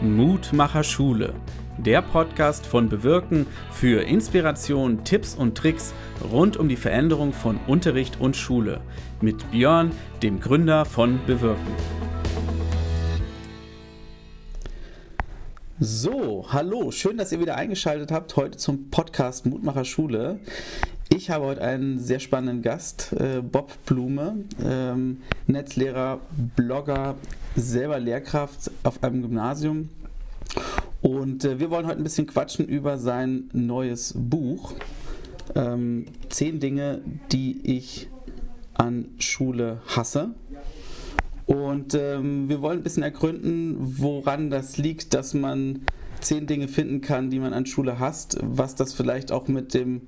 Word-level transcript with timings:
Mutmacher 0.00 0.84
Schule, 0.84 1.34
der 1.76 2.02
Podcast 2.02 2.66
von 2.66 2.88
Bewirken 2.88 3.48
für 3.72 4.02
Inspiration, 4.02 5.02
Tipps 5.02 5.34
und 5.34 5.58
Tricks 5.58 5.92
rund 6.30 6.56
um 6.56 6.68
die 6.68 6.76
Veränderung 6.76 7.32
von 7.32 7.58
Unterricht 7.66 8.20
und 8.20 8.36
Schule 8.36 8.80
mit 9.20 9.50
Björn, 9.50 9.90
dem 10.22 10.38
Gründer 10.38 10.84
von 10.84 11.18
Bewirken. 11.26 11.74
So, 15.80 16.46
hallo, 16.48 16.92
schön, 16.92 17.16
dass 17.16 17.32
ihr 17.32 17.40
wieder 17.40 17.56
eingeschaltet 17.56 18.12
habt 18.12 18.36
heute 18.36 18.56
zum 18.56 18.90
Podcast 18.90 19.46
Mutmacher 19.46 19.84
Schule. 19.84 20.38
Ich 21.18 21.30
habe 21.30 21.46
heute 21.46 21.62
einen 21.62 21.98
sehr 21.98 22.20
spannenden 22.20 22.62
Gast, 22.62 23.12
äh, 23.12 23.42
Bob 23.42 23.72
Blume, 23.86 24.44
ähm, 24.64 25.16
Netzlehrer, 25.48 26.20
Blogger, 26.54 27.16
selber 27.56 27.98
Lehrkraft 27.98 28.70
auf 28.84 29.02
einem 29.02 29.22
Gymnasium. 29.22 29.88
Und 31.02 31.44
äh, 31.44 31.58
wir 31.58 31.70
wollen 31.70 31.88
heute 31.88 31.98
ein 31.98 32.04
bisschen 32.04 32.28
quatschen 32.28 32.66
über 32.66 32.98
sein 32.98 33.50
neues 33.52 34.14
Buch. 34.16 34.74
Ähm, 35.56 36.06
zehn 36.28 36.60
Dinge, 36.60 37.00
die 37.32 37.62
ich 37.64 38.08
an 38.74 39.06
Schule 39.18 39.80
hasse. 39.88 40.36
Und 41.46 41.94
ähm, 41.94 42.48
wir 42.48 42.62
wollen 42.62 42.78
ein 42.78 42.84
bisschen 42.84 43.02
ergründen, 43.02 43.74
woran 43.80 44.50
das 44.50 44.78
liegt, 44.78 45.14
dass 45.14 45.34
man 45.34 45.80
zehn 46.20 46.46
Dinge 46.46 46.68
finden 46.68 47.00
kann, 47.00 47.28
die 47.28 47.40
man 47.40 47.54
an 47.54 47.66
Schule 47.66 47.98
hasst, 47.98 48.38
was 48.40 48.76
das 48.76 48.94
vielleicht 48.94 49.32
auch 49.32 49.48
mit 49.48 49.74
dem 49.74 50.02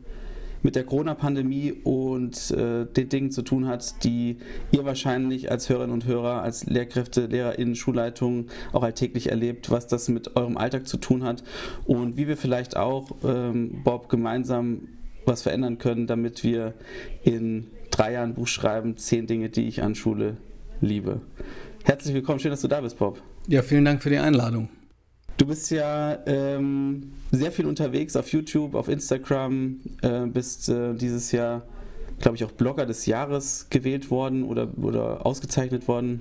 mit 0.62 0.76
der 0.76 0.84
Corona-Pandemie 0.84 1.72
und 1.84 2.50
äh, 2.50 2.86
den 2.86 3.08
Dingen 3.08 3.30
zu 3.30 3.42
tun 3.42 3.66
hat, 3.66 4.04
die 4.04 4.38
ihr 4.72 4.84
wahrscheinlich 4.84 5.50
als 5.50 5.68
Hörerinnen 5.68 5.94
und 5.94 6.06
Hörer, 6.06 6.42
als 6.42 6.66
Lehrkräfte, 6.66 7.26
LehrerInnen, 7.26 7.74
Schulleitungen 7.74 8.50
auch 8.72 8.82
alltäglich 8.82 9.30
erlebt, 9.30 9.70
was 9.70 9.86
das 9.86 10.08
mit 10.08 10.36
eurem 10.36 10.56
Alltag 10.56 10.86
zu 10.86 10.96
tun 10.96 11.24
hat 11.24 11.42
und 11.84 12.16
wie 12.16 12.28
wir 12.28 12.36
vielleicht 12.36 12.76
auch, 12.76 13.10
ähm, 13.24 13.82
Bob, 13.84 14.08
gemeinsam 14.08 14.88
was 15.24 15.42
verändern 15.42 15.78
können, 15.78 16.06
damit 16.06 16.44
wir 16.44 16.74
in 17.22 17.66
drei 17.90 18.12
Jahren 18.12 18.34
Buch 18.34 18.46
schreiben, 18.46 18.96
zehn 18.96 19.26
Dinge, 19.26 19.48
die 19.48 19.68
ich 19.68 19.82
an 19.82 19.94
Schule 19.94 20.36
liebe. 20.80 21.20
Herzlich 21.84 22.14
willkommen, 22.14 22.40
schön, 22.40 22.50
dass 22.50 22.60
du 22.60 22.68
da 22.68 22.80
bist, 22.80 22.98
Bob. 22.98 23.20
Ja, 23.46 23.62
vielen 23.62 23.84
Dank 23.84 24.02
für 24.02 24.10
die 24.10 24.18
Einladung. 24.18 24.68
Du 25.40 25.46
bist 25.46 25.70
ja 25.70 26.18
ähm, 26.26 27.12
sehr 27.32 27.50
viel 27.50 27.64
unterwegs 27.64 28.14
auf 28.14 28.30
YouTube, 28.30 28.74
auf 28.74 28.88
Instagram, 28.88 29.80
äh, 30.02 30.26
bist 30.26 30.68
äh, 30.68 30.92
dieses 30.92 31.32
Jahr, 31.32 31.62
glaube 32.20 32.36
ich, 32.36 32.44
auch 32.44 32.50
Blogger 32.50 32.84
des 32.84 33.06
Jahres 33.06 33.68
gewählt 33.70 34.10
worden 34.10 34.44
oder, 34.44 34.68
oder 34.76 35.24
ausgezeichnet 35.24 35.88
worden. 35.88 36.20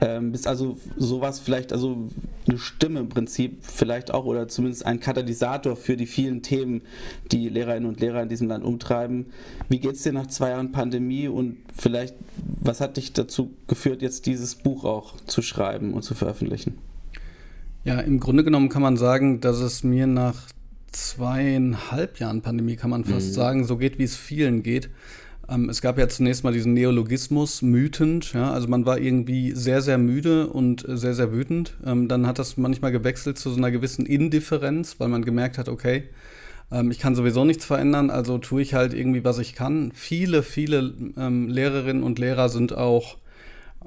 Ähm, 0.00 0.32
bist 0.32 0.48
also 0.48 0.78
sowas 0.96 1.38
vielleicht, 1.38 1.72
also 1.72 2.08
eine 2.48 2.58
Stimme 2.58 2.98
im 2.98 3.08
Prinzip 3.08 3.58
vielleicht 3.62 4.12
auch 4.12 4.24
oder 4.24 4.48
zumindest 4.48 4.84
ein 4.84 4.98
Katalysator 4.98 5.76
für 5.76 5.96
die 5.96 6.06
vielen 6.06 6.42
Themen, 6.42 6.82
die 7.30 7.48
Lehrerinnen 7.48 7.88
und 7.88 8.00
Lehrer 8.00 8.24
in 8.24 8.28
diesem 8.28 8.48
Land 8.48 8.64
umtreiben. 8.64 9.26
Wie 9.68 9.78
geht 9.78 9.94
es 9.94 10.02
dir 10.02 10.12
nach 10.12 10.26
zwei 10.26 10.50
Jahren 10.50 10.72
Pandemie 10.72 11.28
und 11.28 11.58
vielleicht, 11.72 12.16
was 12.60 12.80
hat 12.80 12.96
dich 12.96 13.12
dazu 13.12 13.52
geführt, 13.68 14.02
jetzt 14.02 14.26
dieses 14.26 14.56
Buch 14.56 14.84
auch 14.84 15.20
zu 15.26 15.40
schreiben 15.40 15.94
und 15.94 16.02
zu 16.02 16.16
veröffentlichen? 16.16 16.78
Ja, 17.84 17.98
im 17.98 18.20
Grunde 18.20 18.44
genommen 18.44 18.68
kann 18.68 18.82
man 18.82 18.96
sagen, 18.96 19.40
dass 19.40 19.58
es 19.58 19.82
mir 19.82 20.06
nach 20.06 20.36
zweieinhalb 20.92 22.20
Jahren 22.20 22.42
Pandemie, 22.42 22.76
kann 22.76 22.90
man 22.90 23.04
fast 23.04 23.28
mhm. 23.28 23.32
sagen, 23.32 23.64
so 23.64 23.76
geht, 23.76 23.98
wie 23.98 24.04
es 24.04 24.16
vielen 24.16 24.62
geht. 24.62 24.90
Ähm, 25.48 25.68
es 25.68 25.80
gab 25.80 25.98
ja 25.98 26.08
zunächst 26.08 26.44
mal 26.44 26.52
diesen 26.52 26.74
Neologismus, 26.74 27.60
mütend. 27.62 28.34
Ja, 28.34 28.52
also 28.52 28.68
man 28.68 28.86
war 28.86 28.98
irgendwie 28.98 29.52
sehr, 29.52 29.82
sehr 29.82 29.98
müde 29.98 30.46
und 30.46 30.84
sehr, 30.86 31.14
sehr 31.14 31.32
wütend. 31.32 31.74
Ähm, 31.84 32.08
dann 32.08 32.26
hat 32.26 32.38
das 32.38 32.56
manchmal 32.56 32.92
gewechselt 32.92 33.38
zu 33.38 33.50
so 33.50 33.56
einer 33.56 33.70
gewissen 33.70 34.06
Indifferenz, 34.06 34.96
weil 34.98 35.08
man 35.08 35.24
gemerkt 35.24 35.58
hat, 35.58 35.68
okay, 35.68 36.04
ähm, 36.70 36.90
ich 36.90 36.98
kann 36.98 37.14
sowieso 37.14 37.44
nichts 37.44 37.64
verändern, 37.64 38.10
also 38.10 38.38
tue 38.38 38.62
ich 38.62 38.74
halt 38.74 38.94
irgendwie, 38.94 39.24
was 39.24 39.38
ich 39.38 39.54
kann. 39.54 39.92
Viele, 39.92 40.42
viele 40.42 40.94
ähm, 41.16 41.48
Lehrerinnen 41.48 42.02
und 42.02 42.18
Lehrer 42.18 42.48
sind 42.48 42.76
auch 42.76 43.16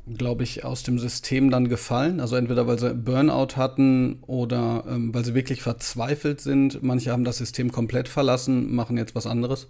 glaube 0.07 0.43
ich, 0.43 0.63
aus 0.63 0.83
dem 0.83 0.99
System 0.99 1.49
dann 1.49 1.67
gefallen. 1.67 2.19
Also 2.19 2.35
entweder 2.35 2.67
weil 2.67 2.77
sie 2.77 2.93
Burnout 2.93 3.55
hatten 3.55 4.19
oder 4.27 4.83
ähm, 4.87 5.13
weil 5.13 5.25
sie 5.25 5.33
wirklich 5.33 5.61
verzweifelt 5.61 6.41
sind. 6.41 6.83
Manche 6.83 7.11
haben 7.11 7.23
das 7.23 7.37
System 7.37 7.71
komplett 7.71 8.07
verlassen, 8.07 8.73
machen 8.75 8.97
jetzt 8.97 9.15
was 9.15 9.25
anderes. 9.25 9.67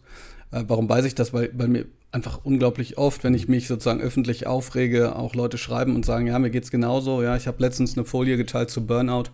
Äh, 0.51 0.63
warum 0.67 0.89
weiß 0.89 1.05
ich 1.05 1.15
das? 1.15 1.33
Weil, 1.33 1.51
weil 1.53 1.69
mir 1.69 1.85
einfach 2.11 2.41
unglaublich 2.43 2.97
oft, 2.97 3.23
wenn 3.23 3.33
ich 3.33 3.47
mich 3.47 3.67
sozusagen 3.67 4.01
öffentlich 4.01 4.45
aufrege, 4.45 5.15
auch 5.15 5.35
Leute 5.35 5.57
schreiben 5.57 5.95
und 5.95 6.05
sagen, 6.05 6.27
ja, 6.27 6.37
mir 6.37 6.49
geht's 6.49 6.71
genauso. 6.71 7.23
Ja, 7.23 7.37
ich 7.37 7.47
habe 7.47 7.61
letztens 7.61 7.97
eine 7.97 8.05
Folie 8.05 8.35
geteilt 8.35 8.69
zu 8.69 8.85
Burnout 8.85 9.29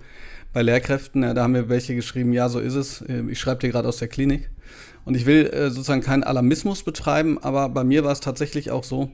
bei 0.53 0.61
Lehrkräften. 0.61 1.23
Ja, 1.23 1.34
da 1.34 1.44
haben 1.44 1.53
mir 1.53 1.69
welche 1.69 1.95
geschrieben, 1.95 2.31
ja, 2.31 2.47
so 2.47 2.59
ist 2.59 2.75
es. 2.75 3.01
Äh, 3.01 3.23
ich 3.29 3.40
schreibe 3.40 3.61
dir 3.61 3.69
gerade 3.69 3.88
aus 3.88 3.97
der 3.97 4.07
Klinik. 4.07 4.51
Und 5.03 5.16
ich 5.16 5.25
will 5.25 5.47
äh, 5.47 5.69
sozusagen 5.72 6.01
keinen 6.01 6.23
Alarmismus 6.23 6.84
betreiben, 6.84 7.40
aber 7.41 7.69
bei 7.69 7.84
mir 7.84 8.03
war 8.03 8.11
es 8.11 8.19
tatsächlich 8.19 8.69
auch 8.69 8.84
so, 8.84 9.09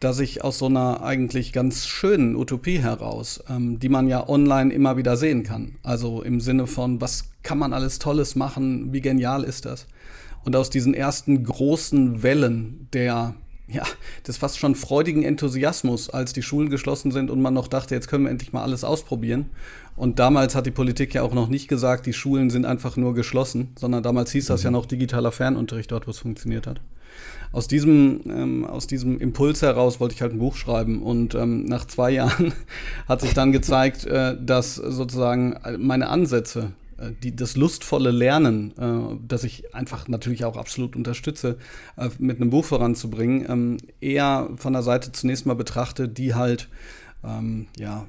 dass 0.00 0.18
ich 0.18 0.42
aus 0.42 0.58
so 0.58 0.66
einer 0.66 1.02
eigentlich 1.02 1.52
ganz 1.52 1.86
schönen 1.86 2.34
Utopie 2.34 2.78
heraus, 2.78 3.44
ähm, 3.48 3.78
die 3.78 3.90
man 3.90 4.08
ja 4.08 4.26
online 4.28 4.72
immer 4.72 4.96
wieder 4.96 5.16
sehen 5.16 5.42
kann, 5.42 5.76
also 5.82 6.22
im 6.22 6.40
Sinne 6.40 6.66
von, 6.66 7.00
was 7.02 7.30
kann 7.42 7.58
man 7.58 7.74
alles 7.74 7.98
Tolles 7.98 8.34
machen, 8.34 8.92
wie 8.92 9.02
genial 9.02 9.44
ist 9.44 9.66
das? 9.66 9.86
Und 10.42 10.56
aus 10.56 10.70
diesen 10.70 10.94
ersten 10.94 11.44
großen 11.44 12.22
Wellen 12.22 12.88
der, 12.94 13.34
ja, 13.68 13.84
des 14.26 14.38
fast 14.38 14.58
schon 14.58 14.74
freudigen 14.74 15.22
Enthusiasmus, 15.22 16.08
als 16.08 16.32
die 16.32 16.42
Schulen 16.42 16.70
geschlossen 16.70 17.12
sind 17.12 17.30
und 17.30 17.42
man 17.42 17.52
noch 17.52 17.68
dachte, 17.68 17.94
jetzt 17.94 18.08
können 18.08 18.24
wir 18.24 18.30
endlich 18.30 18.54
mal 18.54 18.62
alles 18.62 18.84
ausprobieren. 18.84 19.50
Und 19.96 20.18
damals 20.18 20.54
hat 20.54 20.64
die 20.64 20.70
Politik 20.70 21.12
ja 21.12 21.22
auch 21.22 21.34
noch 21.34 21.48
nicht 21.48 21.68
gesagt, 21.68 22.06
die 22.06 22.14
Schulen 22.14 22.48
sind 22.48 22.64
einfach 22.64 22.96
nur 22.96 23.12
geschlossen, 23.12 23.74
sondern 23.78 24.02
damals 24.02 24.32
hieß 24.32 24.46
das 24.46 24.62
ja 24.62 24.70
mhm. 24.70 24.76
noch 24.76 24.86
digitaler 24.86 25.30
Fernunterricht 25.30 25.92
dort, 25.92 26.06
wo 26.06 26.10
es 26.10 26.18
funktioniert 26.18 26.66
hat 26.66 26.80
aus 27.52 27.66
diesem, 27.68 28.20
ähm, 28.26 28.64
aus 28.64 28.86
diesem 28.86 29.18
Impuls 29.18 29.62
heraus 29.62 30.00
wollte 30.00 30.14
ich 30.14 30.22
halt 30.22 30.32
ein 30.32 30.38
Buch 30.38 30.56
schreiben. 30.56 31.02
Und 31.02 31.34
ähm, 31.34 31.64
nach 31.64 31.84
zwei 31.86 32.10
Jahren 32.12 32.52
hat 33.08 33.20
sich 33.20 33.34
dann 33.34 33.52
gezeigt, 33.52 34.06
äh, 34.06 34.36
dass 34.40 34.76
sozusagen 34.76 35.56
meine 35.78 36.08
Ansätze, 36.08 36.72
äh, 36.98 37.10
die, 37.22 37.34
das 37.34 37.56
lustvolle 37.56 38.10
Lernen, 38.10 38.72
äh, 38.78 39.16
das 39.26 39.44
ich 39.44 39.74
einfach 39.74 40.06
natürlich 40.08 40.44
auch 40.44 40.56
absolut 40.56 40.94
unterstütze, 40.94 41.58
äh, 41.96 42.08
mit 42.18 42.40
einem 42.40 42.50
Buch 42.50 42.64
voranzubringen, 42.64 43.46
ähm, 43.48 43.76
eher 44.00 44.50
von 44.56 44.72
der 44.72 44.82
Seite 44.82 45.12
zunächst 45.12 45.46
mal 45.46 45.54
betrachte, 45.54 46.08
die 46.08 46.34
halt 46.34 46.68
ähm, 47.24 47.66
ja 47.78 48.06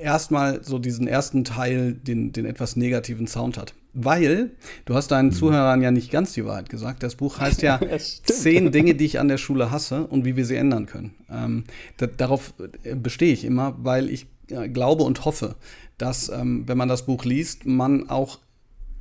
erstmal 0.00 0.62
so 0.62 0.78
diesen 0.78 1.06
ersten 1.06 1.44
Teil, 1.44 1.94
den, 1.94 2.32
den 2.32 2.44
etwas 2.44 2.76
negativen 2.76 3.26
Sound 3.26 3.58
hat. 3.58 3.74
Weil, 4.00 4.52
du 4.84 4.94
hast 4.94 5.08
deinen 5.08 5.26
mhm. 5.26 5.32
Zuhörern 5.32 5.82
ja 5.82 5.90
nicht 5.90 6.10
ganz 6.10 6.32
die 6.32 6.44
Wahrheit 6.44 6.68
gesagt. 6.68 7.02
Das 7.02 7.16
Buch 7.16 7.38
heißt 7.38 7.62
ja 7.62 7.80
Zehn 8.24 8.70
Dinge, 8.70 8.94
die 8.94 9.04
ich 9.04 9.18
an 9.18 9.28
der 9.28 9.38
Schule 9.38 9.70
hasse 9.70 10.06
und 10.06 10.24
wie 10.24 10.36
wir 10.36 10.44
sie 10.44 10.56
ändern 10.56 10.86
können. 10.86 11.14
Ähm, 11.30 11.64
da, 11.96 12.06
darauf 12.06 12.54
äh, 12.84 12.94
bestehe 12.94 13.32
ich 13.32 13.44
immer, 13.44 13.76
weil 13.78 14.08
ich 14.08 14.26
äh, 14.50 14.68
glaube 14.68 15.02
und 15.02 15.24
hoffe, 15.24 15.56
dass, 15.98 16.28
ähm, 16.28 16.64
wenn 16.66 16.78
man 16.78 16.88
das 16.88 17.06
Buch 17.06 17.24
liest, 17.24 17.66
man 17.66 18.08
auch 18.08 18.38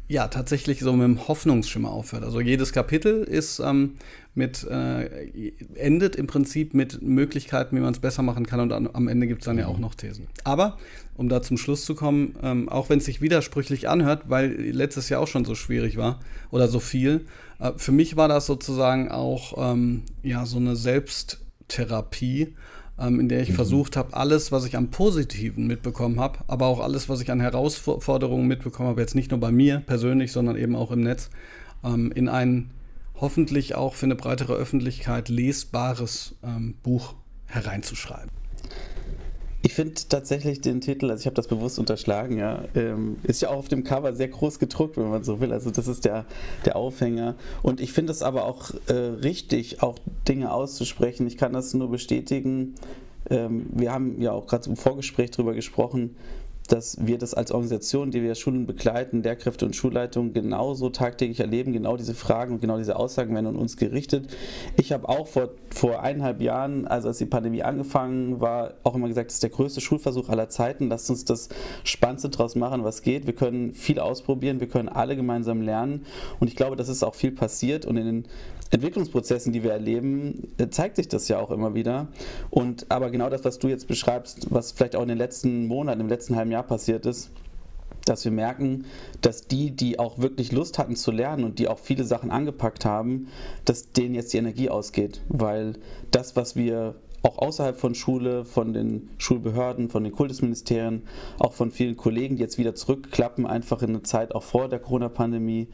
ja, 0.09 0.29
tatsächlich 0.29 0.79
so 0.79 0.93
mit 0.93 1.03
einem 1.03 1.27
Hoffnungsschimmer 1.27 1.91
aufhört. 1.91 2.23
Also 2.23 2.39
jedes 2.39 2.71
Kapitel 2.71 3.23
ist 3.23 3.59
ähm, 3.59 3.95
mit, 4.35 4.63
äh, 4.63 5.51
endet 5.75 6.15
im 6.15 6.27
Prinzip 6.27 6.73
mit 6.73 7.01
Möglichkeiten, 7.01 7.75
wie 7.75 7.81
man 7.81 7.93
es 7.93 7.99
besser 7.99 8.23
machen 8.23 8.45
kann 8.45 8.61
und 8.61 8.71
an, 8.71 8.89
am 8.91 9.09
Ende 9.09 9.27
gibt 9.27 9.41
es 9.41 9.45
dann 9.45 9.57
ja 9.57 9.67
auch 9.67 9.79
noch 9.79 9.95
Thesen. 9.95 10.27
Aber, 10.45 10.77
um 11.17 11.29
da 11.29 11.41
zum 11.41 11.57
Schluss 11.57 11.83
zu 11.83 11.95
kommen, 11.95 12.35
ähm, 12.41 12.69
auch 12.69 12.89
wenn 12.89 13.00
es 13.00 13.05
sich 13.05 13.22
widersprüchlich 13.22 13.89
anhört, 13.89 14.23
weil 14.28 14.51
letztes 14.51 15.09
Jahr 15.09 15.22
auch 15.22 15.28
schon 15.28 15.45
so 15.45 15.55
schwierig 15.55 15.97
war 15.97 16.19
oder 16.51 16.67
so 16.67 16.79
viel, 16.79 17.25
äh, 17.59 17.73
für 17.75 17.91
mich 17.91 18.16
war 18.16 18.28
das 18.28 18.45
sozusagen 18.45 19.09
auch 19.09 19.73
ähm, 19.73 20.03
ja, 20.23 20.45
so 20.45 20.57
eine 20.57 20.75
Selbsttherapie, 20.75 22.56
ähm, 23.00 23.19
in 23.19 23.29
der 23.29 23.41
ich 23.41 23.50
mhm. 23.50 23.56
versucht 23.56 23.97
habe, 23.97 24.15
alles, 24.15 24.51
was 24.51 24.65
ich 24.65 24.77
am 24.77 24.89
Positiven 24.89 25.68
mitbekommen 25.68 26.19
habe, 26.19 26.39
aber 26.47 26.68
auch 26.68 26.80
alles, 26.80 27.09
was 27.09 27.21
ich 27.21 27.31
an 27.31 27.39
Herausforderungen 27.39 28.47
mitbekommen 28.47 28.89
habe, 28.89 29.01
jetzt 29.01 29.15
nicht 29.15 29.31
nur 29.31 29.39
bei 29.39 29.51
mir 29.51 29.80
persönlich, 29.80 30.31
sondern 30.31 30.56
eben 30.56 30.75
auch 30.75 30.91
im 30.91 31.01
Netz, 31.01 31.30
ähm, 31.83 32.12
in 32.12 32.30
ein 32.30 32.71
hoffentlich 33.19 33.74
auch 33.74 33.95
für 33.95 34.06
eine 34.06 34.15
breitere 34.15 34.53
Öffentlichkeit 34.53 35.30
lesbares 35.30 36.36
ähm, 36.44 36.75
Buch 36.83 37.15
hereinzuschreiben. 37.47 38.30
Ich 39.63 39.74
finde 39.74 39.95
tatsächlich 40.07 40.62
den 40.62 40.81
Titel, 40.81 41.09
also 41.09 41.21
ich 41.21 41.25
habe 41.25 41.36
das 41.36 41.48
bewusst 41.48 41.80
unterschlagen, 41.80 42.38
ja, 42.38 42.63
ähm, 42.75 43.18
ist 43.24 43.42
ja 43.42 43.50
auch 43.50 43.57
auf 43.57 43.68
dem 43.68 43.83
Cover 43.83 44.13
sehr 44.13 44.27
groß 44.27 44.59
gedruckt, 44.59 44.98
wenn 44.98 45.09
man 45.09 45.24
so 45.24 45.39
will. 45.39 45.51
Also 45.51 45.71
das 45.71 45.88
ist 45.88 46.06
der, 46.06 46.25
der 46.65 46.75
Aufhänger. 46.75 47.36
Und 47.63 47.81
ich 47.81 47.92
finde 47.92 48.12
es 48.12 48.21
aber 48.21 48.45
auch 48.45 48.71
äh, 48.88 48.94
richtig, 48.94 49.81
auch 49.81 49.98
Dinge 50.27 50.51
auszusprechen. 50.54 51.25
Ich 51.27 51.38
kann 51.38 51.54
das 51.54 51.74
nur 51.74 51.89
bestätigen. 51.89 52.75
Ähm, 53.30 53.65
wir 53.74 53.92
haben 53.92 54.21
ja 54.21 54.31
auch 54.31 54.45
gerade 54.45 54.69
im 54.69 54.77
Vorgespräch 54.77 55.31
darüber 55.31 55.54
gesprochen, 55.54 56.15
dass 56.67 56.97
wir 57.05 57.17
das 57.17 57.33
als 57.33 57.51
Organisation, 57.51 58.11
die 58.11 58.21
wir 58.21 58.35
Schulen 58.35 58.65
begleiten, 58.65 59.23
Lehrkräfte 59.23 59.65
und 59.65 59.75
Schulleitungen 59.75 60.33
genauso 60.33 60.89
tagtäglich 60.89 61.39
erleben. 61.39 61.73
Genau 61.73 61.97
diese 61.97 62.13
Fragen 62.13 62.55
und 62.55 62.61
genau 62.61 62.77
diese 62.77 62.97
Aussagen 62.97 63.33
werden 63.33 63.47
an 63.47 63.55
uns 63.55 63.77
gerichtet. 63.77 64.27
Ich 64.75 64.91
habe 64.91 65.07
auch 65.07 65.27
vor, 65.27 65.49
vor 65.69 66.01
eineinhalb 66.01 66.41
Jahren, 66.41 66.87
also 66.87 67.07
als 67.07 67.17
die 67.17 67.25
Pandemie 67.25 67.63
angefangen 67.63 68.41
war, 68.41 68.73
auch 68.83 68.95
immer 68.95 69.07
gesagt, 69.07 69.27
das 69.27 69.35
ist 69.35 69.43
der 69.43 69.49
größte 69.49 69.81
Schulversuch 69.81 70.29
aller 70.29 70.49
Zeiten. 70.49 70.89
Lasst 70.89 71.09
uns 71.09 71.25
das 71.25 71.49
Spannendste 71.83 72.29
draus 72.29 72.55
machen, 72.55 72.83
was 72.83 73.01
geht. 73.01 73.25
Wir 73.25 73.35
können 73.35 73.73
viel 73.73 73.99
ausprobieren, 73.99 74.59
wir 74.59 74.67
können 74.67 74.89
alle 74.89 75.15
gemeinsam 75.15 75.61
lernen. 75.61 76.05
Und 76.39 76.47
ich 76.47 76.55
glaube, 76.55 76.75
das 76.75 76.89
ist 76.89 77.03
auch 77.03 77.15
viel 77.15 77.31
passiert. 77.31 77.85
Und 77.85 77.97
in 77.97 78.05
den 78.05 78.25
Entwicklungsprozessen, 78.71 79.53
die 79.53 79.63
wir 79.63 79.71
erleben, 79.71 80.53
äh, 80.57 80.69
zeigt 80.69 80.97
sich 80.97 81.07
das 81.07 81.27
ja 81.27 81.39
auch 81.39 81.51
immer 81.51 81.73
wieder. 81.73 82.07
Und 82.49 82.89
aber 82.89 83.09
genau 83.09 83.29
das, 83.29 83.43
was 83.45 83.59
du 83.59 83.67
jetzt 83.67 83.87
beschreibst, 83.87 84.47
was 84.51 84.71
vielleicht 84.71 84.95
auch 84.95 85.01
in 85.01 85.09
den 85.09 85.17
letzten 85.17 85.67
Monaten, 85.67 86.01
im 86.01 86.09
letzten 86.09 86.35
halben 86.35 86.51
Jahr 86.51 86.63
passiert 86.63 87.05
ist, 87.05 87.31
dass 88.05 88.23
wir 88.23 88.31
merken, 88.31 88.85
dass 89.21 89.47
die, 89.47 89.71
die 89.71 89.99
auch 89.99 90.19
wirklich 90.19 90.51
Lust 90.51 90.79
hatten 90.79 90.95
zu 90.95 91.11
lernen 91.11 91.43
und 91.43 91.59
die 91.59 91.67
auch 91.67 91.79
viele 91.79 92.03
Sachen 92.03 92.31
angepackt 92.31 92.85
haben, 92.85 93.27
dass 93.65 93.91
denen 93.91 94.15
jetzt 94.15 94.33
die 94.33 94.37
Energie 94.37 94.69
ausgeht, 94.69 95.21
weil 95.27 95.73
das, 96.11 96.35
was 96.35 96.55
wir 96.55 96.95
auch 97.23 97.39
außerhalb 97.39 97.77
von 97.77 97.95
Schule, 97.95 98.45
von 98.45 98.73
den 98.73 99.09
Schulbehörden, 99.17 99.89
von 99.89 100.03
den 100.03 100.13
Kultusministerien, 100.13 101.03
auch 101.39 101.53
von 101.53 101.71
vielen 101.71 101.97
Kollegen, 101.97 102.37
die 102.37 102.41
jetzt 102.41 102.57
wieder 102.57 102.75
zurückklappen, 102.75 103.45
einfach 103.45 103.81
in 103.81 103.89
eine 103.89 104.03
Zeit 104.03 104.33
auch 104.33 104.43
vor 104.43 104.69
der 104.69 104.79
Corona-Pandemie, 104.79 105.67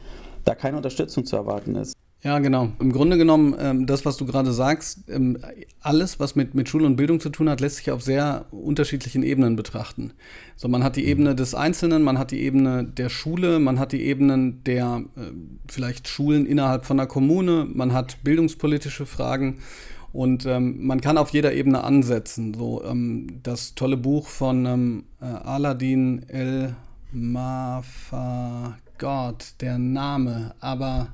da 0.44 0.54
keine 0.54 0.76
Unterstützung 0.76 1.24
zu 1.24 1.36
erwarten 1.36 1.76
ist. 1.76 1.94
Ja, 2.24 2.38
genau. 2.38 2.72
Im 2.80 2.90
Grunde 2.90 3.18
genommen, 3.18 3.54
ähm, 3.60 3.86
das, 3.86 4.06
was 4.06 4.16
du 4.16 4.24
gerade 4.24 4.50
sagst, 4.50 5.10
ähm, 5.10 5.36
alles, 5.80 6.18
was 6.18 6.34
mit, 6.34 6.54
mit 6.54 6.70
Schule 6.70 6.86
und 6.86 6.96
Bildung 6.96 7.20
zu 7.20 7.28
tun 7.28 7.50
hat, 7.50 7.60
lässt 7.60 7.76
sich 7.76 7.90
auf 7.90 8.00
sehr 8.00 8.46
unterschiedlichen 8.50 9.22
Ebenen 9.22 9.56
betrachten. 9.56 10.14
So, 10.56 10.66
man 10.68 10.82
hat 10.82 10.96
die 10.96 11.04
Ebene 11.04 11.34
des 11.34 11.54
Einzelnen, 11.54 12.02
man 12.02 12.18
hat 12.18 12.30
die 12.30 12.40
Ebene 12.40 12.82
der 12.82 13.10
Schule, 13.10 13.58
man 13.58 13.78
hat 13.78 13.92
die 13.92 14.00
Ebenen 14.00 14.64
der 14.64 15.04
äh, 15.16 15.20
vielleicht 15.68 16.08
Schulen 16.08 16.46
innerhalb 16.46 16.86
von 16.86 16.96
der 16.96 17.06
Kommune, 17.06 17.68
man 17.70 17.92
hat 17.92 18.24
bildungspolitische 18.24 19.04
Fragen 19.04 19.58
und 20.14 20.46
ähm, 20.46 20.86
man 20.86 21.02
kann 21.02 21.18
auf 21.18 21.28
jeder 21.28 21.52
Ebene 21.52 21.84
ansetzen. 21.84 22.54
So, 22.54 22.82
ähm, 22.84 23.40
das 23.42 23.74
tolle 23.74 23.98
Buch 23.98 24.28
von 24.28 24.64
ähm, 24.64 25.04
äh, 25.20 25.26
Aladin 25.26 26.24
El 26.28 26.74
Mafa 27.12 28.78
Gott, 28.98 29.54
der 29.60 29.76
Name, 29.76 30.54
aber 30.60 31.08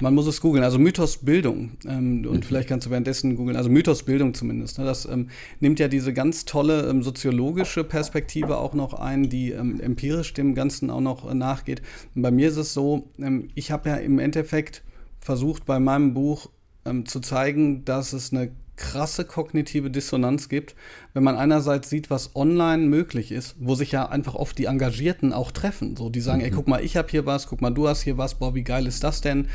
man 0.00 0.14
muss 0.14 0.26
es 0.26 0.40
googeln. 0.40 0.64
Also 0.64 0.78
Mythos 0.78 1.18
Bildung. 1.18 1.72
Ähm, 1.86 2.26
und 2.26 2.38
mhm. 2.38 2.42
vielleicht 2.42 2.68
kannst 2.68 2.86
du 2.86 2.90
währenddessen 2.90 3.36
googeln. 3.36 3.56
Also 3.56 3.70
Mythos 3.70 4.02
Bildung 4.02 4.34
zumindest. 4.34 4.78
Ne? 4.78 4.84
Das 4.84 5.06
ähm, 5.06 5.28
nimmt 5.60 5.78
ja 5.78 5.88
diese 5.88 6.12
ganz 6.12 6.44
tolle 6.44 6.88
ähm, 6.88 7.02
soziologische 7.02 7.84
Perspektive 7.84 8.58
auch 8.58 8.74
noch 8.74 8.94
ein, 8.94 9.28
die 9.28 9.52
ähm, 9.52 9.80
empirisch 9.80 10.34
dem 10.34 10.54
Ganzen 10.54 10.90
auch 10.90 11.00
noch 11.00 11.30
äh, 11.30 11.34
nachgeht. 11.34 11.82
Und 12.14 12.22
bei 12.22 12.30
mir 12.30 12.48
ist 12.48 12.56
es 12.56 12.74
so, 12.74 13.10
ähm, 13.18 13.48
ich 13.54 13.70
habe 13.70 13.88
ja 13.88 13.96
im 13.96 14.18
Endeffekt 14.18 14.82
versucht, 15.20 15.64
bei 15.64 15.80
meinem 15.80 16.14
Buch 16.14 16.50
ähm, 16.84 17.06
zu 17.06 17.20
zeigen, 17.20 17.84
dass 17.84 18.12
es 18.12 18.32
eine 18.32 18.50
krasse 18.76 19.24
kognitive 19.24 19.90
Dissonanz 19.90 20.48
gibt, 20.48 20.74
wenn 21.14 21.24
man 21.24 21.36
einerseits 21.36 21.88
sieht, 21.90 22.10
was 22.10 22.36
online 22.36 22.86
möglich 22.86 23.32
ist, 23.32 23.56
wo 23.58 23.74
sich 23.74 23.92
ja 23.92 24.08
einfach 24.08 24.34
oft 24.34 24.56
die 24.58 24.66
Engagierten 24.66 25.32
auch 25.32 25.50
treffen. 25.50 25.96
So, 25.96 26.10
die 26.10 26.20
sagen, 26.20 26.40
mhm. 26.40 26.44
ey, 26.44 26.50
guck 26.50 26.68
mal, 26.68 26.84
ich 26.84 26.96
habe 26.96 27.08
hier 27.10 27.26
was, 27.26 27.46
guck 27.46 27.62
mal, 27.62 27.70
du 27.70 27.88
hast 27.88 28.02
hier 28.02 28.18
was, 28.18 28.34
boah, 28.34 28.54
wie 28.54 28.62
geil 28.62 28.86
ist 28.86 29.02
das 29.02 29.20
denn? 29.20 29.48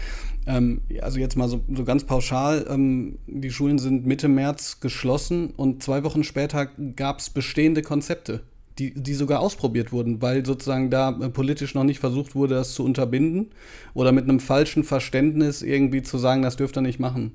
Ähm, 0.47 0.81
also 1.01 1.19
jetzt 1.19 1.37
mal 1.37 1.47
so, 1.47 1.63
so 1.71 1.83
ganz 1.83 2.03
pauschal, 2.03 2.65
ähm, 2.69 3.19
die 3.27 3.51
Schulen 3.51 3.77
sind 3.77 4.05
Mitte 4.05 4.27
März 4.27 4.79
geschlossen 4.79 5.51
und 5.51 5.83
zwei 5.83 6.03
Wochen 6.03 6.23
später 6.23 6.67
gab 6.95 7.19
es 7.19 7.29
bestehende 7.29 7.81
Konzepte. 7.81 8.41
Die, 8.79 8.93
die 8.93 9.13
sogar 9.13 9.41
ausprobiert 9.41 9.91
wurden, 9.91 10.21
weil 10.21 10.45
sozusagen 10.45 10.89
da 10.89 11.09
äh, 11.09 11.29
politisch 11.29 11.75
noch 11.75 11.83
nicht 11.83 11.99
versucht 11.99 12.35
wurde, 12.35 12.55
das 12.55 12.73
zu 12.73 12.83
unterbinden 12.83 13.51
oder 13.93 14.11
mit 14.13 14.23
einem 14.23 14.39
falschen 14.39 14.83
Verständnis 14.83 15.61
irgendwie 15.61 16.01
zu 16.01 16.17
sagen, 16.17 16.41
das 16.41 16.55
dürft 16.55 16.77
ihr 16.77 16.81
nicht 16.81 16.99
machen. 16.99 17.33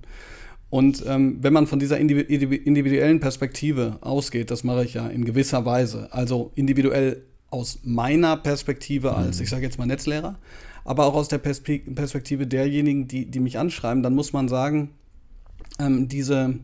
Und 0.69 1.05
ähm, 1.07 1.39
wenn 1.41 1.53
man 1.53 1.67
von 1.67 1.79
dieser 1.79 1.99
individuellen 1.99 3.21
Perspektive 3.21 3.99
ausgeht, 4.01 4.51
das 4.51 4.65
mache 4.65 4.85
ich 4.85 4.95
ja 4.95 5.07
in 5.07 5.25
gewisser 5.25 5.65
Weise, 5.65 6.13
also 6.13 6.51
individuell 6.55 7.23
aus 7.51 7.79
meiner 7.85 8.37
Perspektive 8.37 9.15
als, 9.15 9.39
mhm. 9.39 9.45
ich 9.45 9.51
sage 9.51 9.63
jetzt 9.63 9.79
mal 9.79 9.87
Netzlehrer, 9.87 10.39
aber 10.85 11.07
auch 11.07 11.15
aus 11.15 11.29
der 11.29 11.39
Perspektive 11.39 12.47
derjenigen, 12.47 13.09
die, 13.09 13.27
die 13.27 13.41
mich 13.41 13.59
anschreiben, 13.59 14.03
dann 14.03 14.15
muss 14.15 14.33
man 14.33 14.49
sagen, 14.49 14.91
ähm, 15.79 16.09
diese 16.09 16.55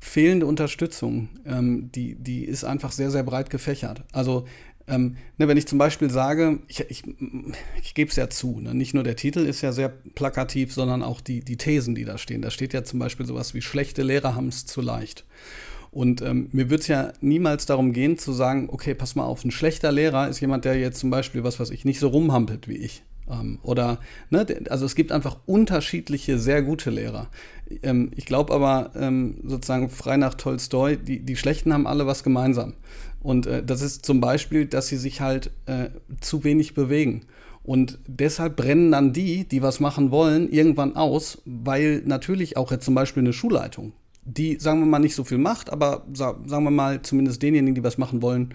fehlende 0.00 0.46
Unterstützung, 0.46 1.28
ähm, 1.44 1.90
die, 1.92 2.14
die 2.16 2.44
ist 2.44 2.64
einfach 2.64 2.92
sehr, 2.92 3.10
sehr 3.10 3.22
breit 3.22 3.50
gefächert. 3.50 4.04
Also 4.12 4.46
ähm, 4.88 5.16
ne, 5.38 5.48
wenn 5.48 5.56
ich 5.56 5.66
zum 5.66 5.78
Beispiel 5.78 6.10
sage, 6.10 6.60
ich, 6.68 6.80
ich, 6.88 7.02
ich 7.82 7.94
gebe 7.94 8.10
es 8.10 8.16
ja 8.16 8.30
zu, 8.30 8.60
ne, 8.60 8.74
nicht 8.74 8.94
nur 8.94 9.02
der 9.02 9.16
Titel 9.16 9.40
ist 9.40 9.62
ja 9.62 9.72
sehr 9.72 9.88
plakativ, 9.88 10.72
sondern 10.72 11.02
auch 11.02 11.20
die, 11.20 11.40
die 11.40 11.56
Thesen, 11.56 11.94
die 11.94 12.04
da 12.04 12.18
stehen. 12.18 12.42
Da 12.42 12.50
steht 12.50 12.72
ja 12.72 12.84
zum 12.84 12.98
Beispiel 12.98 13.26
sowas 13.26 13.54
wie 13.54 13.62
schlechte 13.62 14.02
Lehrer 14.02 14.34
haben 14.34 14.48
es 14.48 14.66
zu 14.66 14.80
leicht. 14.80 15.24
Und 15.90 16.20
ähm, 16.20 16.48
mir 16.52 16.68
wird 16.68 16.82
es 16.82 16.88
ja 16.88 17.12
niemals 17.20 17.66
darum 17.66 17.92
gehen 17.92 18.18
zu 18.18 18.32
sagen, 18.32 18.68
okay, 18.70 18.94
pass 18.94 19.14
mal 19.14 19.24
auf, 19.24 19.44
ein 19.44 19.50
schlechter 19.50 19.90
Lehrer 19.90 20.28
ist 20.28 20.40
jemand, 20.40 20.64
der 20.64 20.78
jetzt 20.78 21.00
zum 21.00 21.10
Beispiel, 21.10 21.42
was 21.42 21.58
weiß 21.58 21.70
ich, 21.70 21.84
nicht 21.84 22.00
so 22.00 22.08
rumhampelt 22.08 22.68
wie 22.68 22.76
ich. 22.76 23.02
Ähm, 23.30 23.58
oder, 23.62 23.98
ne, 24.30 24.46
also 24.70 24.86
es 24.86 24.94
gibt 24.94 25.12
einfach 25.12 25.38
unterschiedliche, 25.46 26.38
sehr 26.38 26.62
gute 26.62 26.90
Lehrer. 26.90 27.28
Ähm, 27.82 28.10
ich 28.14 28.26
glaube 28.26 28.54
aber 28.54 28.90
ähm, 28.94 29.38
sozusagen 29.44 29.88
frei 29.90 30.16
nach 30.16 30.34
Tolstoi, 30.34 30.96
die, 30.96 31.20
die 31.20 31.36
Schlechten 31.36 31.72
haben 31.72 31.86
alle 31.86 32.06
was 32.06 32.22
gemeinsam. 32.22 32.74
Und 33.20 33.46
äh, 33.46 33.64
das 33.64 33.82
ist 33.82 34.06
zum 34.06 34.20
Beispiel, 34.20 34.66
dass 34.66 34.88
sie 34.88 34.96
sich 34.96 35.20
halt 35.20 35.50
äh, 35.66 35.88
zu 36.20 36.44
wenig 36.44 36.74
bewegen. 36.74 37.22
Und 37.64 37.98
deshalb 38.06 38.54
brennen 38.54 38.92
dann 38.92 39.12
die, 39.12 39.42
die 39.42 39.60
was 39.60 39.80
machen 39.80 40.12
wollen, 40.12 40.48
irgendwann 40.48 40.94
aus, 40.94 41.42
weil 41.44 42.02
natürlich 42.04 42.56
auch 42.56 42.70
jetzt 42.70 42.84
zum 42.84 42.94
Beispiel 42.94 43.24
eine 43.24 43.32
Schulleitung, 43.32 43.92
die, 44.24 44.56
sagen 44.60 44.78
wir 44.78 44.86
mal, 44.86 45.00
nicht 45.00 45.16
so 45.16 45.24
viel 45.24 45.38
macht, 45.38 45.70
aber 45.70 46.06
sagen 46.12 46.46
wir 46.46 46.70
mal, 46.70 47.02
zumindest 47.02 47.42
denjenigen, 47.42 47.74
die 47.74 47.82
was 47.82 47.98
machen 47.98 48.22
wollen, 48.22 48.54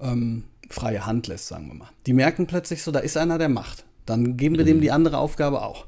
ähm, 0.00 0.44
freie 0.68 1.04
Hand 1.06 1.26
lässt, 1.26 1.48
sagen 1.48 1.66
wir 1.66 1.74
mal. 1.74 1.90
Die 2.06 2.12
merken 2.12 2.46
plötzlich 2.46 2.84
so, 2.84 2.92
da 2.92 3.00
ist 3.00 3.16
einer, 3.16 3.38
der 3.38 3.48
macht. 3.48 3.84
Dann 4.06 4.36
geben 4.36 4.56
wir 4.56 4.64
mhm. 4.64 4.68
dem 4.68 4.80
die 4.80 4.90
andere 4.90 5.18
Aufgabe 5.18 5.62
auch. 5.62 5.86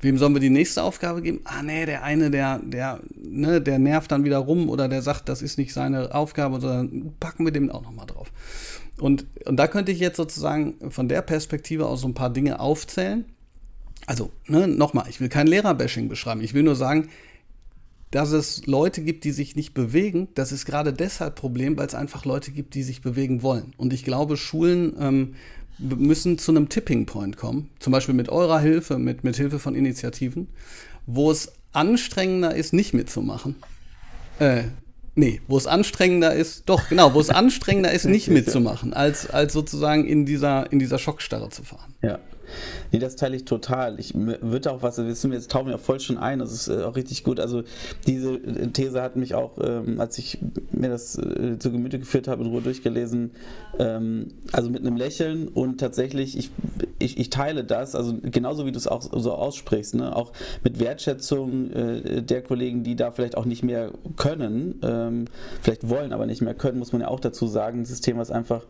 Wem 0.00 0.18
sollen 0.18 0.34
wir 0.34 0.40
die 0.40 0.50
nächste 0.50 0.82
Aufgabe 0.82 1.22
geben? 1.22 1.40
Ah, 1.44 1.62
nee, 1.62 1.86
der 1.86 2.02
eine, 2.02 2.30
der, 2.30 2.58
der, 2.58 3.00
ne, 3.16 3.62
der 3.62 3.78
nervt 3.78 4.12
dann 4.12 4.24
wieder 4.24 4.38
rum 4.38 4.68
oder 4.68 4.86
der 4.86 5.00
sagt, 5.00 5.30
das 5.30 5.40
ist 5.40 5.56
nicht 5.56 5.72
seine 5.72 6.14
Aufgabe, 6.14 6.60
sondern 6.60 7.14
packen 7.20 7.46
wir 7.46 7.52
dem 7.52 7.70
auch 7.70 7.82
nochmal 7.82 8.06
drauf. 8.06 8.30
Und, 8.98 9.26
und 9.46 9.56
da 9.56 9.66
könnte 9.66 9.92
ich 9.92 10.00
jetzt 10.00 10.18
sozusagen 10.18 10.90
von 10.90 11.08
der 11.08 11.22
Perspektive 11.22 11.86
aus 11.86 12.02
so 12.02 12.08
ein 12.08 12.14
paar 12.14 12.30
Dinge 12.30 12.60
aufzählen. 12.60 13.24
Also, 14.06 14.30
ne, 14.46 14.68
nochmal, 14.68 15.06
ich 15.08 15.20
will 15.20 15.30
kein 15.30 15.46
Lehrerbashing 15.46 16.08
beschreiben. 16.08 16.42
Ich 16.42 16.52
will 16.52 16.64
nur 16.64 16.76
sagen, 16.76 17.08
dass 18.10 18.30
es 18.30 18.66
Leute 18.66 19.02
gibt, 19.02 19.24
die 19.24 19.32
sich 19.32 19.56
nicht 19.56 19.74
bewegen, 19.74 20.28
das 20.34 20.52
ist 20.52 20.66
gerade 20.66 20.92
deshalb 20.92 21.34
Problem, 21.34 21.76
weil 21.76 21.86
es 21.86 21.96
einfach 21.96 22.24
Leute 22.24 22.52
gibt, 22.52 22.74
die 22.74 22.82
sich 22.82 23.02
bewegen 23.02 23.42
wollen. 23.42 23.72
Und 23.76 23.92
ich 23.92 24.04
glaube, 24.04 24.36
Schulen 24.36 24.94
ähm, 25.00 25.34
müssen 25.78 26.38
zu 26.38 26.52
einem 26.52 26.68
Tipping 26.68 27.06
Point 27.06 27.36
kommen, 27.36 27.70
zum 27.78 27.92
Beispiel 27.92 28.14
mit 28.14 28.28
eurer 28.28 28.60
Hilfe, 28.60 28.98
mit, 28.98 29.24
mit 29.24 29.36
Hilfe 29.36 29.58
von 29.58 29.74
Initiativen, 29.74 30.48
wo 31.06 31.30
es 31.30 31.52
anstrengender 31.72 32.54
ist, 32.54 32.72
nicht 32.72 32.94
mitzumachen. 32.94 33.56
Äh, 34.38 34.64
nee, 35.14 35.40
wo 35.48 35.56
es 35.56 35.66
anstrengender 35.66 36.34
ist, 36.34 36.68
doch, 36.68 36.88
genau, 36.88 37.14
wo 37.14 37.20
es 37.20 37.30
anstrengender 37.30 37.92
ist, 37.92 38.04
nicht 38.04 38.28
mitzumachen, 38.28 38.94
als, 38.94 39.28
als 39.30 39.52
sozusagen 39.52 40.06
in 40.06 40.26
dieser, 40.26 40.70
in 40.72 40.78
dieser 40.78 40.98
Schockstarre 40.98 41.50
zu 41.50 41.62
fahren. 41.62 41.94
Ja. 42.02 42.18
Nee, 42.92 42.98
das 42.98 43.16
teile 43.16 43.36
ich 43.36 43.44
total. 43.44 43.98
Ich 43.98 44.14
würde 44.14 44.72
auch 44.72 44.82
was, 44.82 44.96
jetzt 44.96 45.50
tauchen 45.50 45.68
wir 45.68 45.78
voll 45.78 46.00
schon 46.00 46.18
ein, 46.18 46.38
das 46.38 46.52
ist 46.52 46.68
äh, 46.68 46.82
auch 46.82 46.96
richtig 46.96 47.24
gut. 47.24 47.40
Also 47.40 47.62
diese 48.06 48.34
äh, 48.34 48.68
These 48.68 49.02
hat 49.02 49.16
mich 49.16 49.34
auch, 49.34 49.58
ähm, 49.62 50.00
als 50.00 50.18
ich 50.18 50.38
mir 50.72 50.88
das 50.88 51.18
äh, 51.18 51.58
zu 51.58 51.70
Gemüte 51.72 51.98
geführt 51.98 52.28
habe, 52.28 52.44
in 52.44 52.50
Ruhe 52.50 52.62
durchgelesen, 52.62 53.32
ähm, 53.78 54.28
also 54.52 54.70
mit 54.70 54.82
einem 54.82 54.96
Lächeln 54.96 55.48
und 55.48 55.78
tatsächlich, 55.78 56.38
ich, 56.38 56.50
ich, 56.98 57.18
ich 57.18 57.30
teile 57.30 57.64
das, 57.64 57.94
also 57.94 58.14
genauso 58.22 58.66
wie 58.66 58.72
du 58.72 58.78
es 58.78 58.86
auch 58.86 59.02
so 59.02 59.32
aussprichst, 59.32 59.94
ne? 59.94 60.14
auch 60.14 60.32
mit 60.62 60.80
Wertschätzung 60.80 61.70
äh, 61.70 62.22
der 62.22 62.42
Kollegen, 62.42 62.84
die 62.84 62.96
da 62.96 63.10
vielleicht 63.10 63.36
auch 63.36 63.44
nicht 63.44 63.62
mehr 63.62 63.90
können, 64.16 64.80
ähm, 64.82 65.24
vielleicht 65.62 65.88
wollen, 65.88 66.12
aber 66.12 66.26
nicht 66.26 66.42
mehr 66.42 66.54
können, 66.54 66.78
muss 66.78 66.92
man 66.92 67.02
ja 67.02 67.08
auch 67.08 67.20
dazu 67.20 67.46
sagen, 67.46 67.80
dieses 67.80 68.00
Thema 68.00 68.22
ist 68.22 68.30
einfach 68.30 68.64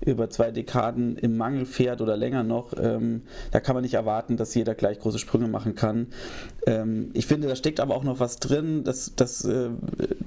über 0.00 0.30
zwei 0.30 0.50
Dekaden 0.50 1.16
im 1.16 1.36
Mangel 1.36 1.66
fährt 1.66 2.00
oder 2.00 2.16
länger 2.16 2.42
noch. 2.42 2.72
Ähm, 2.80 3.19
da 3.50 3.60
kann 3.60 3.74
man 3.74 3.82
nicht 3.82 3.94
erwarten, 3.94 4.36
dass 4.36 4.54
jeder 4.54 4.74
gleich 4.74 4.98
große 4.98 5.18
Sprünge 5.18 5.48
machen 5.48 5.74
kann. 5.74 6.08
Ähm, 6.66 7.10
ich 7.12 7.26
finde, 7.26 7.48
da 7.48 7.56
steckt 7.56 7.80
aber 7.80 7.94
auch 7.94 8.04
noch 8.04 8.20
was 8.20 8.38
drin, 8.38 8.84
dass, 8.84 9.14
dass, 9.14 9.44
äh, 9.44 9.70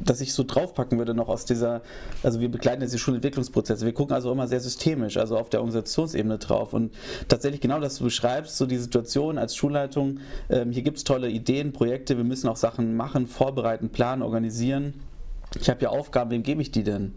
dass 0.04 0.22
ich 0.22 0.34
so 0.34 0.44
draufpacken 0.44 0.98
würde 0.98 1.14
noch 1.14 1.30
aus 1.30 1.46
dieser, 1.46 1.82
also 2.24 2.40
wir 2.40 2.50
begleiten 2.50 2.82
jetzt 2.82 2.94
die 2.94 3.00
Schulentwicklungsprozesse. 3.00 3.86
Wir 3.86 3.94
gucken 3.94 4.16
also 4.16 4.32
immer 4.32 4.48
sehr 4.48 4.60
systemisch, 4.60 5.18
also 5.18 5.38
auf 5.38 5.50
der 5.50 5.60
Organisationsebene 5.60 6.38
drauf. 6.38 6.74
Und 6.74 6.94
tatsächlich 7.28 7.62
genau 7.62 7.80
das 7.80 7.98
du 7.98 8.06
beschreibst, 8.06 8.58
so 8.58 8.66
die 8.66 8.78
Situation 8.78 9.38
als 9.38 9.56
Schulleitung, 9.56 10.20
ähm, 10.50 10.72
hier 10.72 10.84
gibt 10.84 10.98
es 10.98 11.04
tolle 11.04 11.30
Ideen, 11.30 11.74
Projekte, 11.74 12.18
wir 12.18 12.24
müssen 12.24 12.48
auch 12.48 12.58
Sachen 12.58 12.96
machen, 12.96 13.28
vorbereiten, 13.28 13.90
planen, 13.90 14.22
organisieren. 14.22 14.94
Ich 15.60 15.70
habe 15.70 15.84
ja 15.84 15.90
Aufgaben, 15.90 16.32
wem 16.32 16.42
gebe 16.42 16.62
ich 16.62 16.72
die 16.72 16.84
denn? 16.84 17.14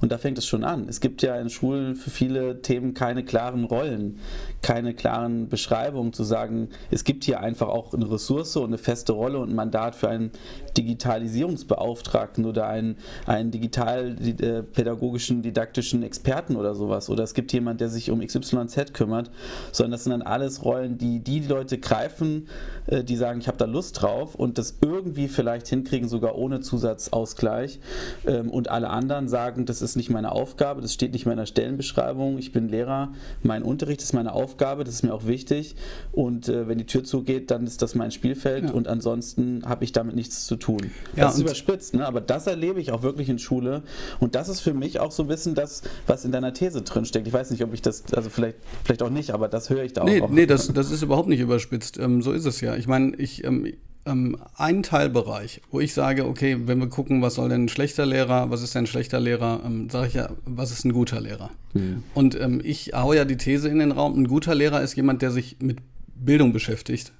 Und 0.00 0.12
da 0.12 0.18
fängt 0.18 0.38
es 0.38 0.46
schon 0.46 0.62
an. 0.62 0.88
Es 0.88 1.00
gibt 1.00 1.22
ja 1.22 1.36
in 1.36 1.50
Schulen 1.50 1.96
für 1.96 2.10
viele 2.10 2.62
Themen 2.62 2.94
keine 2.94 3.24
klaren 3.24 3.64
Rollen, 3.64 4.20
keine 4.62 4.94
klaren 4.94 5.48
Beschreibungen 5.48 6.12
zu 6.12 6.22
sagen, 6.22 6.68
es 6.90 7.02
gibt 7.02 7.24
hier 7.24 7.40
einfach 7.40 7.68
auch 7.68 7.92
eine 7.92 8.08
Ressource 8.08 8.56
und 8.56 8.66
eine 8.66 8.78
feste 8.78 9.12
Rolle 9.12 9.38
und 9.38 9.50
ein 9.50 9.56
Mandat 9.56 9.96
für 9.96 10.08
einen 10.08 10.30
Digitalisierungsbeauftragten 10.76 12.44
oder 12.44 12.68
einen, 12.68 12.96
einen 13.26 13.50
digitalpädagogischen, 13.50 15.42
didaktischen 15.42 16.04
Experten 16.04 16.54
oder 16.56 16.76
sowas. 16.76 17.10
Oder 17.10 17.24
es 17.24 17.34
gibt 17.34 17.52
jemanden, 17.52 17.78
der 17.78 17.88
sich 17.88 18.10
um 18.10 18.20
XYZ 18.20 18.92
kümmert, 18.92 19.32
sondern 19.72 19.92
das 19.92 20.04
sind 20.04 20.12
dann 20.12 20.22
alles 20.22 20.64
Rollen, 20.64 20.96
die 20.96 21.18
die 21.18 21.40
Leute 21.40 21.78
greifen, 21.78 22.46
äh, 22.86 23.02
die 23.02 23.16
sagen, 23.16 23.40
ich 23.40 23.48
habe 23.48 23.58
da 23.58 23.64
Lust 23.64 24.00
drauf 24.00 24.36
und 24.36 24.58
das 24.58 24.78
irgendwie 24.80 25.26
vielleicht 25.26 25.66
hinkriegen, 25.66 26.08
sogar 26.08 26.36
ohne 26.36 26.60
Zusatzausgleich 26.60 27.79
ähm, 28.26 28.50
und 28.50 28.68
alle 28.68 28.90
anderen 28.90 29.28
sagen, 29.28 29.66
das 29.66 29.82
ist 29.82 29.96
nicht 29.96 30.10
meine 30.10 30.32
Aufgabe, 30.32 30.80
das 30.80 30.92
steht 30.92 31.12
nicht 31.12 31.26
in 31.26 31.30
meiner 31.30 31.46
Stellenbeschreibung, 31.46 32.38
ich 32.38 32.52
bin 32.52 32.68
Lehrer, 32.68 33.12
mein 33.42 33.62
Unterricht 33.62 34.02
ist 34.02 34.12
meine 34.12 34.32
Aufgabe, 34.32 34.84
das 34.84 34.94
ist 34.94 35.02
mir 35.02 35.14
auch 35.14 35.26
wichtig 35.26 35.76
und 36.12 36.48
äh, 36.48 36.68
wenn 36.68 36.78
die 36.78 36.86
Tür 36.86 37.04
zugeht, 37.04 37.50
dann 37.50 37.66
ist 37.66 37.82
das 37.82 37.94
mein 37.94 38.10
Spielfeld 38.10 38.64
ja. 38.64 38.70
und 38.70 38.88
ansonsten 38.88 39.62
habe 39.64 39.84
ich 39.84 39.92
damit 39.92 40.14
nichts 40.14 40.46
zu 40.46 40.56
tun. 40.56 40.90
Ja, 41.16 41.24
das 41.24 41.36
ist 41.36 41.40
überspitzt, 41.42 41.94
ne? 41.94 42.06
aber 42.06 42.20
das 42.20 42.46
erlebe 42.46 42.80
ich 42.80 42.92
auch 42.92 43.02
wirklich 43.02 43.28
in 43.28 43.38
Schule 43.38 43.82
und 44.18 44.34
das 44.34 44.48
ist 44.48 44.60
für 44.60 44.74
mich 44.74 45.00
auch 45.00 45.12
so 45.12 45.22
ein 45.22 45.28
bisschen 45.28 45.54
das, 45.54 45.82
was 46.06 46.24
in 46.24 46.32
deiner 46.32 46.52
These 46.52 46.82
drin 46.82 47.04
steckt. 47.04 47.26
Ich 47.26 47.32
weiß 47.32 47.50
nicht, 47.50 47.62
ob 47.62 47.72
ich 47.74 47.82
das, 47.82 48.04
also 48.14 48.30
vielleicht, 48.30 48.56
vielleicht 48.84 49.02
auch 49.02 49.10
nicht, 49.10 49.32
aber 49.32 49.48
das 49.48 49.70
höre 49.70 49.84
ich 49.84 49.92
da 49.92 50.04
nee, 50.04 50.20
auch. 50.20 50.30
Nee, 50.30 50.46
das, 50.46 50.72
das 50.72 50.90
ist 50.90 51.02
überhaupt 51.02 51.28
nicht 51.28 51.40
überspitzt. 51.40 51.98
Ähm, 51.98 52.22
so 52.22 52.32
ist 52.32 52.46
es 52.46 52.60
ja. 52.60 52.76
Ich 52.76 52.86
meine, 52.86 53.16
ich, 53.16 53.44
ähm, 53.44 53.72
ähm, 54.10 54.36
einen 54.56 54.82
Teilbereich, 54.82 55.60
wo 55.70 55.80
ich 55.80 55.94
sage, 55.94 56.26
okay, 56.26 56.56
wenn 56.66 56.78
wir 56.78 56.88
gucken, 56.88 57.22
was 57.22 57.34
soll 57.34 57.48
denn 57.48 57.64
ein 57.64 57.68
schlechter 57.68 58.06
Lehrer, 58.06 58.50
was 58.50 58.62
ist 58.62 58.74
denn 58.74 58.84
ein 58.84 58.86
schlechter 58.86 59.20
Lehrer, 59.20 59.60
ähm, 59.64 59.88
sage 59.90 60.08
ich 60.08 60.14
ja, 60.14 60.30
was 60.44 60.70
ist 60.70 60.84
ein 60.84 60.92
guter 60.92 61.20
Lehrer? 61.20 61.50
Mhm. 61.74 62.02
Und 62.14 62.38
ähm, 62.40 62.60
ich 62.64 62.92
hau 62.94 63.12
ja 63.12 63.24
die 63.24 63.36
These 63.36 63.68
in 63.68 63.78
den 63.78 63.92
Raum, 63.92 64.18
ein 64.18 64.28
guter 64.28 64.54
Lehrer 64.54 64.82
ist 64.82 64.96
jemand, 64.96 65.22
der 65.22 65.30
sich 65.30 65.56
mit 65.60 65.78
Bildung 66.14 66.52
beschäftigt. 66.52 67.12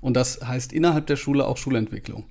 Und 0.00 0.14
das 0.14 0.40
heißt 0.46 0.72
innerhalb 0.72 1.06
der 1.06 1.16
Schule 1.16 1.46
auch 1.46 1.56
Schulentwicklung. 1.56 2.24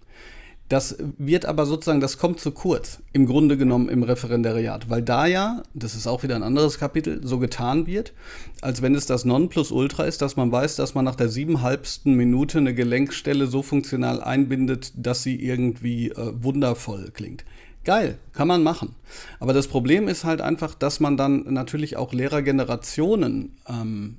Das 0.68 0.98
wird 1.20 1.46
aber 1.46 1.68
sozusagen, 1.68 2.02
das 2.02 2.18
kommt 2.18 2.40
zu 2.40 2.50
kurz, 2.50 3.00
im 3.14 3.28
Grunde 3.28 3.56
genommen 3.56 3.88
im 3.88 4.02
Referendariat, 4.02 4.90
weil 4.90 5.04
da 5.04 5.28
ja, 5.28 5.62
das 5.76 5.94
ist 5.94 6.08
auch 6.08 6.24
wieder 6.24 6.36
ein 6.36 6.42
anderes 6.42 6.80
Kapitel, 6.80 7.22
so 7.24 7.38
getan 7.38 7.86
wird, 7.86 8.14
als 8.62 8.82
wenn 8.82 8.96
es 8.96 9.06
das 9.06 9.26
Nonplusultra 9.26 10.06
ist, 10.06 10.24
dass 10.24 10.38
man 10.38 10.52
weiß, 10.52 10.76
dass 10.76 10.96
man 10.96 11.06
nach 11.06 11.16
der 11.16 11.30
siebenhalbsten 11.30 12.16
Minute 12.16 12.58
eine 12.58 12.74
Gelenkstelle 12.74 13.46
so 13.46 13.62
funktional 13.62 14.24
einbindet, 14.24 14.94
dass 14.96 15.22
sie 15.22 15.36
irgendwie 15.36 16.10
äh, 16.10 16.34
wundervoll 16.42 17.12
klingt. 17.14 17.46
Geil, 17.84 18.18
kann 18.34 18.48
man 18.48 18.64
machen. 18.64 18.96
Aber 19.40 19.54
das 19.54 19.68
Problem 19.68 20.08
ist 20.08 20.24
halt 20.24 20.42
einfach, 20.42 20.74
dass 20.74 21.00
man 21.00 21.16
dann 21.16 21.54
natürlich 21.54 21.96
auch 21.96 22.12
Lehrergenerationen 22.12 23.56
ähm, 23.70 24.18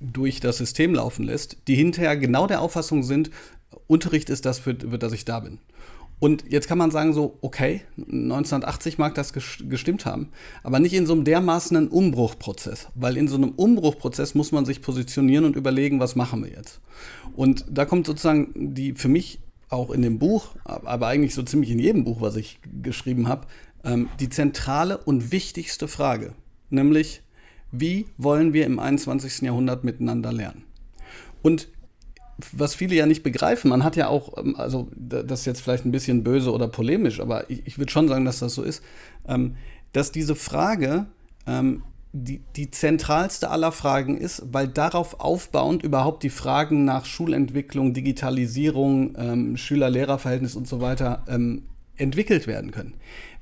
durch 0.00 0.40
das 0.40 0.58
System 0.58 0.94
laufen 0.94 1.24
lässt, 1.24 1.56
die 1.68 1.74
hinterher 1.74 2.18
genau 2.18 2.46
der 2.46 2.60
Auffassung 2.60 3.02
sind, 3.02 3.30
Unterricht 3.86 4.30
ist 4.30 4.44
das, 4.44 4.58
für, 4.58 4.74
das 4.74 5.12
ich 5.12 5.24
da 5.24 5.40
bin. 5.40 5.58
Und 6.18 6.44
jetzt 6.50 6.66
kann 6.66 6.78
man 6.78 6.90
sagen 6.90 7.12
so, 7.12 7.36
okay, 7.42 7.82
1980 7.98 8.96
mag 8.96 9.14
das 9.14 9.34
gestimmt 9.34 10.06
haben, 10.06 10.30
aber 10.62 10.80
nicht 10.80 10.94
in 10.94 11.04
so 11.04 11.12
einem 11.12 11.24
dermaßenen 11.24 11.88
Umbruchprozess, 11.88 12.88
weil 12.94 13.18
in 13.18 13.28
so 13.28 13.36
einem 13.36 13.50
Umbruchprozess 13.50 14.34
muss 14.34 14.50
man 14.50 14.64
sich 14.64 14.80
positionieren 14.80 15.44
und 15.44 15.56
überlegen, 15.56 16.00
was 16.00 16.16
machen 16.16 16.42
wir 16.42 16.50
jetzt. 16.50 16.80
Und 17.34 17.66
da 17.68 17.84
kommt 17.84 18.06
sozusagen 18.06 18.74
die 18.74 18.94
für 18.94 19.08
mich 19.08 19.40
auch 19.68 19.90
in 19.90 20.00
dem 20.00 20.18
Buch, 20.18 20.54
aber 20.64 21.08
eigentlich 21.08 21.34
so 21.34 21.42
ziemlich 21.42 21.70
in 21.70 21.78
jedem 21.78 22.04
Buch, 22.04 22.22
was 22.22 22.36
ich 22.36 22.60
geschrieben 22.82 23.28
habe, 23.28 23.46
ähm, 23.84 24.08
die 24.18 24.30
zentrale 24.30 24.96
und 24.98 25.32
wichtigste 25.32 25.86
Frage, 25.86 26.32
nämlich 26.70 27.22
wie 27.72 28.06
wollen 28.16 28.52
wir 28.54 28.64
im 28.64 28.78
21. 28.78 29.42
Jahrhundert 29.42 29.84
miteinander 29.84 30.32
lernen? 30.32 30.64
Und 31.42 31.68
was 32.52 32.74
viele 32.74 32.94
ja 32.94 33.06
nicht 33.06 33.22
begreifen, 33.22 33.68
man 33.68 33.84
hat 33.84 33.96
ja 33.96 34.08
auch, 34.08 34.36
ähm, 34.38 34.56
also 34.56 34.88
das 34.94 35.40
ist 35.40 35.46
jetzt 35.46 35.60
vielleicht 35.60 35.84
ein 35.84 35.92
bisschen 35.92 36.22
böse 36.22 36.52
oder 36.52 36.68
polemisch, 36.68 37.20
aber 37.20 37.50
ich, 37.50 37.66
ich 37.66 37.78
würde 37.78 37.92
schon 37.92 38.08
sagen, 38.08 38.24
dass 38.24 38.40
das 38.40 38.54
so 38.54 38.62
ist, 38.62 38.82
ähm, 39.26 39.56
dass 39.92 40.12
diese 40.12 40.34
Frage 40.34 41.06
ähm, 41.46 41.82
die, 42.12 42.40
die 42.56 42.70
zentralste 42.70 43.50
aller 43.50 43.72
Fragen 43.72 44.16
ist, 44.16 44.42
weil 44.50 44.68
darauf 44.68 45.20
aufbauend 45.20 45.82
überhaupt 45.82 46.22
die 46.22 46.30
Fragen 46.30 46.84
nach 46.84 47.04
Schulentwicklung, 47.04 47.92
Digitalisierung, 47.92 49.14
ähm, 49.18 49.56
Schüler-Lehrer-Verhältnis 49.56 50.56
und 50.56 50.66
so 50.66 50.80
weiter 50.80 51.24
ähm, 51.28 51.64
entwickelt 51.96 52.46
werden 52.46 52.70
können 52.70 52.94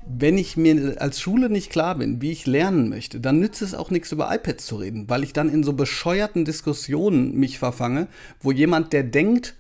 wenn 0.07 0.37
ich 0.37 0.57
mir 0.57 1.01
als 1.01 1.21
Schule 1.21 1.49
nicht 1.49 1.71
klar 1.71 1.97
bin, 1.97 2.21
wie 2.21 2.33
ich 2.33 2.47
lernen 2.47 2.89
möchte, 2.89 3.21
dann 3.21 3.39
nützt 3.39 3.63
es 3.63 3.75
auch 3.75 3.91
nichts 3.91 4.13
über 4.13 4.35
iPads 4.35 4.67
zu 4.67 4.77
reden, 4.77 5.09
weil 5.09 5.25
ich 5.25 5.33
dann 5.33 5.49
in 5.49 5.65
so 5.65 5.73
bescheuerten 5.73 6.45
Diskussionen 6.45 7.35
mich 7.35 7.59
verfange, 7.59 8.09
wo 8.41 8.53
jemand, 8.53 8.93
der 8.93 9.05
denkt, 9.05 9.55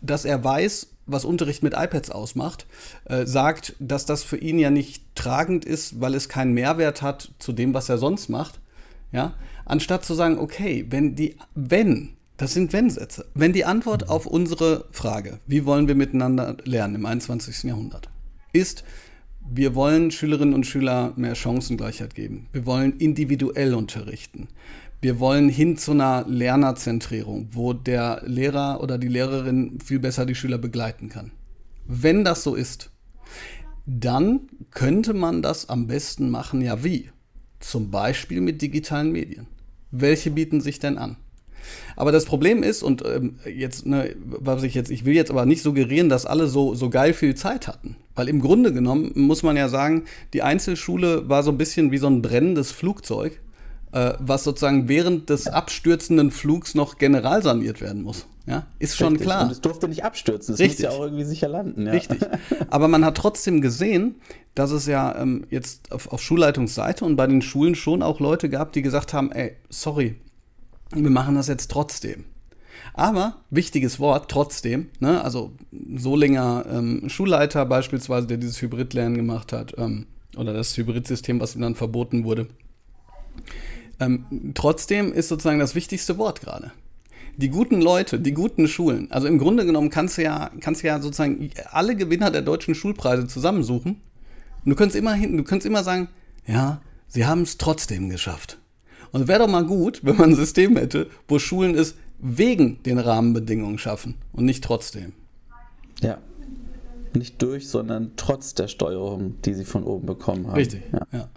dass 0.00 0.24
er 0.24 0.42
weiß, 0.42 0.88
was 1.06 1.24
Unterricht 1.24 1.62
mit 1.62 1.74
iPads 1.74 2.10
ausmacht, 2.10 2.66
äh, 3.04 3.26
sagt, 3.26 3.74
dass 3.80 4.06
das 4.06 4.22
für 4.22 4.36
ihn 4.36 4.58
ja 4.58 4.70
nicht 4.70 5.04
tragend 5.14 5.64
ist, 5.64 6.00
weil 6.00 6.14
es 6.14 6.28
keinen 6.28 6.52
Mehrwert 6.52 7.02
hat 7.02 7.32
zu 7.38 7.52
dem, 7.52 7.74
was 7.74 7.88
er 7.88 7.98
sonst 7.98 8.28
macht. 8.28 8.60
Ja, 9.10 9.34
anstatt 9.64 10.04
zu 10.04 10.14
sagen, 10.14 10.38
okay, 10.38 10.86
wenn 10.90 11.14
die, 11.14 11.36
wenn, 11.54 12.10
das 12.36 12.52
sind 12.52 12.74
Wenn-Sätze, 12.74 13.24
wenn 13.34 13.54
die 13.54 13.64
Antwort 13.64 14.10
auf 14.10 14.26
unsere 14.26 14.84
Frage, 14.90 15.40
wie 15.46 15.64
wollen 15.64 15.88
wir 15.88 15.94
miteinander 15.94 16.58
lernen 16.64 16.96
im 16.96 17.06
21. 17.06 17.64
Jahrhundert, 17.64 18.10
ist, 18.52 18.84
wir 19.50 19.74
wollen 19.74 20.10
Schülerinnen 20.10 20.54
und 20.54 20.66
Schülern 20.66 21.12
mehr 21.16 21.34
Chancengleichheit 21.34 22.14
geben. 22.14 22.48
Wir 22.52 22.66
wollen 22.66 22.98
individuell 22.98 23.74
unterrichten. 23.74 24.48
Wir 25.00 25.20
wollen 25.20 25.48
hin 25.48 25.76
zu 25.76 25.92
einer 25.92 26.24
Lernerzentrierung, 26.26 27.48
wo 27.52 27.72
der 27.72 28.22
Lehrer 28.26 28.82
oder 28.82 28.98
die 28.98 29.08
Lehrerin 29.08 29.78
viel 29.80 30.00
besser 30.00 30.26
die 30.26 30.34
Schüler 30.34 30.58
begleiten 30.58 31.08
kann. 31.08 31.30
Wenn 31.86 32.24
das 32.24 32.42
so 32.42 32.54
ist, 32.54 32.90
dann 33.86 34.40
könnte 34.70 35.14
man 35.14 35.40
das 35.40 35.68
am 35.68 35.86
besten 35.86 36.30
machen, 36.30 36.60
ja 36.60 36.84
wie? 36.84 37.10
Zum 37.60 37.90
Beispiel 37.90 38.40
mit 38.40 38.60
digitalen 38.60 39.12
Medien. 39.12 39.46
Welche 39.90 40.30
bieten 40.30 40.60
sich 40.60 40.78
denn 40.78 40.98
an? 40.98 41.16
Aber 41.96 42.12
das 42.12 42.24
Problem 42.24 42.62
ist, 42.62 42.82
und 42.82 43.04
ähm, 43.04 43.38
jetzt, 43.44 43.86
ne, 43.86 44.14
was 44.24 44.62
ich 44.62 44.74
jetzt, 44.74 44.90
ich 44.90 45.04
will 45.04 45.14
jetzt 45.14 45.30
aber 45.30 45.46
nicht 45.46 45.62
suggerieren, 45.62 46.08
dass 46.08 46.26
alle 46.26 46.46
so, 46.46 46.74
so 46.74 46.90
geil 46.90 47.12
viel 47.12 47.34
Zeit 47.34 47.68
hatten. 47.68 47.96
Weil 48.14 48.28
im 48.28 48.40
Grunde 48.40 48.72
genommen 48.72 49.12
muss 49.14 49.42
man 49.42 49.56
ja 49.56 49.68
sagen, 49.68 50.04
die 50.32 50.42
Einzelschule 50.42 51.28
war 51.28 51.42
so 51.42 51.50
ein 51.50 51.58
bisschen 51.58 51.90
wie 51.90 51.98
so 51.98 52.08
ein 52.08 52.22
brennendes 52.22 52.72
Flugzeug, 52.72 53.40
äh, 53.92 54.14
was 54.18 54.44
sozusagen 54.44 54.88
während 54.88 55.30
des 55.30 55.46
abstürzenden 55.46 56.30
Flugs 56.30 56.74
noch 56.74 56.98
generalsaniert 56.98 57.80
werden 57.80 58.02
muss. 58.02 58.26
Ja, 58.46 58.66
ist 58.78 58.96
schon 58.96 59.08
Richtig. 59.08 59.26
klar. 59.26 59.44
Und 59.44 59.52
es 59.52 59.60
durfte 59.60 59.88
nicht 59.88 60.04
abstürzen, 60.04 60.54
es 60.54 60.60
Richtig. 60.60 60.86
muss 60.86 60.94
ja 60.94 60.98
auch 60.98 61.04
irgendwie 61.04 61.24
sicher 61.24 61.48
landen. 61.48 61.86
Ja. 61.86 61.92
Richtig. 61.92 62.20
Aber 62.70 62.88
man 62.88 63.04
hat 63.04 63.16
trotzdem 63.16 63.60
gesehen, 63.60 64.16
dass 64.54 64.70
es 64.70 64.86
ja 64.86 65.20
ähm, 65.20 65.46
jetzt 65.50 65.92
auf, 65.92 66.10
auf 66.10 66.22
Schulleitungsseite 66.22 67.04
und 67.04 67.16
bei 67.16 67.26
den 67.26 67.42
Schulen 67.42 67.74
schon 67.74 68.02
auch 68.02 68.20
Leute 68.20 68.48
gab, 68.48 68.72
die 68.72 68.80
gesagt 68.80 69.12
haben, 69.12 69.30
ey, 69.32 69.56
sorry, 69.68 70.16
wir 70.92 71.10
machen 71.10 71.34
das 71.34 71.48
jetzt 71.48 71.70
trotzdem. 71.70 72.24
Aber 72.94 73.36
wichtiges 73.50 74.00
Wort, 74.00 74.30
trotzdem, 74.30 74.88
ne? 75.00 75.22
also 75.22 75.52
Solinger 75.96 76.64
ähm, 76.70 77.08
Schulleiter 77.08 77.66
beispielsweise, 77.66 78.26
der 78.26 78.38
dieses 78.38 78.60
Hybridlernen 78.60 79.16
gemacht 79.16 79.52
hat, 79.52 79.74
ähm, 79.78 80.06
oder 80.36 80.52
das 80.52 80.76
Hybridsystem, 80.76 81.40
was 81.40 81.54
ihm 81.54 81.62
dann 81.62 81.74
verboten 81.74 82.24
wurde. 82.24 82.48
Ähm, 84.00 84.52
trotzdem 84.54 85.12
ist 85.12 85.28
sozusagen 85.28 85.58
das 85.58 85.74
wichtigste 85.74 86.18
Wort 86.18 86.40
gerade. 86.40 86.72
Die 87.36 87.50
guten 87.50 87.80
Leute, 87.80 88.18
die 88.18 88.32
guten 88.32 88.66
Schulen, 88.66 89.10
also 89.12 89.28
im 89.28 89.38
Grunde 89.38 89.64
genommen 89.64 89.90
kannst 89.90 90.18
du 90.18 90.22
ja, 90.22 90.50
kannst 90.60 90.82
du 90.82 90.88
ja 90.88 91.00
sozusagen 91.00 91.50
alle 91.70 91.94
Gewinner 91.94 92.30
der 92.30 92.42
deutschen 92.42 92.74
Schulpreise 92.74 93.26
zusammensuchen. 93.26 94.00
Und 94.64 94.70
du 94.70 94.74
könntest 94.74 94.96
immer 94.96 95.14
hinten, 95.14 95.36
du 95.36 95.44
könntest 95.44 95.66
immer 95.66 95.84
sagen, 95.84 96.08
ja, 96.46 96.80
sie 97.06 97.26
haben 97.26 97.42
es 97.42 97.58
trotzdem 97.58 98.08
geschafft. 98.08 98.57
Und 99.12 99.22
es 99.22 99.28
wäre 99.28 99.40
doch 99.40 99.48
mal 99.48 99.64
gut, 99.64 100.00
wenn 100.04 100.16
man 100.16 100.30
ein 100.30 100.36
System 100.36 100.76
hätte, 100.76 101.08
wo 101.26 101.38
Schulen 101.38 101.74
es 101.74 101.94
wegen 102.18 102.82
den 102.82 102.98
Rahmenbedingungen 102.98 103.78
schaffen 103.78 104.16
und 104.32 104.44
nicht 104.44 104.64
trotzdem. 104.64 105.12
Ja. 106.02 106.18
Nicht 107.14 107.40
durch, 107.40 107.68
sondern 107.68 108.12
trotz 108.16 108.54
der 108.54 108.68
Steuerung, 108.68 109.40
die 109.42 109.54
sie 109.54 109.64
von 109.64 109.84
oben 109.84 110.06
bekommen 110.06 110.46
haben. 110.46 110.56
Richtig. 110.56 110.82
Ja. 110.92 111.06
ja. 111.12 111.28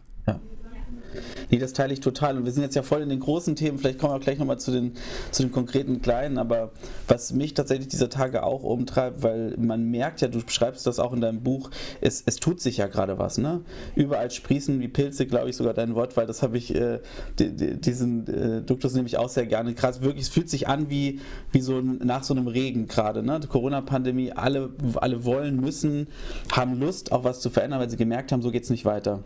Nee, 1.50 1.58
das 1.58 1.74
teile 1.74 1.94
ich 1.94 2.00
total. 2.00 2.38
Und 2.38 2.46
wir 2.46 2.52
sind 2.52 2.64
jetzt 2.64 2.76
ja 2.76 2.84
voll 2.84 3.02
in 3.02 3.10
den 3.10 3.20
großen 3.20 3.56
Themen. 3.56 3.78
Vielleicht 3.78 4.00
kommen 4.00 4.14
wir 4.14 4.18
auch 4.18 4.22
gleich 4.22 4.38
nochmal 4.38 4.60
zu 4.60 4.72
den, 4.72 4.94
zu 5.32 5.44
den 5.44 5.52
konkreten 5.52 6.02
kleinen. 6.02 6.38
Aber 6.38 6.72
was 7.08 7.34
mich 7.34 7.54
tatsächlich 7.54 7.88
dieser 7.88 8.10
Tage 8.10 8.44
auch 8.44 8.64
umtreibt, 8.64 9.24
weil 9.24 9.56
man 9.58 9.90
merkt 9.90 10.22
ja, 10.22 10.28
du 10.28 10.44
beschreibst 10.44 10.88
das 10.88 11.00
auch 11.00 11.14
in 11.14 11.22
deinem 11.22 11.42
Buch, 11.42 11.70
es, 12.00 12.24
es 12.26 12.38
tut 12.38 12.62
sich 12.62 12.78
ja 12.78 12.88
gerade 12.88 13.20
was. 13.20 13.38
Ne? 13.38 13.62
Überall 13.96 14.32
sprießen 14.32 14.80
wie 14.80 14.88
Pilze, 14.88 15.26
glaube 15.26 15.50
ich, 15.50 15.56
sogar 15.56 15.74
dein 15.74 15.96
Wort, 15.96 16.18
weil 16.18 16.28
das 16.28 16.42
habe 16.42 16.58
ich, 16.58 16.76
äh, 16.76 17.00
diesen 17.40 18.28
äh, 18.28 18.62
Duktus 18.62 18.94
nehme 18.94 19.08
ich 19.08 19.18
auch 19.18 19.30
sehr 19.30 19.46
gerne. 19.46 19.74
Gerade 19.74 20.02
wirklich, 20.02 20.26
es 20.26 20.30
fühlt 20.30 20.50
sich 20.50 20.68
an 20.68 20.90
wie, 20.90 21.20
wie 21.52 21.62
so 21.62 21.82
nach 21.82 22.24
so 22.24 22.34
einem 22.34 22.48
Regen 22.48 22.88
gerade. 22.88 23.24
Ne? 23.24 23.40
Corona-Pandemie, 23.48 24.32
alle, 24.32 24.70
alle 24.96 25.26
wollen, 25.26 25.60
müssen, 25.60 26.08
haben 26.52 26.80
Lust, 26.80 27.12
auch 27.12 27.24
was 27.24 27.42
zu 27.42 27.50
verändern, 27.50 27.80
weil 27.80 27.90
sie 27.90 27.98
gemerkt 27.98 28.32
haben, 28.32 28.42
so 28.42 28.52
geht 28.52 28.64
es 28.64 28.70
nicht 28.70 28.86
weiter. 28.86 29.24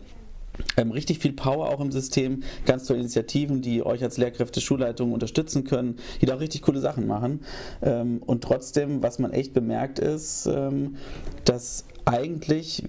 Ähm, 0.76 0.90
richtig 0.90 1.18
viel 1.18 1.32
Power 1.32 1.68
auch 1.70 1.80
im 1.80 1.92
System, 1.92 2.42
ganz 2.64 2.84
tolle 2.84 3.00
Initiativen, 3.00 3.62
die 3.62 3.84
euch 3.84 4.02
als 4.02 4.18
Lehrkräfte, 4.18 4.60
Schulleitungen 4.60 5.14
unterstützen 5.14 5.64
können, 5.64 5.96
die 6.20 6.26
da 6.26 6.36
auch 6.36 6.40
richtig 6.40 6.62
coole 6.62 6.80
Sachen 6.80 7.06
machen. 7.06 7.40
Ähm, 7.82 8.22
und 8.24 8.42
trotzdem, 8.42 9.02
was 9.02 9.18
man 9.18 9.32
echt 9.32 9.52
bemerkt, 9.52 9.98
ist, 9.98 10.46
ähm, 10.46 10.96
dass 11.44 11.84
eigentlich 12.04 12.84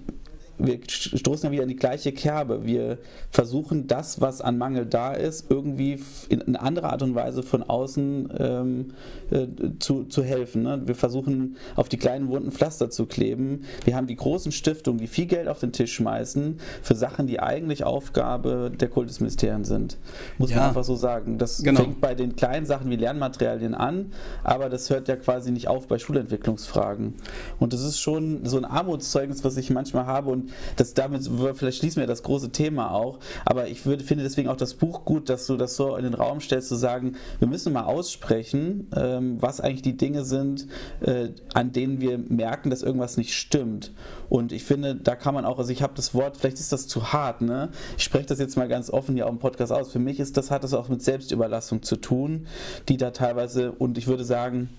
wir 0.60 0.80
stoßen 0.88 1.48
ja 1.48 1.52
wieder 1.52 1.64
in 1.64 1.70
die 1.70 1.76
gleiche 1.76 2.12
Kerbe. 2.12 2.66
Wir 2.66 2.98
versuchen 3.30 3.88
das, 3.88 4.22
was 4.22 4.42
an 4.42 4.58
Mangel 4.58 4.86
da 4.86 5.14
ist, 5.14 5.52
irgendwie 5.52 6.02
in, 6.30 6.42
in 6.42 6.56
anderer 6.56 6.92
Art 6.92 7.04
und 7.04 7.14
Weise 7.14 7.44
von 7.44 7.62
außen 7.62 8.34
ähm, 8.40 8.94
äh, 9.30 9.48
zu, 9.80 10.06
zu 10.06 10.24
helfen. 10.24 10.64
Ne? 10.64 10.82
Wir 10.86 10.96
versuchen 10.96 11.58
auf 11.76 11.90
die 11.90 11.98
kleinen 11.98 12.30
wunden 12.30 12.52
Pflaster 12.52 12.90
zu 12.90 13.06
kleben. 13.06 13.66
Wir 13.86 13.96
haben 13.96 14.08
die 14.08 14.16
großen 14.16 14.52
Stiftungen, 14.52 15.00
die 15.00 15.08
viel 15.08 15.28
Geld 15.28 15.48
auf 15.48 15.60
den 15.60 15.74
Tisch 15.74 15.94
schmeißen 15.94 16.60
für 16.82 16.96
Sachen, 16.96 17.28
die 17.28 17.40
eigentlich 17.40 17.84
Aufgabe 17.84 18.72
der 18.76 18.90
Kultusministerien 18.90 19.64
sind. 19.64 19.98
Muss 20.40 20.50
ja, 20.50 20.58
man 20.58 20.68
einfach 20.70 20.84
so 20.84 20.96
sagen. 20.96 21.38
Das 21.38 21.62
genau. 21.62 21.82
fängt 21.82 22.02
bei 22.02 22.16
den 22.16 22.36
kleinen 22.36 22.66
Sachen 22.66 22.90
wie 22.90 22.96
Lernmaterialien 22.96 23.76
an, 23.76 24.12
aber 24.44 24.70
das 24.70 24.90
hört 24.90 25.08
ja 25.08 25.18
quasi 25.18 25.52
nicht 25.52 25.68
auf 25.68 25.88
bei 25.88 26.00
Schulentwicklungsfragen. 26.00 27.14
Und 27.60 27.74
das 27.74 27.84
ist 27.84 28.00
schon 28.00 28.46
so 28.46 28.58
ein 28.58 28.66
Armutszeugnis, 28.66 29.44
was 29.44 29.58
ich 29.58 29.70
manchmal 29.70 30.08
habe 30.08 30.32
und 30.32 30.47
das 30.76 30.94
damit, 30.94 31.30
vielleicht 31.56 31.80
schließen 31.80 32.00
wir 32.00 32.08
das 32.08 32.24
große 32.24 32.52
Thema 32.52 32.92
auch, 32.92 33.20
aber 33.46 33.68
ich 33.68 33.86
würde, 33.86 34.04
finde 34.04 34.24
deswegen 34.24 34.50
auch 34.50 34.56
das 34.56 34.74
Buch 34.74 35.06
gut, 35.06 35.30
dass 35.30 35.48
du 35.48 35.58
das 35.58 35.76
so 35.76 35.96
in 35.96 36.04
den 36.04 36.14
Raum 36.14 36.42
stellst, 36.42 36.70
zu 36.70 36.76
sagen, 36.76 37.16
wir 37.40 37.48
müssen 37.48 37.74
mal 37.74 37.84
aussprechen, 37.84 38.88
ähm, 38.96 39.42
was 39.42 39.62
eigentlich 39.62 39.82
die 39.82 39.98
Dinge 39.98 40.24
sind, 40.24 40.68
äh, 41.02 41.30
an 41.54 41.72
denen 41.72 42.02
wir 42.02 42.18
merken, 42.18 42.70
dass 42.70 42.84
irgendwas 42.84 43.18
nicht 43.18 43.34
stimmt. 43.34 43.92
Und 44.30 44.52
ich 44.52 44.64
finde, 44.64 44.96
da 44.96 45.16
kann 45.16 45.34
man 45.34 45.46
auch, 45.46 45.60
also 45.60 45.72
ich 45.72 45.82
habe 45.82 45.94
das 45.96 46.14
Wort, 46.14 46.38
vielleicht 46.38 46.60
ist 46.60 46.72
das 46.72 46.88
zu 46.88 47.14
hart, 47.14 47.42
ne? 47.42 47.70
Ich 47.98 48.04
spreche 48.04 48.26
das 48.26 48.40
jetzt 48.40 48.58
mal 48.58 48.68
ganz 48.68 48.90
offen 48.90 49.16
hier 49.16 49.26
auf 49.26 49.32
dem 49.32 49.40
Podcast 49.40 49.72
aus. 49.72 49.92
Für 49.92 50.00
mich 50.00 50.20
ist 50.20 50.38
das, 50.38 50.52
hat 50.52 50.64
das 50.64 50.74
auch 50.74 50.90
mit 50.90 51.02
Selbstüberlassung 51.02 51.82
zu 51.82 51.96
tun, 51.96 52.48
die 52.90 52.98
da 52.98 53.12
teilweise, 53.12 53.72
und 53.72 53.98
ich 53.98 54.08
würde 54.08 54.26
sagen, 54.26 54.70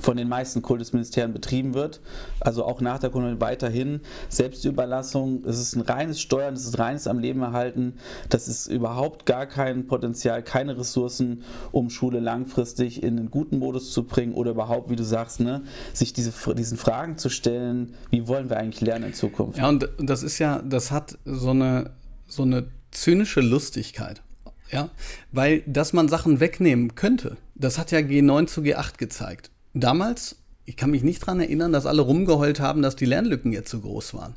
von 0.00 0.16
den 0.16 0.28
meisten 0.28 0.62
Kultusministerien 0.62 1.32
betrieben 1.32 1.74
wird. 1.74 2.00
Also 2.40 2.64
auch 2.64 2.80
nach 2.80 2.98
der 2.98 3.10
Corona 3.10 3.40
weiterhin 3.40 4.00
Selbstüberlassung. 4.28 5.44
Es 5.44 5.58
ist 5.58 5.76
ein 5.76 5.82
reines 5.82 6.20
Steuern, 6.20 6.54
es 6.54 6.64
ist 6.64 6.78
reines 6.78 7.06
am 7.06 7.18
Leben 7.18 7.42
erhalten. 7.42 7.94
Das 8.28 8.48
ist 8.48 8.66
überhaupt 8.66 9.26
gar 9.26 9.46
kein 9.46 9.86
Potenzial, 9.86 10.42
keine 10.42 10.76
Ressourcen, 10.76 11.42
um 11.72 11.90
Schule 11.90 12.20
langfristig 12.20 13.02
in 13.02 13.18
einen 13.18 13.30
guten 13.30 13.58
Modus 13.58 13.92
zu 13.92 14.04
bringen 14.04 14.34
oder 14.34 14.52
überhaupt, 14.52 14.90
wie 14.90 14.96
du 14.96 15.04
sagst, 15.04 15.40
ne, 15.40 15.62
sich 15.92 16.12
diese, 16.12 16.32
diesen 16.54 16.78
Fragen 16.78 17.18
zu 17.18 17.28
stellen, 17.28 17.94
wie 18.10 18.28
wollen 18.28 18.50
wir 18.50 18.58
eigentlich 18.58 18.80
lernen 18.80 19.06
in 19.06 19.14
Zukunft? 19.14 19.58
Ja, 19.58 19.68
und 19.68 19.88
das 19.98 20.22
ist 20.22 20.38
ja, 20.38 20.62
das 20.62 20.90
hat 20.90 21.18
so 21.24 21.50
eine, 21.50 21.90
so 22.26 22.42
eine 22.42 22.66
zynische 22.90 23.40
Lustigkeit. 23.40 24.22
Ja, 24.70 24.88
weil, 25.30 25.62
dass 25.66 25.92
man 25.92 26.08
Sachen 26.08 26.40
wegnehmen 26.40 26.94
könnte, 26.94 27.36
das 27.54 27.78
hat 27.78 27.92
ja 27.92 27.98
G9 27.98 28.46
zu 28.46 28.62
G8 28.62 28.96
gezeigt 28.96 29.50
damals, 29.74 30.36
ich 30.64 30.76
kann 30.76 30.90
mich 30.90 31.02
nicht 31.02 31.22
daran 31.22 31.40
erinnern, 31.40 31.72
dass 31.72 31.86
alle 31.86 32.02
rumgeheult 32.02 32.60
haben, 32.60 32.82
dass 32.82 32.96
die 32.96 33.04
Lernlücken 33.04 33.52
jetzt 33.52 33.70
so 33.70 33.80
groß 33.80 34.14
waren. 34.14 34.34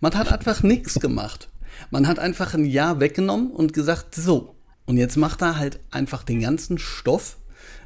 Man 0.00 0.14
hat 0.14 0.32
einfach 0.32 0.62
nichts 0.62 1.00
gemacht. 1.00 1.48
Man 1.90 2.06
hat 2.06 2.18
einfach 2.18 2.54
ein 2.54 2.66
Jahr 2.66 3.00
weggenommen 3.00 3.50
und 3.50 3.72
gesagt, 3.72 4.14
so, 4.14 4.56
und 4.84 4.98
jetzt 4.98 5.16
macht 5.16 5.40
er 5.42 5.58
halt 5.58 5.80
einfach 5.90 6.22
den 6.22 6.40
ganzen 6.40 6.78
Stoff 6.78 7.38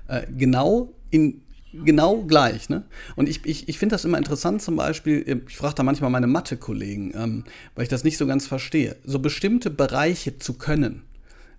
äh, 0.09 0.27
genau 0.37 0.95
in 1.11 1.43
genau 1.85 2.23
gleich. 2.23 2.69
Ne? 2.69 2.85
Und 3.17 3.29
ich, 3.29 3.45
ich, 3.45 3.69
ich 3.69 3.79
finde 3.79 3.95
das 3.95 4.05
immer 4.05 4.19
interessant, 4.19 4.63
zum 4.63 4.77
Beispiel, 4.77 5.43
ich 5.47 5.57
frage 5.57 5.75
da 5.75 5.83
manchmal 5.83 6.11
meine 6.11 6.27
Mathe-Kollegen, 6.27 7.13
ähm, 7.15 7.45
weil 7.75 7.83
ich 7.85 7.89
das 7.89 8.05
nicht 8.05 8.17
so 8.17 8.27
ganz 8.27 8.47
verstehe, 8.47 8.97
so 9.05 9.19
bestimmte 9.19 9.71
Bereiche 9.71 10.39
zu 10.39 10.55
können. 10.55 11.03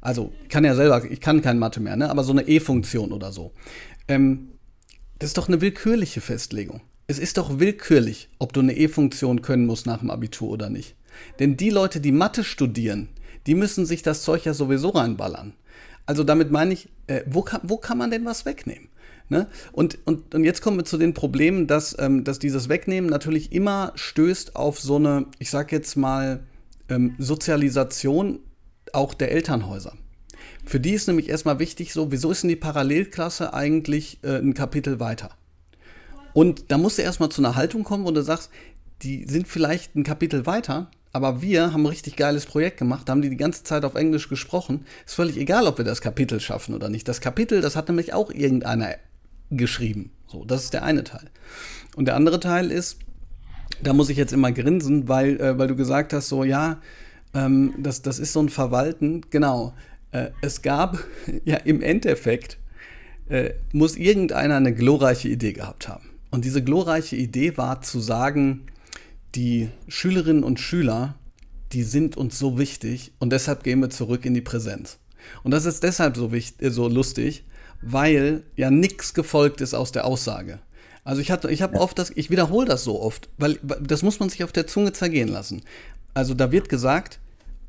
Also, 0.01 0.32
ich 0.44 0.50
kann 0.50 0.63
ja 0.63 0.75
selber, 0.75 1.03
ich 1.10 1.22
kann 1.22 1.41
kein 1.41 1.60
Mathe 1.60 1.79
mehr, 1.79 1.96
ne? 1.96 2.10
aber 2.10 2.24
so 2.24 2.32
eine 2.32 2.48
E-Funktion 2.48 3.12
oder 3.12 3.32
so. 3.32 3.51
Ähm, 4.08 4.50
das 5.19 5.29
ist 5.29 5.38
doch 5.38 5.47
eine 5.47 5.62
willkürliche 5.62 6.21
Festlegung. 6.21 6.81
Es 7.07 7.19
ist 7.19 7.38
doch 7.38 7.59
willkürlich, 7.59 8.29
ob 8.38 8.53
du 8.53 8.59
eine 8.59 8.75
E-Funktion 8.75 9.41
können 9.41 9.65
musst 9.65 9.86
nach 9.86 10.00
dem 10.00 10.12
Abitur 10.12 10.50
oder 10.50 10.69
nicht. 10.69 10.95
Denn 11.39 11.57
die 11.57 11.69
Leute, 11.69 12.01
die 12.01 12.12
Mathe 12.12 12.43
studieren, 12.43 13.09
die 13.47 13.55
müssen 13.55 13.86
sich 13.86 14.03
das 14.03 14.24
Zeug 14.24 14.45
ja 14.45 14.53
sowieso 14.53 14.89
reinballern. 14.89 15.53
Also 16.06 16.23
damit 16.23 16.51
meine 16.51 16.73
ich, 16.73 16.89
äh, 17.08 17.21
wo, 17.25 17.41
kann, 17.41 17.62
wo 17.63 17.77
kann 17.77 17.97
man 17.97 18.12
denn 18.12 18.25
was 18.25 18.45
wegnehmen? 18.45 18.89
Ne? 19.30 19.47
Und, 19.71 19.97
und, 20.06 20.34
und 20.36 20.43
jetzt 20.43 20.62
kommen 20.62 20.77
wir 20.77 20.86
zu 20.86 20.97
den 20.97 21.13
Problemen, 21.13 21.67
dass, 21.67 21.95
ähm, 21.99 22.23
dass 22.23 22.39
dieses 22.39 22.69
Wegnehmen 22.69 23.10
natürlich 23.10 23.51
immer 23.51 23.91
stößt 23.95 24.56
auf 24.56 24.80
so 24.80 24.97
eine, 24.97 25.25
ich 25.39 25.49
sag 25.49 25.71
jetzt 25.71 25.95
mal, 25.97 26.43
ähm, 26.89 27.15
Sozialisation 27.17 28.39
auch 28.93 29.13
der 29.13 29.32
Elternhäuser. 29.32 29.93
Für 30.67 30.82
die 30.82 30.91
ist 30.91 31.08
nämlich 31.08 31.30
erstmal 31.30 31.60
wichtig, 31.60 31.93
so, 31.93 32.12
wieso 32.12 32.30
ist 32.30 32.43
denn 32.43 32.49
die 32.49 32.58
Parallelklasse 32.58 33.53
eigentlich 33.53 34.19
äh, 34.23 34.38
ein 34.38 34.53
Kapitel 34.53 34.99
weiter? 34.99 35.30
Und 36.34 36.71
da 36.71 36.77
musst 36.77 36.97
du 36.97 37.03
erstmal 37.03 37.30
zu 37.30 37.41
einer 37.41 37.56
Haltung 37.56 37.86
kommen, 37.86 38.03
wo 38.03 38.12
du 38.12 38.21
sagst, 38.21 38.51
die 39.01 39.25
sind 39.25 39.47
vielleicht 39.47 39.95
ein 39.95 40.03
Kapitel 40.03 40.45
weiter, 40.45 40.91
aber 41.13 41.41
wir 41.41 41.71
haben 41.71 41.84
ein 41.84 41.88
richtig 41.88 42.17
geiles 42.17 42.45
Projekt 42.45 42.77
gemacht, 42.80 43.08
da 43.08 43.12
haben 43.12 43.21
die 43.21 43.30
die 43.30 43.38
ganze 43.38 43.63
Zeit 43.63 43.86
auf 43.86 43.95
Englisch 43.95 44.27
gesprochen. 44.27 44.86
Ist 45.06 45.15
völlig 45.15 45.38
egal, 45.38 45.67
ob 45.67 45.77
wir 45.77 45.86
das 45.86 46.01
Kapitel 46.01 46.41
schaffen 46.41 46.75
oder 46.75 46.89
nicht. 46.89 47.08
Das 47.08 47.21
Kapitel, 47.21 47.62
das 47.62 47.77
hat 47.77 47.88
nämlich 47.88 48.13
auch 48.13 48.30
irgendeiner 48.30 48.95
geschrieben. 49.49 50.12
So, 50.27 50.43
das 50.43 50.65
ist 50.65 50.73
der 50.73 50.84
eine 50.84 51.06
Teil. 51.06 51.30
Und 51.95 52.08
der 52.08 52.17
andere 52.17 52.41
Teil 52.41 52.71
ist, 52.71 52.99
da 53.82 53.93
muss 53.93 54.10
ich 54.10 54.17
jetzt 54.17 54.34
immer 54.34 54.51
grinsen, 54.51 55.08
weil, 55.08 55.39
äh, 55.39 55.58
weil 55.58 55.69
du 55.69 55.77
gesagt 55.77 56.12
hast, 56.12 56.27
so, 56.27 56.43
ja, 56.43 56.82
ähm, 57.34 57.73
das, 57.77 58.01
das 58.01 58.19
ist 58.19 58.34
so 58.34 58.41
ein 58.41 58.49
Verwalten. 58.49 59.21
Genau. 59.30 59.73
Äh, 60.17 60.32
es 60.41 60.62
gab 60.62 60.97
ja 61.45 61.58
im 61.58 61.82
Endeffekt, 61.82 62.58
äh, 63.30 63.51
muss 63.71 63.95
irgendeiner 63.95 64.56
eine 64.56 64.73
glorreiche 64.73 65.27
Idee 65.27 65.53
gehabt 65.53 65.88
haben. 65.88 66.10
Und 66.32 66.45
diese 66.45 66.63
glorreiche 66.63 67.15
Idee 67.15 67.58
war 67.58 67.82
zu 67.82 67.99
sagen, 67.99 68.67
die 69.36 69.69
Schülerinnen 69.88 70.43
und 70.43 70.60
Schüler, 70.60 71.15
die 71.71 71.84
sind 71.84 72.17
uns 72.17 72.39
so 72.39 72.58
wichtig 72.58 73.12
und 73.19 73.32
deshalb 73.32 73.63
gehen 73.63 73.80
wir 73.80 73.89
zurück 73.89 74.25
in 74.25 74.34
die 74.34 74.41
Präsenz. 74.41 74.97
Und 75.43 75.51
das 75.51 75.65
ist 75.65 75.84
deshalb 75.84 76.15
so, 76.15 76.32
wichtig, 76.32 76.65
äh, 76.65 76.71
so 76.71 76.88
lustig, 76.88 77.43
weil 77.82 78.43
ja 78.56 78.71
nichts 78.71 79.13
gefolgt 79.13 79.62
ist 79.62 79.73
aus 79.73 79.91
der 79.91 80.06
Aussage. 80.06 80.60
Also 81.03 81.21
ich 81.21 81.32
hatte, 81.32 81.49
ich 81.49 81.62
habe 81.62 81.80
oft 81.80 81.97
das, 81.99 82.12
ich 82.15 82.30
wiederhole 82.30 82.67
das 82.67 82.84
so 82.84 83.01
oft, 83.01 83.30
weil 83.38 83.60
das 83.62 84.03
muss 84.03 84.19
man 84.19 84.30
sich 84.30 84.43
auf 84.43 84.51
der 84.51 84.67
Zunge 84.67 84.91
zergehen 84.91 85.30
lassen. 85.30 85.62
Also 86.13 86.34
da 86.34 86.51
wird 86.51 86.67
gesagt, 86.67 87.19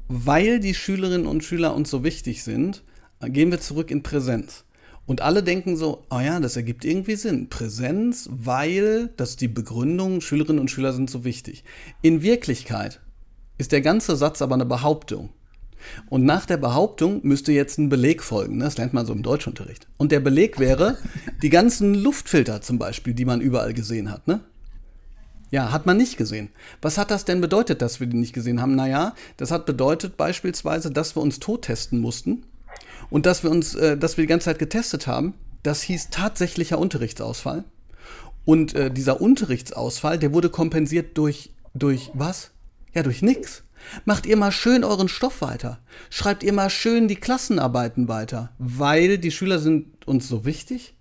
weil 0.08 0.60
die 0.60 0.74
Schülerinnen 0.74 1.26
und 1.26 1.44
Schüler 1.44 1.74
uns 1.74 1.90
so 1.90 2.02
wichtig 2.02 2.42
sind, 2.42 2.82
gehen 3.20 3.50
wir 3.50 3.60
zurück 3.60 3.90
in 3.90 4.02
Präsenz. 4.02 4.64
Und 5.06 5.22
alle 5.22 5.42
denken 5.42 5.76
so, 5.76 6.04
oh 6.10 6.20
ja, 6.20 6.38
das 6.38 6.56
ergibt 6.56 6.84
irgendwie 6.84 7.16
Sinn. 7.16 7.48
Präsenz, 7.48 8.28
weil 8.30 9.08
das 9.16 9.30
ist 9.30 9.40
die 9.40 9.48
Begründung, 9.48 10.20
Schülerinnen 10.20 10.60
und 10.60 10.70
Schüler 10.70 10.92
sind 10.92 11.08
so 11.08 11.24
wichtig. 11.24 11.64
In 12.02 12.22
Wirklichkeit 12.22 13.00
ist 13.56 13.72
der 13.72 13.80
ganze 13.80 14.16
Satz 14.16 14.42
aber 14.42 14.54
eine 14.54 14.66
Behauptung. 14.66 15.30
Und 16.10 16.24
nach 16.24 16.44
der 16.44 16.56
Behauptung 16.56 17.20
müsste 17.22 17.52
jetzt 17.52 17.78
ein 17.78 17.88
Beleg 17.88 18.22
folgen. 18.22 18.58
Ne? 18.58 18.64
Das 18.64 18.76
lernt 18.76 18.92
man 18.92 19.06
so 19.06 19.12
im 19.12 19.22
Deutschunterricht. 19.22 19.86
Und 19.96 20.12
der 20.12 20.20
Beleg 20.20 20.58
wäre 20.58 20.98
die 21.42 21.50
ganzen 21.50 21.94
Luftfilter 21.94 22.60
zum 22.60 22.78
Beispiel, 22.78 23.14
die 23.14 23.24
man 23.24 23.40
überall 23.40 23.72
gesehen 23.72 24.10
hat. 24.10 24.26
Ne? 24.26 24.40
Ja, 25.50 25.72
hat 25.72 25.86
man 25.86 25.96
nicht 25.96 26.16
gesehen. 26.16 26.50
Was 26.82 26.98
hat 26.98 27.10
das 27.10 27.24
denn 27.24 27.40
bedeutet, 27.40 27.80
dass 27.80 28.00
wir 28.00 28.06
die 28.06 28.16
nicht 28.16 28.34
gesehen 28.34 28.60
haben? 28.60 28.74
Naja, 28.74 29.14
das 29.38 29.50
hat 29.50 29.64
bedeutet 29.64 30.16
beispielsweise, 30.16 30.90
dass 30.90 31.16
wir 31.16 31.22
uns 31.22 31.40
tot 31.40 31.62
testen 31.62 32.00
mussten 32.00 32.44
und 33.10 33.24
dass 33.24 33.42
wir 33.42 33.50
uns, 33.50 33.74
äh, 33.74 33.96
dass 33.96 34.16
wir 34.16 34.24
die 34.24 34.28
ganze 34.28 34.46
Zeit 34.46 34.58
getestet 34.58 35.06
haben. 35.06 35.34
Das 35.62 35.82
hieß 35.82 36.10
tatsächlicher 36.10 36.78
Unterrichtsausfall. 36.78 37.64
Und 38.44 38.74
äh, 38.74 38.90
dieser 38.90 39.20
Unterrichtsausfall, 39.20 40.18
der 40.18 40.32
wurde 40.32 40.50
kompensiert 40.50 41.16
durch, 41.18 41.50
durch 41.74 42.10
was? 42.14 42.50
Ja, 42.94 43.02
durch 43.02 43.22
nichts. 43.22 43.64
Macht 44.04 44.26
ihr 44.26 44.36
mal 44.36 44.52
schön 44.52 44.84
euren 44.84 45.08
Stoff 45.08 45.40
weiter. 45.40 45.78
Schreibt 46.10 46.42
ihr 46.42 46.52
mal 46.52 46.70
schön 46.70 47.08
die 47.08 47.16
Klassenarbeiten 47.16 48.08
weiter, 48.08 48.50
weil 48.58 49.18
die 49.18 49.30
Schüler 49.30 49.58
sind 49.58 50.06
uns 50.06 50.28
so 50.28 50.44
wichtig. 50.44 50.94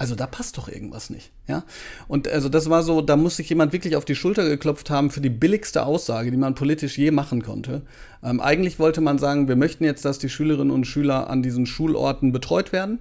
Also 0.00 0.14
da 0.14 0.26
passt 0.26 0.56
doch 0.56 0.66
irgendwas 0.66 1.10
nicht, 1.10 1.30
ja. 1.46 1.62
Und 2.08 2.26
also 2.26 2.48
das 2.48 2.70
war 2.70 2.82
so, 2.82 3.02
da 3.02 3.16
muss 3.16 3.36
sich 3.36 3.50
jemand 3.50 3.74
wirklich 3.74 3.96
auf 3.96 4.06
die 4.06 4.14
Schulter 4.14 4.48
geklopft 4.48 4.88
haben 4.88 5.10
für 5.10 5.20
die 5.20 5.28
billigste 5.28 5.84
Aussage, 5.84 6.30
die 6.30 6.38
man 6.38 6.54
politisch 6.54 6.96
je 6.96 7.10
machen 7.10 7.42
konnte. 7.42 7.82
Ähm, 8.22 8.40
eigentlich 8.40 8.78
wollte 8.78 9.02
man 9.02 9.18
sagen, 9.18 9.46
wir 9.46 9.56
möchten 9.56 9.84
jetzt, 9.84 10.06
dass 10.06 10.18
die 10.18 10.30
Schülerinnen 10.30 10.70
und 10.70 10.86
Schüler 10.86 11.28
an 11.28 11.42
diesen 11.42 11.66
Schulorten 11.66 12.32
betreut 12.32 12.72
werden. 12.72 13.00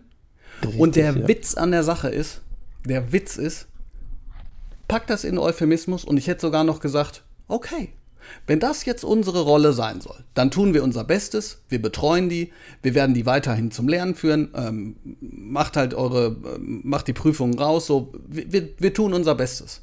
Richtig, 0.62 0.78
und 0.78 0.98
der 0.98 1.16
ja. 1.16 1.28
Witz 1.30 1.56
an 1.56 1.72
der 1.72 1.84
Sache 1.86 2.10
ist, 2.10 2.42
der 2.84 3.14
Witz 3.14 3.38
ist, 3.38 3.70
pack 4.90 5.08
das 5.08 5.24
in 5.24 5.38
Euphemismus 5.38 6.04
und 6.04 6.18
ich 6.18 6.28
hätte 6.28 6.42
sogar 6.42 6.66
noch 6.66 6.82
gesagt, 6.82 7.24
okay, 7.48 7.94
wenn 8.48 8.60
das 8.60 8.86
jetzt 8.86 9.04
unsere 9.04 9.42
Rolle 9.42 9.74
sein 9.74 10.02
soll, 10.02 10.24
dann 10.34 10.52
tun 10.52 10.74
wir 10.74 10.84
unser 10.84 11.04
Bestes, 11.04 11.62
wir 11.70 11.82
betreuen 11.82 12.30
die, 12.30 12.52
wir 12.82 12.96
werden 12.96 13.14
die 13.14 13.26
weiterhin 13.26 13.72
zum 13.72 13.88
Lernen 13.88 14.16
führen, 14.16 14.50
ähm, 14.56 14.96
macht 15.22 15.78
halt 15.78 15.94
eure, 15.94 16.28
äh, 16.28 16.60
macht 16.60 17.08
die 17.08 17.14
Prüfungen 17.14 17.58
raus, 17.58 17.88
so, 17.88 18.14
wir, 18.28 18.70
wir 18.78 18.94
tun 18.94 19.14
unser 19.14 19.36
Bestes. 19.36 19.82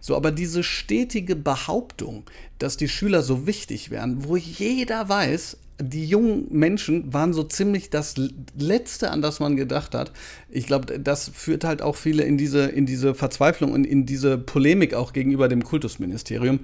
So, 0.00 0.16
aber 0.16 0.32
diese 0.32 0.62
stetige 0.62 1.34
Behauptung, 1.34 2.24
dass 2.58 2.76
die 2.76 2.88
Schüler 2.88 3.22
so 3.22 3.46
wichtig 3.46 3.90
wären, 3.90 4.24
wo 4.28 4.36
jeder 4.36 5.08
weiß, 5.08 5.56
die 5.80 6.04
jungen 6.04 6.46
Menschen 6.50 7.12
waren 7.12 7.32
so 7.32 7.42
ziemlich 7.42 7.90
das 7.90 8.14
Letzte, 8.56 9.10
an 9.10 9.22
das 9.22 9.40
man 9.40 9.56
gedacht 9.56 9.94
hat. 9.94 10.12
Ich 10.48 10.66
glaube, 10.66 11.00
das 11.00 11.30
führt 11.32 11.64
halt 11.64 11.82
auch 11.82 11.96
viele 11.96 12.22
in 12.22 12.38
diese, 12.38 12.66
in 12.66 12.86
diese 12.86 13.14
Verzweiflung 13.14 13.72
und 13.72 13.84
in 13.84 14.06
diese 14.06 14.38
Polemik 14.38 14.94
auch 14.94 15.12
gegenüber 15.12 15.48
dem 15.48 15.64
Kultusministerium, 15.64 16.60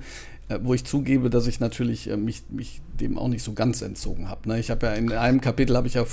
wo 0.63 0.75
ich 0.75 0.85
zugebe, 0.85 1.31
dass 1.31 1.47
ich 1.47 1.61
natürlich 1.61 2.11
äh, 2.11 2.17
mich, 2.17 2.43
mich 2.51 2.81
dem 3.01 3.19
auch 3.19 3.29
nicht 3.29 3.43
so 3.43 3.53
ganz 3.53 3.83
entzogen 3.83 4.29
habe. 4.29 4.49
Ne? 4.49 4.59
Ich 4.59 4.71
habe 4.71 4.87
ja 4.87 4.93
in 4.95 5.13
einem 5.13 5.41
Kapitel 5.41 5.77
habe 5.77 5.87
ich 5.87 5.95
ja 5.95 6.05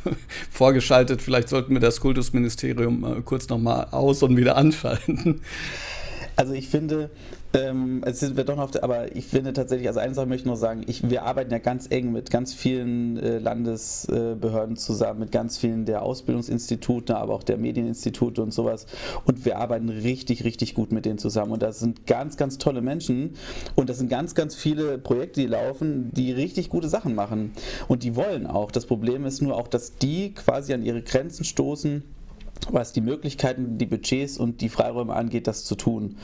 vorgeschaltet, 0.50 1.22
vielleicht 1.22 1.48
sollten 1.48 1.72
wir 1.74 1.80
das 1.80 2.00
Kultusministerium 2.00 3.04
äh, 3.04 3.22
kurz 3.22 3.48
nochmal 3.48 3.88
aus 3.90 4.22
und 4.22 4.36
wieder 4.36 4.56
anschalten. 4.56 5.40
Also 6.36 6.54
ich 6.54 6.68
finde, 6.68 7.10
ähm, 7.54 8.02
es 8.06 8.20
sind 8.20 8.36
wir 8.36 8.44
doch 8.44 8.56
noch 8.56 8.70
der, 8.70 8.84
aber 8.84 9.14
ich 9.14 9.26
finde 9.26 9.52
tatsächlich, 9.52 9.88
also 9.88 10.00
eine 10.00 10.14
Sache 10.14 10.26
möchte 10.26 10.42
ich 10.42 10.46
nur 10.46 10.56
sagen, 10.56 10.82
ich, 10.86 11.08
wir 11.08 11.24
arbeiten 11.24 11.50
ja 11.50 11.58
ganz 11.58 11.86
eng 11.90 12.12
mit 12.12 12.30
ganz 12.30 12.54
vielen 12.54 13.18
äh, 13.18 13.38
Landesbehörden 13.38 14.76
zusammen, 14.76 15.20
mit 15.20 15.32
ganz 15.32 15.58
vielen 15.58 15.84
der 15.84 16.02
Ausbildungsinstitute, 16.02 17.16
aber 17.16 17.34
auch 17.34 17.42
der 17.42 17.58
Medieninstitute 17.58 18.42
und 18.42 18.52
sowas. 18.52 18.86
Und 19.24 19.44
wir 19.44 19.58
arbeiten 19.58 19.90
richtig, 19.90 20.44
richtig 20.44 20.74
gut 20.74 20.92
mit 20.92 21.04
denen 21.04 21.18
zusammen. 21.18 21.52
Und 21.52 21.62
das 21.62 21.80
sind 21.80 22.06
ganz, 22.06 22.36
ganz 22.36 22.58
tolle 22.58 22.80
Menschen. 22.80 23.34
Und 23.74 23.90
das 23.90 23.98
sind 23.98 24.08
ganz, 24.08 24.34
ganz 24.34 24.54
viele 24.54 24.98
Projekte, 24.98 25.40
die 25.40 25.46
laufen, 25.46 26.10
die 26.12 26.32
richtig 26.32 26.70
gute 26.70 26.88
Sachen 26.88 27.14
machen. 27.14 27.52
Und 27.88 28.02
die 28.02 28.16
wollen 28.16 28.46
auch. 28.46 28.70
Das 28.70 28.86
Problem 28.86 29.26
ist 29.26 29.42
nur 29.42 29.56
auch, 29.56 29.68
dass 29.68 29.96
die 29.96 30.32
quasi 30.32 30.72
an 30.72 30.82
ihre 30.82 31.02
Grenzen 31.02 31.44
stoßen 31.44 32.02
was 32.70 32.92
die 32.92 33.00
Möglichkeiten, 33.00 33.78
die 33.78 33.86
Budgets 33.86 34.38
und 34.38 34.60
die 34.60 34.68
Freiräume 34.68 35.14
angeht, 35.14 35.46
das 35.46 35.64
zu 35.64 35.74
tun. 35.74 36.16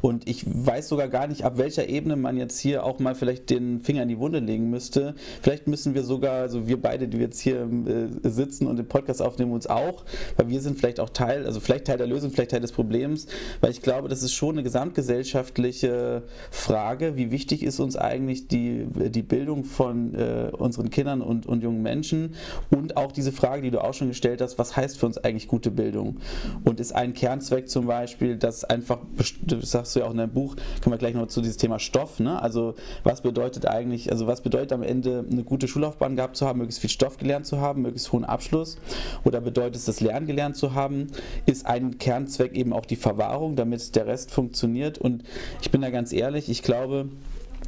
Und 0.00 0.28
ich 0.28 0.44
weiß 0.46 0.88
sogar 0.88 1.08
gar 1.08 1.26
nicht, 1.26 1.44
ab 1.44 1.58
welcher 1.58 1.88
Ebene 1.88 2.16
man 2.16 2.36
jetzt 2.36 2.58
hier 2.58 2.84
auch 2.84 2.98
mal 2.98 3.14
vielleicht 3.14 3.50
den 3.50 3.80
Finger 3.80 4.02
in 4.02 4.08
die 4.08 4.18
Wunde 4.18 4.40
legen 4.40 4.70
müsste. 4.70 5.14
Vielleicht 5.42 5.66
müssen 5.68 5.94
wir 5.94 6.02
sogar, 6.02 6.42
also 6.42 6.66
wir 6.66 6.80
beide, 6.80 7.08
die 7.08 7.18
jetzt 7.18 7.40
hier 7.40 7.62
äh, 7.62 8.28
sitzen 8.28 8.66
und 8.66 8.76
den 8.76 8.88
Podcast 8.88 9.22
aufnehmen, 9.22 9.52
uns 9.52 9.66
auch, 9.66 10.04
weil 10.36 10.48
wir 10.48 10.60
sind 10.60 10.78
vielleicht 10.78 11.00
auch 11.00 11.10
Teil, 11.10 11.46
also 11.46 11.60
vielleicht 11.60 11.86
Teil 11.86 11.98
der 11.98 12.06
Lösung, 12.06 12.30
vielleicht 12.30 12.50
Teil 12.50 12.60
des 12.60 12.72
Problems, 12.72 13.26
weil 13.60 13.70
ich 13.70 13.82
glaube, 13.82 14.08
das 14.08 14.22
ist 14.22 14.32
schon 14.32 14.56
eine 14.56 14.62
gesamtgesellschaftliche 14.62 16.22
Frage, 16.50 17.16
wie 17.16 17.30
wichtig 17.30 17.62
ist 17.62 17.80
uns 17.80 17.96
eigentlich 17.96 18.48
die, 18.48 18.86
die 19.10 19.22
Bildung 19.22 19.64
von 19.64 20.14
äh, 20.14 20.50
unseren 20.56 20.90
Kindern 20.90 21.22
und, 21.22 21.46
und 21.46 21.62
jungen 21.62 21.82
Menschen 21.82 22.34
und 22.70 22.96
auch 22.96 23.12
diese 23.12 23.32
Frage, 23.32 23.62
die 23.62 23.70
du 23.70 23.82
auch 23.82 23.94
schon 23.94 24.08
gestellt 24.08 24.40
hast, 24.40 24.58
was 24.58 24.76
heißt 24.76 24.98
für 24.98 25.06
uns 25.06 25.18
eigentlich 25.18 25.48
gute 25.48 25.70
Bildung? 25.70 25.85
Bildung. 25.86 26.16
Und 26.64 26.80
ist 26.80 26.92
ein 26.92 27.14
Kernzweck 27.14 27.68
zum 27.68 27.86
Beispiel, 27.86 28.36
dass 28.36 28.64
einfach, 28.64 28.98
das 29.42 29.70
sagst 29.70 29.94
du 29.94 30.00
ja 30.00 30.06
auch 30.06 30.10
in 30.10 30.16
deinem 30.16 30.32
Buch, 30.32 30.56
kommen 30.82 30.94
wir 30.94 30.98
gleich 30.98 31.14
noch 31.14 31.28
zu 31.28 31.40
diesem 31.40 31.58
Thema 31.58 31.78
Stoff, 31.78 32.18
ne? 32.18 32.42
Also 32.42 32.74
was 33.04 33.20
bedeutet 33.20 33.66
eigentlich, 33.66 34.10
also 34.10 34.26
was 34.26 34.40
bedeutet 34.40 34.72
am 34.72 34.82
Ende 34.82 35.24
eine 35.30 35.44
gute 35.44 35.68
Schullaufbahn 35.68 36.16
gehabt 36.16 36.36
zu 36.36 36.46
haben, 36.46 36.58
möglichst 36.58 36.80
viel 36.80 36.90
Stoff 36.90 37.18
gelernt 37.18 37.46
zu 37.46 37.60
haben, 37.60 37.82
möglichst 37.82 38.10
hohen 38.12 38.24
Abschluss? 38.24 38.78
Oder 39.24 39.40
bedeutet 39.40 39.76
es, 39.76 39.84
das 39.84 40.00
Lernen 40.00 40.26
gelernt 40.26 40.56
zu 40.56 40.74
haben? 40.74 41.06
Ist 41.46 41.66
ein 41.66 41.98
Kernzweck 41.98 42.54
eben 42.54 42.72
auch 42.72 42.86
die 42.86 42.96
Verwahrung, 42.96 43.54
damit 43.54 43.94
der 43.94 44.06
Rest 44.06 44.32
funktioniert? 44.32 44.98
Und 44.98 45.22
ich 45.60 45.70
bin 45.70 45.82
da 45.82 45.90
ganz 45.90 46.12
ehrlich, 46.12 46.48
ich 46.48 46.62
glaube, 46.62 47.08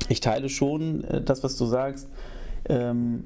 ich 0.09 0.20
teile 0.20 0.48
schon 0.48 1.04
äh, 1.04 1.22
das, 1.22 1.44
was 1.44 1.57
du 1.57 1.66
sagst. 1.66 2.09
Ähm, 2.68 3.24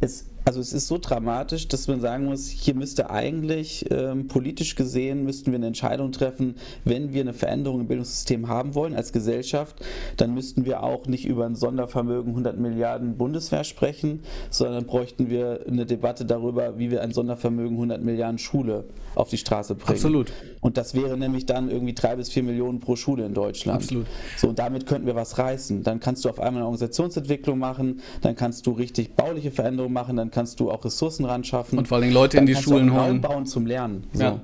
es 0.00 0.31
also 0.44 0.60
es 0.60 0.72
ist 0.72 0.88
so 0.88 0.98
dramatisch, 0.98 1.68
dass 1.68 1.88
man 1.88 2.00
sagen 2.00 2.24
muss, 2.24 2.48
hier 2.48 2.74
müsste 2.74 3.10
eigentlich 3.10 3.86
ähm, 3.90 4.26
politisch 4.26 4.74
gesehen, 4.74 5.24
müssten 5.24 5.52
wir 5.52 5.56
eine 5.56 5.68
Entscheidung 5.68 6.12
treffen, 6.12 6.56
wenn 6.84 7.12
wir 7.12 7.20
eine 7.22 7.32
Veränderung 7.32 7.80
im 7.80 7.88
Bildungssystem 7.88 8.48
haben 8.48 8.74
wollen 8.74 8.94
als 8.94 9.12
Gesellschaft, 9.12 9.84
dann 10.16 10.34
müssten 10.34 10.64
wir 10.64 10.82
auch 10.82 11.06
nicht 11.06 11.26
über 11.26 11.46
ein 11.46 11.54
Sondervermögen 11.54 12.30
100 12.30 12.58
Milliarden 12.58 13.16
Bundeswehr 13.16 13.64
sprechen, 13.64 14.22
sondern 14.50 14.86
bräuchten 14.86 15.30
wir 15.30 15.64
eine 15.66 15.86
Debatte 15.86 16.24
darüber, 16.24 16.78
wie 16.78 16.90
wir 16.90 17.02
ein 17.02 17.12
Sondervermögen 17.12 17.76
100 17.76 18.02
Milliarden 18.02 18.38
Schule 18.38 18.84
auf 19.14 19.28
die 19.28 19.38
Straße 19.38 19.74
bringen. 19.74 19.96
Absolut. 19.96 20.32
Und 20.62 20.76
das 20.76 20.94
wäre 20.94 21.18
nämlich 21.18 21.44
dann 21.44 21.68
irgendwie 21.68 21.92
drei 21.92 22.14
bis 22.14 22.30
vier 22.30 22.44
Millionen 22.44 22.78
pro 22.78 22.94
Schule 22.94 23.26
in 23.26 23.34
Deutschland. 23.34 23.82
Absolut. 23.82 24.06
So, 24.36 24.48
und 24.48 24.60
damit 24.60 24.86
könnten 24.86 25.08
wir 25.08 25.16
was 25.16 25.36
reißen. 25.36 25.82
Dann 25.82 25.98
kannst 25.98 26.24
du 26.24 26.28
auf 26.30 26.38
einmal 26.38 26.62
eine 26.62 26.66
Organisationsentwicklung 26.66 27.58
machen, 27.58 28.00
dann 28.20 28.36
kannst 28.36 28.64
du 28.66 28.70
richtig 28.70 29.16
bauliche 29.16 29.50
Veränderungen 29.50 29.92
machen, 29.92 30.16
dann 30.16 30.30
kannst 30.30 30.60
du 30.60 30.70
auch 30.70 30.84
Ressourcen 30.84 31.24
ran 31.24 31.42
schaffen. 31.42 31.78
Und 31.78 31.88
vor 31.88 31.98
allem 31.98 32.12
Leute 32.12 32.38
in 32.38 32.46
die 32.46 32.54
Schulen 32.54 32.94
holen. 32.94 33.20
bauen 33.20 33.44
zum 33.44 33.66
Lernen. 33.66 34.04
So. 34.12 34.22
Ja. 34.22 34.40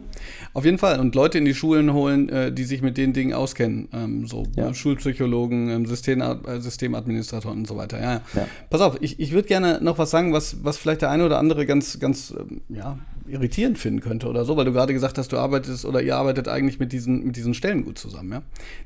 Auf 0.55 0.65
jeden 0.65 0.79
Fall. 0.79 0.99
Und 0.99 1.15
Leute 1.15 1.39
in 1.39 1.45
die 1.45 1.55
Schulen 1.55 1.93
holen, 1.93 2.29
äh, 2.29 2.53
die 2.53 2.65
sich 2.65 2.83
mit 2.83 2.97
den 2.97 3.13
Dingen 3.13 3.33
auskennen. 3.33 3.89
Ähm, 3.93 4.27
so 4.27 4.43
ja. 4.57 4.75
Schulpsychologen, 4.75 5.71
ähm, 5.71 5.87
System, 5.87 6.21
äh, 6.21 6.61
Systemadministratoren 6.61 7.59
und 7.59 7.69
so 7.69 7.77
weiter. 7.77 8.01
Ja, 8.01 8.23
ja. 8.35 8.49
Pass 8.71 8.81
auf, 8.81 8.97
ich, 9.01 9.21
ich 9.21 9.31
würde 9.31 9.47
gerne 9.47 9.79
noch 9.81 9.99
was 9.99 10.11
sagen, 10.11 10.33
was, 10.33 10.65
was 10.65 10.79
vielleicht 10.79 11.03
der 11.03 11.11
eine 11.11 11.25
oder 11.25 11.39
andere 11.39 11.65
ganz, 11.65 12.01
ganz 12.01 12.35
ähm, 12.37 12.63
ja, 12.69 12.99
irritierend 13.29 13.79
finden 13.79 14.01
könnte 14.01 14.29
oder 14.29 14.45
so, 14.45 14.57
weil 14.57 14.65
du 14.65 14.73
gerade 14.73 14.93
gesagt 14.93 15.19
hast, 15.19 15.33
du 15.33 15.37
arbeitest 15.37 15.85
oder 15.85 16.03
ihr 16.03 16.17
arbeitet 16.17 16.49
eigentlich 16.49 16.79
mit 16.79 16.93
diesen, 16.93 17.25
mit 17.25 17.37
diesen 17.37 17.55
Stellen 17.55 17.85
gut 17.85 17.99
zusammen. 17.99 18.33
Ja? 18.33 18.43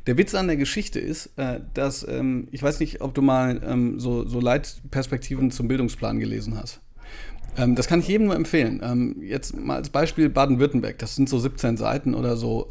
Der 0.06 0.18
Witz 0.18 0.34
an 0.34 0.46
der 0.46 0.56
Geschichte 0.56 1.00
ist, 1.00 1.30
äh, 1.36 1.60
dass 1.74 2.06
ähm, 2.08 2.48
ich 2.50 2.62
weiß 2.62 2.80
nicht, 2.80 3.00
ob 3.00 3.14
du 3.14 3.22
mal 3.22 3.60
ähm, 3.64 3.98
so, 3.98 4.26
so 4.26 4.40
Leitperspektiven 4.40 5.50
zum 5.50 5.68
Bildungsplan 5.68 6.18
gelesen 6.18 6.56
hast. 6.56 6.80
Ähm, 7.56 7.74
das 7.74 7.86
kann 7.86 8.00
ich 8.00 8.08
jedem 8.08 8.26
nur 8.26 8.36
empfehlen. 8.36 9.20
Jetzt 9.22 9.56
mal 9.56 9.76
als 9.76 9.90
Beispiel 9.90 10.28
Baden-Württemberg. 10.28 10.98
Das 10.98 11.16
sind 11.16 11.28
so 11.28 11.38
17 11.38 11.76
Seiten 11.76 12.14
oder 12.14 12.36
so. 12.36 12.70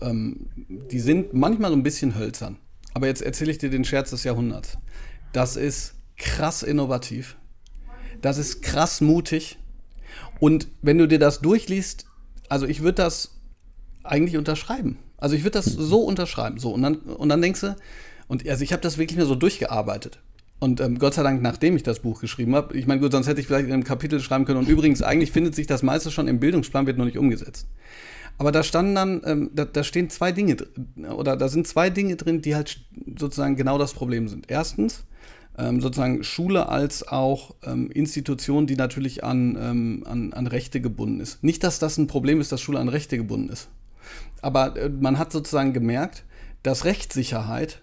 Die 0.92 1.00
sind 1.00 1.34
manchmal 1.34 1.70
so 1.70 1.78
ein 1.78 1.84
bisschen 1.84 2.18
hölzern. 2.18 2.58
Aber 2.94 3.08
jetzt 3.08 3.22
erzähle 3.22 3.52
ich 3.52 3.58
dir 3.60 3.70
den 3.70 3.86
Scherz 3.86 4.10
des 4.10 4.24
Jahrhunderts. 4.24 4.78
Das 5.34 5.56
ist 5.56 5.94
krass 6.18 6.64
innovativ. 6.64 7.38
Das 8.22 8.38
ist 8.38 8.62
krass 8.62 9.02
mutig. 9.02 9.58
Und 10.42 10.70
wenn 10.82 10.98
du 10.98 11.08
dir 11.08 11.20
das 11.20 11.40
durchliest, 11.40 12.08
also 12.50 12.66
ich 12.66 12.82
würde 12.82 12.96
das 12.96 13.36
eigentlich 14.04 14.38
unterschreiben. 14.38 14.98
Also 15.18 15.36
ich 15.36 15.44
würde 15.44 15.60
das 15.60 15.66
so 15.66 16.02
unterschreiben. 16.02 16.58
So, 16.58 16.74
und 16.74 16.82
dann, 16.82 16.96
und 16.96 17.30
dann 17.30 17.44
denkst 17.44 17.62
du, 17.62 17.76
und 18.28 18.50
also 18.50 18.64
ich 18.64 18.74
habe 18.74 18.82
das 18.82 18.98
wirklich 18.98 19.20
nur 19.20 19.28
so 19.28 19.36
durchgearbeitet. 19.36 20.18
Und 20.60 20.82
ähm, 20.82 20.98
Gott 20.98 21.14
sei 21.14 21.22
Dank, 21.22 21.44
nachdem 21.44 21.76
ich 21.76 21.84
das 21.84 22.00
Buch 22.00 22.22
geschrieben 22.22 22.56
habe, 22.56 22.76
ich 22.76 22.88
meine, 22.88 23.00
gut, 23.00 23.12
sonst 23.12 23.28
hätte 23.28 23.40
ich 23.40 23.46
vielleicht 23.46 23.68
in 23.68 23.74
einem 23.74 23.84
Kapitel 23.84 24.20
schreiben 24.20 24.46
können. 24.46 24.58
Und 24.58 24.68
übrigens, 24.68 25.04
eigentlich 25.04 25.32
findet 25.32 25.54
sich 25.54 25.68
das 25.68 25.84
meiste 25.84 26.10
schon 26.10 26.28
im 26.28 26.40
Bildungsplan, 26.40 26.88
wird 26.88 26.98
noch 26.98 27.06
nicht 27.06 27.20
umgesetzt. 27.20 27.68
Aber 28.40 28.52
da 28.52 28.64
standen 28.64 28.96
dann, 28.96 29.22
ähm, 29.26 29.52
da, 29.54 29.66
da, 29.66 29.84
stehen 29.84 30.10
zwei 30.10 30.32
Dinge 30.32 30.56
drin, 30.56 31.06
oder 31.06 31.38
da 31.38 31.50
sind 31.50 31.68
zwei 31.68 31.92
Dinge 31.92 32.16
drin, 32.16 32.42
die 32.42 32.56
halt 32.56 32.80
sozusagen 33.16 33.56
genau 33.56 33.78
das 33.78 33.94
Problem 33.94 34.28
sind. 34.28 34.50
Erstens, 34.50 35.04
ähm, 35.58 35.82
sozusagen 35.82 36.24
Schule 36.24 36.70
als 36.70 37.08
auch 37.08 37.56
ähm, 37.64 37.92
Institution, 37.92 38.68
die 38.68 38.76
natürlich 38.76 39.24
an, 39.24 39.58
ähm, 39.60 40.04
an, 40.08 40.34
an 40.34 40.48
Rechte 40.48 40.82
gebunden 40.82 41.20
ist. 41.20 41.44
Nicht, 41.44 41.64
dass 41.64 41.80
das 41.80 41.98
ein 41.98 42.08
Problem 42.08 42.40
ist, 42.40 42.52
dass 42.52 42.62
Schule 42.62 42.80
an 42.80 42.90
Rechte 42.90 43.18
gebunden 43.18 43.50
ist. 43.50 43.70
Aber 44.42 44.78
äh, 44.78 44.90
man 44.90 45.18
hat 45.18 45.32
sozusagen 45.32 45.74
gemerkt, 45.74 46.24
dass 46.64 46.86
Rechtssicherheit 46.86 47.82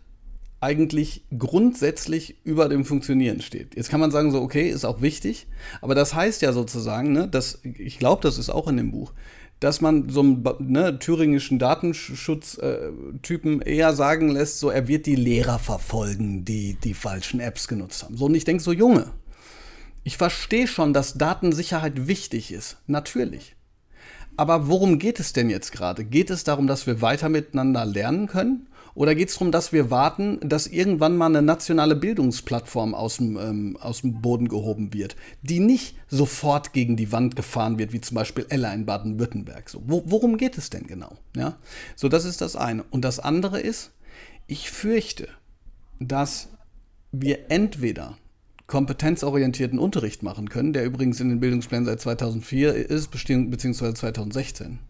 eigentlich 0.61 1.25
grundsätzlich 1.37 2.37
über 2.45 2.69
dem 2.69 2.85
Funktionieren 2.85 3.41
steht. 3.43 3.77
Jetzt 3.77 3.91
kann 3.91 4.01
man 4.01 4.11
sagen, 4.11 4.33
so, 4.33 4.41
okay, 4.43 4.69
ist 4.69 4.85
auch 4.85 5.01
wichtig, 5.01 5.47
aber 5.81 5.95
das 5.95 6.15
heißt 6.15 6.43
ja 6.43 6.53
sozusagen, 6.53 7.13
ne, 7.13 7.29
dass, 7.29 7.61
ich 7.63 7.99
glaube, 7.99 8.23
das 8.23 8.39
ist 8.39 8.51
auch 8.51 8.67
in 8.67 8.77
dem 8.77 8.91
Buch, 8.91 9.13
dass 9.61 9.81
man 9.81 10.09
so 10.09 10.21
einen 10.21 10.45
ne, 10.61 10.99
thüringischen 10.99 11.59
Datenschutztypen 11.59 13.63
eher 13.63 13.93
sagen 13.93 14.31
lässt, 14.31 14.61
so, 14.61 14.71
er 14.71 14.87
wird 14.87 15.07
die 15.07 15.17
Lehrer 15.17 15.59
verfolgen, 15.59 16.45
die 16.45 16.75
die 16.75 16.95
falschen 16.95 17.41
Apps 17.41 17.67
genutzt 17.67 18.05
haben. 18.05 18.17
So, 18.17 18.27
und 18.27 18.35
ich 18.35 18.45
denke 18.45 18.63
so, 18.63 18.73
Junge, 18.73 19.11
ich 20.05 20.17
verstehe 20.17 20.69
schon, 20.69 20.93
dass 20.93 21.15
Datensicherheit 21.15 22.07
wichtig 22.07 22.53
ist, 22.53 22.77
natürlich. 22.87 23.57
Aber 24.37 24.69
worum 24.69 25.01
geht 25.01 25.19
es 25.19 25.33
denn 25.33 25.51
jetzt 25.51 25.73
gerade? 25.73 26.05
Geht 26.05 26.31
es 26.31 26.45
darum, 26.45 26.69
dass 26.69 26.87
wir 26.87 27.03
weiter 27.03 27.29
miteinander 27.29 27.85
lernen 27.85 28.29
können? 28.29 28.69
Oder 28.99 29.15
geht 29.15 29.29
es 29.29 29.35
darum, 29.35 29.53
dass 29.53 29.73
wir 29.73 29.93
warten, 29.93 30.41
dass 30.41 30.67
irgendwann 30.67 31.17
mal 31.17 31.27
eine 31.27 31.41
nationale 31.41 31.95
Bildungsplattform 31.95 32.97
aus 32.97 33.19
dem, 33.19 33.39
ähm, 33.39 33.77
aus 33.81 34.01
dem 34.01 34.21
Boden 34.21 34.49
gehoben 34.49 34.93
wird, 34.93 35.15
die 35.41 35.61
nicht 35.61 35.95
sofort 36.09 36.73
gegen 36.73 36.97
die 36.97 37.13
Wand 37.13 37.37
gefahren 37.37 37.79
wird, 37.79 37.93
wie 37.93 38.01
zum 38.01 38.17
Beispiel 38.17 38.45
Ella 38.49 38.75
in 38.75 38.87
Baden-Württemberg? 38.87 39.71
So, 39.71 39.81
wo, 39.87 40.03
worum 40.07 40.37
geht 40.37 40.59
es 40.59 40.71
denn 40.71 40.89
genau? 40.89 41.17
Ja? 41.37 41.59
So, 41.95 42.09
das 42.09 42.25
ist 42.25 42.41
das 42.41 42.57
eine. 42.57 42.83
Und 42.91 43.05
das 43.05 43.21
andere 43.21 43.61
ist, 43.61 43.93
ich 44.49 44.69
fürchte, 44.69 45.29
dass 46.01 46.49
wir 47.13 47.53
entweder 47.53 48.19
kompetenzorientierten 48.67 49.79
Unterricht 49.79 50.25
machen 50.25 50.49
können, 50.49 50.73
der 50.73 50.85
übrigens 50.85 51.21
in 51.21 51.29
den 51.29 51.39
Bildungsplänen 51.39 51.87
seit 51.87 52.01
2004 52.01 52.75
ist, 52.75 53.13
beziehungsweise 53.13 53.95
2016. 53.95 54.81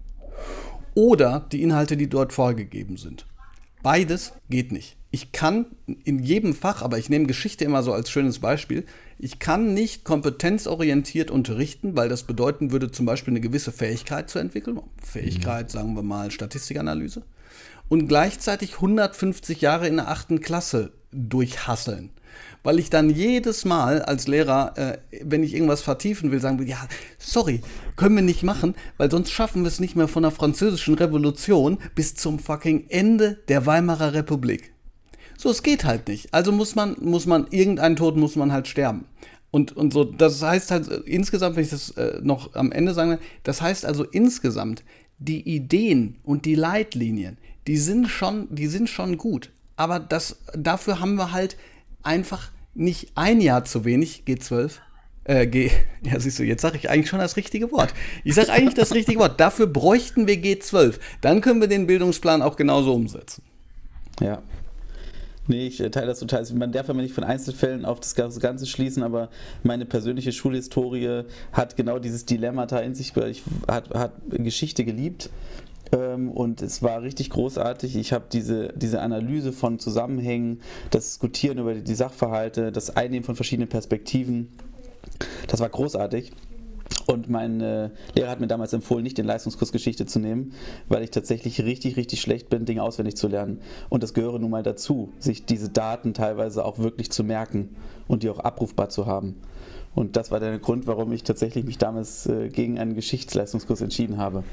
Oder 0.95 1.47
die 1.53 1.63
Inhalte, 1.63 1.99
die 1.99 2.09
dort 2.09 2.33
vorgegeben 2.33 2.97
sind. 2.97 3.27
Beides 3.83 4.33
geht 4.49 4.73
nicht. 4.73 4.97
Ich 5.11 5.33
kann 5.33 5.67
in 6.05 6.19
jedem 6.19 6.55
Fach, 6.55 6.83
aber 6.83 6.99
ich 6.99 7.09
nehme 7.09 7.27
Geschichte 7.27 7.65
immer 7.65 7.83
so 7.83 7.93
als 7.93 8.11
schönes 8.11 8.41
Beispiel, 8.41 8.85
ich 9.19 9.39
kann 9.39 9.73
nicht 9.73 10.05
kompetenzorientiert 10.05 11.31
unterrichten, 11.31 11.97
weil 11.97 12.09
das 12.09 12.25
bedeuten 12.25 12.73
würde, 12.73 12.91
zum 12.91 13.07
Beispiel 13.07 13.33
eine 13.33 13.41
gewisse 13.41 13.73
Fähigkeit 13.73 14.29
zu 14.29 14.39
entwickeln. 14.39 14.81
Fähigkeit, 15.03 15.69
mhm. 15.69 15.71
sagen 15.71 15.95
wir 15.95 16.03
mal, 16.03 16.31
Statistikanalyse. 16.31 17.23
Und 17.89 18.07
gleichzeitig 18.07 18.75
150 18.75 19.63
Jahre 19.63 19.89
in 19.89 19.97
der 19.97 20.09
achten 20.09 20.41
Klasse 20.41 20.93
durchhasseln 21.11 22.11
weil 22.69 22.79
ich 22.79 22.91
dann 22.91 23.09
jedes 23.09 23.65
Mal 23.65 24.03
als 24.03 24.29
Lehrer, 24.29 24.75
äh, 24.77 24.99
wenn 25.25 25.43
ich 25.43 25.55
irgendwas 25.55 25.81
vertiefen 25.81 26.31
will, 26.31 26.39
sagen 26.39 26.59
will, 26.59 26.69
ja, 26.69 26.87
sorry, 27.19 27.63
können 27.97 28.15
wir 28.17 28.23
nicht 28.23 28.43
machen, 28.43 28.75
weil 28.99 29.11
sonst 29.11 29.31
schaffen 29.31 29.63
wir 29.63 29.69
es 29.69 29.81
nicht 29.81 29.97
mehr 29.97 30.07
von 30.07 30.23
der 30.23 30.33
französischen 30.33 30.93
Revolution 30.93 31.79
bis 31.95 32.15
zum 32.15 32.39
fucking 32.39 32.85
Ende 32.91 33.39
der 33.49 33.65
Weimarer 33.65 34.13
Republik. 34.13 34.75
So, 35.39 35.49
es 35.49 35.63
geht 35.63 35.85
halt 35.85 36.09
nicht. 36.09 36.35
Also 36.35 36.53
muss 36.53 36.75
man, 36.75 36.99
muss 37.01 37.25
man, 37.25 37.47
irgendeinen 37.49 37.97
Tod 37.97 38.19
muss 38.19 38.37
man 38.37 38.53
halt 38.53 38.69
sterben. 38.69 39.07
Und, 39.51 39.75
und 39.75 39.95
so, 39.95 40.05
das 40.05 40.43
heißt 40.43 40.71
halt 40.71 40.91
äh, 40.91 40.97
insgesamt, 41.07 41.57
wenn 41.57 41.65
ich 41.65 41.71
das 41.71 41.93
äh, 41.93 42.21
noch 42.23 42.55
am 42.55 42.71
Ende 42.71 42.93
sage, 42.93 43.19
das 43.45 43.63
heißt 43.63 43.87
also 43.87 44.05
insgesamt, 44.05 44.85
die 45.17 45.41
Ideen 45.41 46.19
und 46.23 46.45
die 46.45 46.55
Leitlinien, 46.55 47.39
die 47.67 47.79
sind 47.79 48.09
schon, 48.09 48.47
die 48.55 48.67
sind 48.67 48.91
schon 48.91 49.17
gut. 49.17 49.53
Aber 49.77 49.99
das, 49.99 50.37
dafür 50.55 51.01
haben 51.01 51.15
wir 51.15 51.33
halt 51.33 51.57
einfach 52.03 52.51
nicht 52.79 53.13
ein 53.15 53.41
Jahr 53.41 53.65
zu 53.65 53.85
wenig, 53.85 54.23
G12. 54.27 54.73
Äh, 55.25 55.47
G, 55.47 55.71
ja, 56.03 56.19
siehst 56.19 56.39
du, 56.39 56.43
jetzt 56.43 56.63
sage 56.63 56.79
ich 56.79 56.89
eigentlich 56.89 57.09
schon 57.09 57.19
das 57.19 57.37
richtige 57.37 57.71
Wort. 57.71 57.93
Ich 58.25 58.35
sage 58.35 58.51
eigentlich 58.51 58.75
das 58.75 58.95
richtige 58.95 59.19
Wort. 59.19 59.39
Dafür 59.39 59.67
bräuchten 59.67 60.27
wir 60.27 60.37
G12. 60.37 60.99
Dann 61.21 61.43
können 61.43 61.61
wir 61.61 61.69
den 61.69 61.87
Bildungsplan 61.87 62.41
auch 62.41 62.57
genauso 62.57 62.95
umsetzen. 62.95 63.43
Ja. 64.21 64.43
Nee, 65.49 65.67
ich 65.67 65.81
äh, 65.81 65.91
teile 65.91 66.07
das 66.07 66.21
total. 66.21 66.47
Man 66.55 66.73
darf 66.73 66.89
aber 66.89 67.01
nicht 67.01 67.15
von 67.15 67.25
Einzelfällen 67.25 67.85
auf 67.85 68.01
das 68.01 68.15
Ganze 68.15 68.67
schließen, 68.67 69.03
aber 69.03 69.29
meine 69.63 69.87
persönliche 69.87 70.33
Schulhistorie 70.33 71.25
hat 71.53 71.77
genau 71.77 71.99
dieses 71.99 72.27
Dilemmata 72.27 72.79
in 72.81 72.95
sich. 72.95 73.17
Ich 73.17 73.43
hat, 73.67 73.91
hat 73.91 74.13
Geschichte 74.31 74.85
geliebt 74.85 75.31
und 75.91 76.63
es 76.63 76.83
war 76.83 77.03
richtig 77.03 77.31
großartig. 77.31 77.97
Ich 77.97 78.13
habe 78.13 78.27
diese, 78.31 78.73
diese 78.75 79.01
Analyse 79.01 79.53
von 79.53 79.79
Zusammenhängen, 79.79 80.61
das 80.91 81.05
Diskutieren 81.05 81.59
über 81.59 81.75
die 81.75 81.95
Sachverhalte, 81.95 82.73
das 82.73 82.97
Einnehmen 82.97 83.25
von 83.25 83.37
verschiedenen 83.37 83.69
Perspektiven, 83.69 84.49
das 85.47 85.61
war 85.61 85.69
großartig. 85.69 86.33
Und 87.07 87.29
mein 87.29 87.61
äh, 87.61 87.91
Lehrer 88.15 88.31
hat 88.31 88.41
mir 88.41 88.47
damals 88.47 88.73
empfohlen, 88.73 89.03
nicht 89.03 89.19
den 89.19 89.27
Leistungskurs 89.27 89.73
Geschichte 89.73 90.07
zu 90.07 90.19
nehmen, 90.19 90.53
weil 90.89 91.03
ich 91.03 91.11
tatsächlich 91.11 91.63
richtig, 91.63 91.97
richtig 91.97 92.21
schlecht 92.21 92.51
bin, 92.51 92.65
Dinge 92.65 92.83
auswendig 92.83 93.17
zu 93.17 93.29
lernen. 93.29 93.61
Und 93.89 94.03
das 94.03 94.15
gehöre 94.15 94.39
nun 94.39 94.51
mal 94.51 94.63
dazu, 94.63 95.13
sich 95.19 95.47
diese 95.47 95.71
Daten 95.71 96.13
teilweise 96.15 96.65
auch 96.65 96.79
wirklich 96.79 97.11
zu 97.11 97.25
merken 97.25 97.77
und 98.09 98.23
die 98.23 98.31
auch 98.31 98.41
abrufbar 98.41 98.89
zu 98.89 99.07
haben. 99.07 99.37
Und 99.99 100.17
das 100.17 100.31
war 100.31 100.39
der 100.39 100.57
Grund, 100.61 100.87
warum 100.87 101.11
ich 101.11 101.25
tatsächlich 101.25 101.65
mich 101.65 101.77
damals 101.77 102.27
äh, 102.27 102.51
gegen 102.51 102.79
einen 102.79 102.95
Geschichtsleistungskurs 102.95 103.81
entschieden 103.81 104.17
habe. 104.19 104.45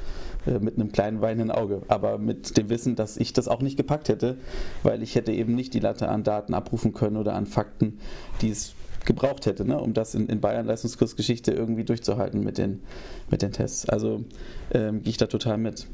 Äh, 0.44 0.58
mit 0.58 0.74
einem 0.74 0.90
kleinen 0.90 1.20
weinenden 1.20 1.52
Auge. 1.52 1.82
Aber 1.86 2.18
mit 2.18 2.56
dem 2.56 2.68
Wissen, 2.68 2.96
dass 2.96 3.16
ich 3.16 3.32
das 3.32 3.46
auch 3.46 3.60
nicht 3.60 3.76
gepackt 3.76 4.08
hätte, 4.08 4.38
weil 4.82 5.04
ich 5.04 5.14
hätte 5.14 5.30
eben 5.30 5.54
nicht 5.54 5.72
die 5.72 5.78
Latte 5.78 6.08
an 6.08 6.24
Daten 6.24 6.52
abrufen 6.52 6.92
können 6.92 7.16
oder 7.16 7.34
an 7.34 7.46
Fakten, 7.46 8.00
die 8.42 8.50
es 8.50 8.74
gebraucht 9.04 9.46
hätte, 9.46 9.64
ne, 9.64 9.78
um 9.78 9.94
das 9.94 10.16
in, 10.16 10.26
in 10.26 10.40
Bayern 10.40 10.66
Leistungskursgeschichte 10.66 11.52
irgendwie 11.52 11.84
durchzuhalten 11.84 12.42
mit 12.42 12.58
den, 12.58 12.80
mit 13.30 13.40
den 13.40 13.52
Tests. 13.52 13.88
Also 13.88 14.24
ähm, 14.72 15.04
gehe 15.04 15.10
ich 15.10 15.16
da 15.16 15.26
total 15.26 15.58
mit. 15.58 15.86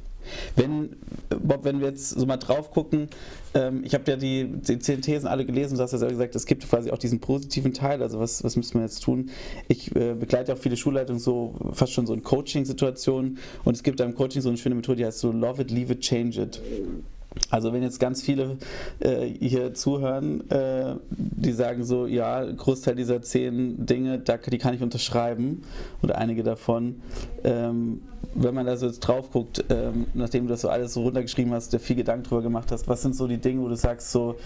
Wenn, 0.57 0.97
Bob, 1.43 1.65
wenn 1.65 1.81
wir 1.81 1.89
jetzt 1.89 2.11
so 2.11 2.27
mal 2.27 2.37
drauf 2.37 2.71
gucken, 2.71 3.09
ähm, 3.55 3.83
ich 3.85 3.95
habe 3.95 4.11
ja 4.11 4.17
die, 4.17 4.47
die 4.47 4.79
zehn 4.79 5.03
Thesen 5.03 5.29
alle 5.29 5.45
gelesen, 5.45 5.77
du 5.77 5.83
hast 5.83 5.93
ja 5.93 5.99
selber 5.99 6.15
gesagt, 6.15 6.35
es 6.35 6.47
gibt 6.47 6.69
quasi 6.69 6.91
auch 6.91 6.99
diesen 6.99 7.21
positiven 7.21 7.73
Teil, 7.73 8.03
also 8.03 8.19
was, 8.19 8.43
was 8.45 8.57
müssen 8.57 8.75
wir 8.75 8.83
jetzt 8.83 9.03
tun? 9.03 9.31
Ich 9.69 9.95
äh, 9.95 10.15
begleite 10.15 10.53
auch 10.53 10.59
viele 10.59 10.77
Schulleitungen 10.77 11.21
so, 11.21 11.55
fast 11.73 11.93
schon 11.93 12.07
so 12.07 12.15
in 12.15 12.23
Coaching-Situationen 12.23 13.39
und 13.65 13.75
es 13.75 13.83
gibt 13.83 14.01
da 14.01 14.05
im 14.05 14.15
Coaching 14.15 14.43
so 14.43 14.49
eine 14.49 14.59
schöne 14.59 14.75
Methode, 14.75 14.97
die 14.97 15.07
heißt 15.07 15.19
so 15.19 15.33
Love 15.33 15.63
it, 15.63 15.71
leave 15.71 15.93
it, 15.93 16.01
change 16.01 16.41
it. 16.41 16.61
Also 17.51 17.73
wenn 17.73 17.83
jetzt 17.83 18.01
ganz 18.01 18.23
viele 18.23 18.57
äh, 19.01 19.27
hier 19.27 19.75
zuhören, 19.75 20.49
äh, 20.51 20.97
die 21.11 21.53
sagen 21.53 21.85
so, 21.85 22.07
ja, 22.07 22.45
Großteil 22.45 22.95
dieser 22.95 23.23
zehn 23.23 23.85
Dinge, 23.85 24.19
da, 24.19 24.37
die 24.37 24.59
kann 24.59 24.75
ich 24.75 24.83
unterschreiben 24.83 25.63
oder 26.03 26.19
einige 26.19 26.43
davon. 26.43 27.03
Ähm, 27.45 28.03
wenn 28.35 28.55
man 28.55 28.67
da 28.67 28.77
so 28.77 28.87
jetzt 28.87 29.01
drauf 29.01 29.31
guckt, 29.31 29.65
ähm, 29.69 30.07
nachdem 30.15 30.45
du 30.45 30.51
das 30.51 30.63
so 30.63 30.69
alles 30.69 30.95
so 30.95 31.03
runtergeschrieben 31.03 31.53
hast, 31.53 31.73
der 31.73 31.81
viel 31.81 31.97
Gedanken 31.97 32.25
drüber 32.25 32.43
gemacht 32.43 32.73
hast, 32.73 32.89
was 32.89 33.03
sind 33.03 33.15
so 33.15 33.27
die 33.27 33.39
Dinge, 33.39 33.63
wo 33.63 33.69
du 33.69 33.77
sagst 33.77 34.11
so, 34.11 34.37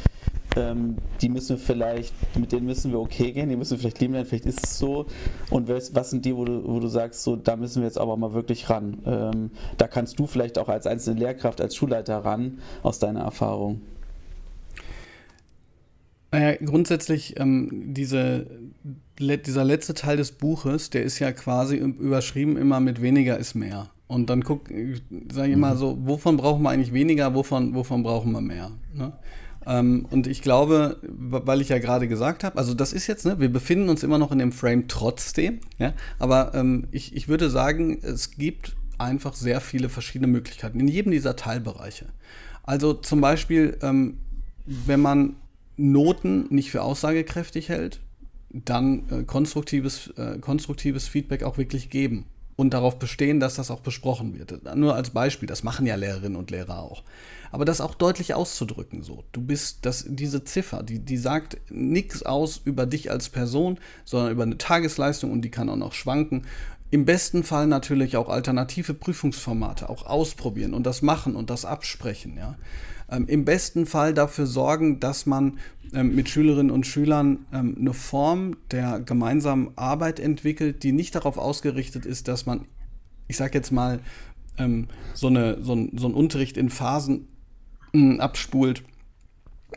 ähm, 0.56 0.96
die 1.20 1.28
müssen 1.28 1.56
wir 1.56 1.58
vielleicht, 1.58 2.14
mit 2.36 2.52
denen 2.52 2.66
müssen 2.66 2.90
wir 2.92 3.00
okay 3.00 3.32
gehen, 3.32 3.48
die 3.48 3.56
müssen 3.56 3.72
wir 3.72 3.78
vielleicht 3.78 4.00
lieben 4.00 4.14
lernen, 4.14 4.28
vielleicht 4.28 4.46
ist 4.46 4.64
es 4.64 4.78
so. 4.78 5.06
Und 5.50 5.68
was, 5.68 5.94
was 5.94 6.10
sind 6.10 6.24
die, 6.24 6.34
wo 6.34 6.44
du, 6.44 6.66
wo 6.66 6.80
du 6.80 6.88
sagst, 6.88 7.22
so, 7.22 7.36
da 7.36 7.56
müssen 7.56 7.82
wir 7.82 7.86
jetzt 7.86 7.98
aber 7.98 8.16
mal 8.16 8.32
wirklich 8.32 8.68
ran. 8.70 8.98
Ähm, 9.06 9.50
da 9.76 9.86
kannst 9.86 10.18
du 10.18 10.26
vielleicht 10.26 10.58
auch 10.58 10.68
als 10.68 10.86
einzelne 10.86 11.20
Lehrkraft, 11.20 11.60
als 11.60 11.76
Schulleiter 11.76 12.18
ran, 12.18 12.58
aus 12.82 12.98
deiner 12.98 13.20
Erfahrung. 13.20 13.80
Naja, 16.32 16.56
grundsätzlich, 16.62 17.38
ähm, 17.38 17.94
diese, 17.94 18.46
le, 19.18 19.38
dieser 19.38 19.64
letzte 19.64 19.94
Teil 19.94 20.16
des 20.16 20.32
Buches, 20.32 20.90
der 20.90 21.02
ist 21.02 21.18
ja 21.18 21.32
quasi 21.32 21.76
überschrieben 21.76 22.56
immer 22.56 22.80
mit 22.80 23.00
weniger 23.00 23.38
ist 23.38 23.54
mehr. 23.54 23.90
Und 24.08 24.30
dann 24.30 24.42
guck, 24.42 24.68
sage 25.32 25.48
ich 25.48 25.54
immer 25.54 25.74
mhm. 25.74 25.78
so, 25.78 25.98
wovon 26.02 26.36
brauchen 26.36 26.62
wir 26.62 26.70
eigentlich 26.70 26.92
weniger, 26.92 27.34
wovon, 27.34 27.74
wovon 27.74 28.02
brauchen 28.02 28.32
wir 28.32 28.40
mehr? 28.40 28.70
Ne? 28.94 29.12
Ähm, 29.66 30.06
und 30.10 30.26
ich 30.26 30.42
glaube, 30.42 30.98
weil 31.02 31.60
ich 31.60 31.68
ja 31.68 31.78
gerade 31.78 32.06
gesagt 32.08 32.44
habe, 32.44 32.56
also 32.56 32.72
das 32.72 32.92
ist 32.92 33.06
jetzt, 33.06 33.26
ne, 33.26 33.40
wir 33.40 33.52
befinden 33.52 33.88
uns 33.88 34.02
immer 34.02 34.18
noch 34.18 34.30
in 34.30 34.38
dem 34.38 34.52
Frame 34.52 34.86
trotzdem, 34.88 35.60
ja, 35.78 35.92
aber 36.18 36.54
ähm, 36.54 36.86
ich, 36.92 37.16
ich 37.16 37.28
würde 37.28 37.50
sagen, 37.50 37.98
es 38.02 38.30
gibt 38.30 38.76
einfach 38.98 39.34
sehr 39.34 39.60
viele 39.60 39.88
verschiedene 39.88 40.28
Möglichkeiten 40.28 40.80
in 40.80 40.88
jedem 40.88 41.12
dieser 41.12 41.36
Teilbereiche. 41.36 42.06
Also 42.62 42.94
zum 42.94 43.20
Beispiel, 43.20 43.76
ähm, 43.82 44.18
wenn 44.64 45.00
man 45.00 45.36
Noten 45.76 46.46
nicht 46.50 46.70
für 46.70 46.82
aussagekräftig 46.82 47.68
hält, 47.68 48.00
dann 48.50 49.02
äh, 49.10 49.22
konstruktives, 49.24 50.08
äh, 50.16 50.38
konstruktives 50.38 51.08
Feedback 51.08 51.42
auch 51.42 51.58
wirklich 51.58 51.90
geben 51.90 52.24
und 52.56 52.72
darauf 52.72 52.98
bestehen, 52.98 53.40
dass 53.40 53.56
das 53.56 53.70
auch 53.70 53.80
besprochen 53.80 54.38
wird. 54.38 54.76
Nur 54.76 54.94
als 54.94 55.10
Beispiel, 55.10 55.46
das 55.46 55.62
machen 55.62 55.86
ja 55.86 55.94
Lehrerinnen 55.96 56.36
und 56.36 56.50
Lehrer 56.50 56.78
auch 56.78 57.02
aber 57.50 57.64
das 57.64 57.80
auch 57.80 57.94
deutlich 57.94 58.34
auszudrücken. 58.34 59.02
So, 59.02 59.24
du 59.32 59.40
bist 59.40 59.78
das, 59.82 60.04
diese 60.08 60.44
Ziffer, 60.44 60.82
die, 60.82 60.98
die 60.98 61.16
sagt 61.16 61.58
nichts 61.70 62.24
aus 62.24 62.60
über 62.64 62.86
dich 62.86 63.10
als 63.10 63.28
Person, 63.28 63.78
sondern 64.04 64.32
über 64.32 64.42
eine 64.42 64.58
Tagesleistung 64.58 65.32
und 65.32 65.42
die 65.42 65.50
kann 65.50 65.68
auch 65.68 65.76
noch 65.76 65.92
schwanken. 65.92 66.46
Im 66.90 67.04
besten 67.04 67.42
Fall 67.42 67.66
natürlich 67.66 68.16
auch 68.16 68.28
alternative 68.28 68.94
Prüfungsformate 68.94 69.88
auch 69.88 70.06
ausprobieren 70.06 70.72
und 70.72 70.86
das 70.86 71.02
machen 71.02 71.34
und 71.34 71.50
das 71.50 71.64
absprechen. 71.64 72.36
Ja. 72.36 72.56
Ähm, 73.10 73.26
Im 73.26 73.44
besten 73.44 73.86
Fall 73.86 74.14
dafür 74.14 74.46
sorgen, 74.46 75.00
dass 75.00 75.26
man 75.26 75.58
ähm, 75.92 76.14
mit 76.14 76.28
Schülerinnen 76.28 76.70
und 76.70 76.86
Schülern 76.86 77.46
ähm, 77.52 77.76
eine 77.78 77.92
Form 77.92 78.56
der 78.70 79.00
gemeinsamen 79.00 79.70
Arbeit 79.76 80.20
entwickelt, 80.20 80.82
die 80.82 80.92
nicht 80.92 81.14
darauf 81.14 81.38
ausgerichtet 81.38 82.06
ist, 82.06 82.28
dass 82.28 82.46
man, 82.46 82.66
ich 83.28 83.36
sag 83.36 83.54
jetzt 83.54 83.72
mal, 83.72 84.00
ähm, 84.58 84.88
so, 85.14 85.26
eine, 85.26 85.62
so, 85.62 85.74
ein, 85.74 85.92
so 85.96 86.08
ein 86.08 86.14
Unterricht 86.14 86.56
in 86.56 86.70
Phasen 86.70 87.28
mh, 87.92 88.22
abspult, 88.22 88.82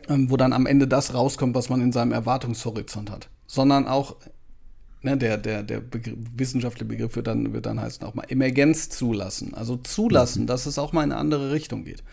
ähm, 0.08 0.30
wo 0.30 0.38
dann 0.38 0.54
am 0.54 0.65
Ende 0.65 0.88
das 0.88 1.13
rauskommt, 1.13 1.56
was 1.56 1.69
man 1.69 1.82
in 1.82 1.91
seinem 1.91 2.12
Erwartungshorizont 2.12 3.12
hat. 3.12 3.30
Sondern 3.48 3.88
auch, 3.88 4.15
ne, 5.02 5.17
der, 5.17 5.38
der, 5.38 5.63
der 5.63 5.80
Begriff, 5.80 6.15
wissenschaftliche 6.36 6.86
Begriff 6.86 7.15
wird 7.15 7.28
dann, 7.28 7.54
wird 7.54 7.65
dann 7.65 7.82
heißen 7.82 8.06
auch 8.06 8.13
mal 8.13 8.26
Emergenz 8.30 8.89
zulassen. 8.89 9.54
Also 9.54 9.78
zulassen, 9.78 10.43
mhm. 10.43 10.48
dass 10.48 10.65
es 10.65 10.78
auch 10.78 10.93
mal 10.93 11.04
in 11.04 11.12
eine 11.12 11.19
andere 11.19 11.52
Richtung 11.52 11.84
geht. 11.84 12.04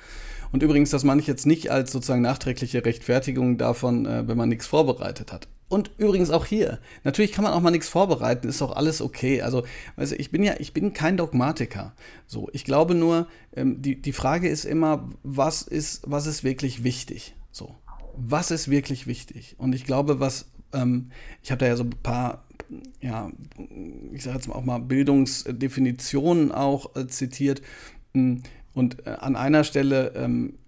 Und 0.52 0.62
übrigens, 0.62 0.90
das 0.90 1.04
meine 1.04 1.20
ich 1.20 1.26
jetzt 1.26 1.46
nicht 1.46 1.70
als 1.70 1.92
sozusagen 1.92 2.22
nachträgliche 2.22 2.84
Rechtfertigung 2.84 3.58
davon, 3.58 4.06
äh, 4.06 4.26
wenn 4.28 4.36
man 4.36 4.48
nichts 4.48 4.66
vorbereitet 4.66 5.32
hat. 5.32 5.48
Und 5.68 5.90
übrigens 5.98 6.30
auch 6.30 6.46
hier, 6.46 6.78
natürlich 7.02 7.32
kann 7.32 7.42
man 7.42 7.52
auch 7.52 7.60
mal 7.60 7.72
nichts 7.72 7.88
vorbereiten, 7.88 8.48
ist 8.48 8.62
auch 8.62 8.76
alles 8.76 9.02
okay. 9.02 9.42
Also, 9.42 9.64
du, 9.96 10.14
ich 10.14 10.30
bin 10.30 10.44
ja, 10.44 10.54
ich 10.58 10.72
bin 10.72 10.92
kein 10.92 11.16
Dogmatiker. 11.16 11.92
So, 12.26 12.48
ich 12.52 12.64
glaube 12.64 12.94
nur, 12.94 13.26
ähm, 13.54 13.82
die, 13.82 14.00
die 14.00 14.12
Frage 14.12 14.48
ist 14.48 14.64
immer, 14.64 15.10
was 15.24 15.62
ist, 15.62 16.02
was 16.06 16.26
ist 16.26 16.44
wirklich 16.44 16.84
wichtig? 16.84 17.34
So, 17.50 17.74
was 18.16 18.52
ist 18.52 18.70
wirklich 18.70 19.08
wichtig? 19.08 19.56
Und 19.58 19.74
ich 19.74 19.84
glaube, 19.84 20.20
was, 20.20 20.46
ähm, 20.72 21.10
ich 21.42 21.50
habe 21.50 21.58
da 21.58 21.66
ja 21.66 21.76
so 21.76 21.82
ein 21.82 21.90
paar, 21.90 22.44
ja, 23.00 23.32
ich 24.12 24.22
sage 24.22 24.36
jetzt 24.36 24.48
auch 24.48 24.64
mal 24.64 24.78
Bildungsdefinitionen 24.78 26.52
auch 26.52 26.94
äh, 26.94 27.08
zitiert. 27.08 27.60
Und 28.76 29.06
äh, 29.06 29.10
an 29.20 29.36
einer 29.36 29.64
Stelle, 29.64 30.12
ähm, 30.16 30.58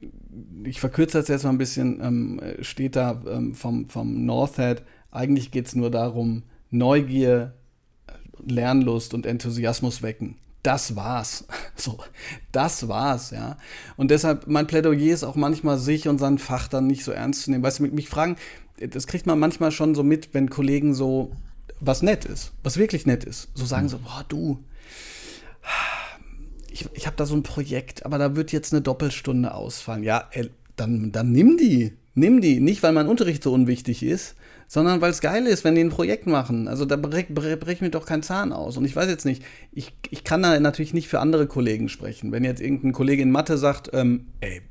ich 0.64 0.80
verkürze 0.80 1.18
das 1.18 1.28
jetzt 1.28 1.44
mal 1.44 1.50
ein 1.50 1.58
bisschen, 1.58 2.00
ähm, 2.02 2.40
steht 2.62 2.96
da 2.96 3.20
ähm, 3.28 3.54
vom, 3.54 3.90
vom 3.90 4.24
Northhead, 4.24 4.82
eigentlich 5.10 5.50
geht 5.50 5.66
es 5.66 5.74
nur 5.74 5.90
darum, 5.90 6.44
Neugier, 6.70 7.52
Lernlust 8.46 9.12
und 9.12 9.26
Enthusiasmus 9.26 10.02
wecken. 10.02 10.36
Das 10.62 10.96
war's. 10.96 11.44
So, 11.76 11.98
das 12.50 12.88
war's, 12.88 13.30
ja. 13.30 13.56
Und 13.96 14.10
deshalb, 14.10 14.48
mein 14.48 14.66
Plädoyer 14.66 15.14
ist 15.14 15.22
auch 15.22 15.36
manchmal, 15.36 15.78
sich 15.78 16.08
und 16.08 16.18
sein 16.18 16.38
Fach 16.38 16.66
dann 16.66 16.88
nicht 16.88 17.04
so 17.04 17.12
ernst 17.12 17.42
zu 17.42 17.52
nehmen. 17.52 17.62
Weißt 17.62 17.78
du, 17.78 17.84
mich 17.84 18.08
fragen, 18.08 18.34
das 18.80 19.06
kriegt 19.06 19.26
man 19.26 19.38
manchmal 19.38 19.70
schon 19.70 19.94
so 19.94 20.02
mit, 20.02 20.34
wenn 20.34 20.50
Kollegen 20.50 20.92
so 20.94 21.30
was 21.78 22.02
nett 22.02 22.24
ist, 22.24 22.52
was 22.64 22.78
wirklich 22.78 23.06
nett 23.06 23.22
ist. 23.22 23.50
So 23.54 23.64
sagen 23.64 23.88
so, 23.88 23.98
boah, 23.98 24.24
du, 24.28 24.64
ich, 26.80 26.88
ich 26.94 27.06
habe 27.06 27.16
da 27.16 27.26
so 27.26 27.34
ein 27.34 27.42
Projekt, 27.42 28.06
aber 28.06 28.18
da 28.18 28.36
wird 28.36 28.52
jetzt 28.52 28.72
eine 28.72 28.82
Doppelstunde 28.82 29.52
ausfallen. 29.52 30.02
Ja, 30.02 30.28
ey, 30.30 30.50
dann, 30.76 31.12
dann 31.12 31.32
nimm 31.32 31.56
die. 31.56 31.92
Nimm 32.14 32.40
die. 32.40 32.60
Nicht, 32.60 32.82
weil 32.82 32.92
mein 32.92 33.08
Unterricht 33.08 33.42
so 33.42 33.52
unwichtig 33.52 34.02
ist, 34.02 34.34
sondern 34.66 35.00
weil 35.00 35.10
es 35.10 35.20
geil 35.20 35.46
ist, 35.46 35.64
wenn 35.64 35.74
die 35.74 35.82
ein 35.82 35.90
Projekt 35.90 36.26
machen. 36.26 36.68
Also 36.68 36.84
da 36.84 36.96
breche 36.96 37.56
brech 37.56 37.80
mir 37.80 37.90
doch 37.90 38.06
kein 38.06 38.22
Zahn 38.22 38.52
aus. 38.52 38.76
Und 38.76 38.84
ich 38.84 38.94
weiß 38.94 39.08
jetzt 39.08 39.24
nicht, 39.24 39.42
ich, 39.72 39.92
ich 40.10 40.24
kann 40.24 40.42
da 40.42 40.58
natürlich 40.58 40.94
nicht 40.94 41.08
für 41.08 41.20
andere 41.20 41.46
Kollegen 41.46 41.88
sprechen. 41.88 42.32
Wenn 42.32 42.44
jetzt 42.44 42.60
irgendein 42.60 42.92
Kollege 42.92 43.22
in 43.22 43.30
Mathe 43.30 43.58
sagt, 43.58 43.90
ähm, 43.92 44.26
ey, 44.40 44.62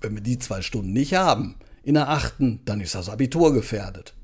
wenn 0.00 0.14
wir 0.14 0.22
die 0.22 0.38
zwei 0.38 0.62
Stunden 0.62 0.92
nicht 0.92 1.14
haben, 1.14 1.56
in 1.82 1.94
der 1.94 2.08
achten, 2.08 2.60
dann 2.64 2.80
ist 2.80 2.94
das 2.94 3.08
Abitur 3.08 3.52
gefährdet. 3.52 4.14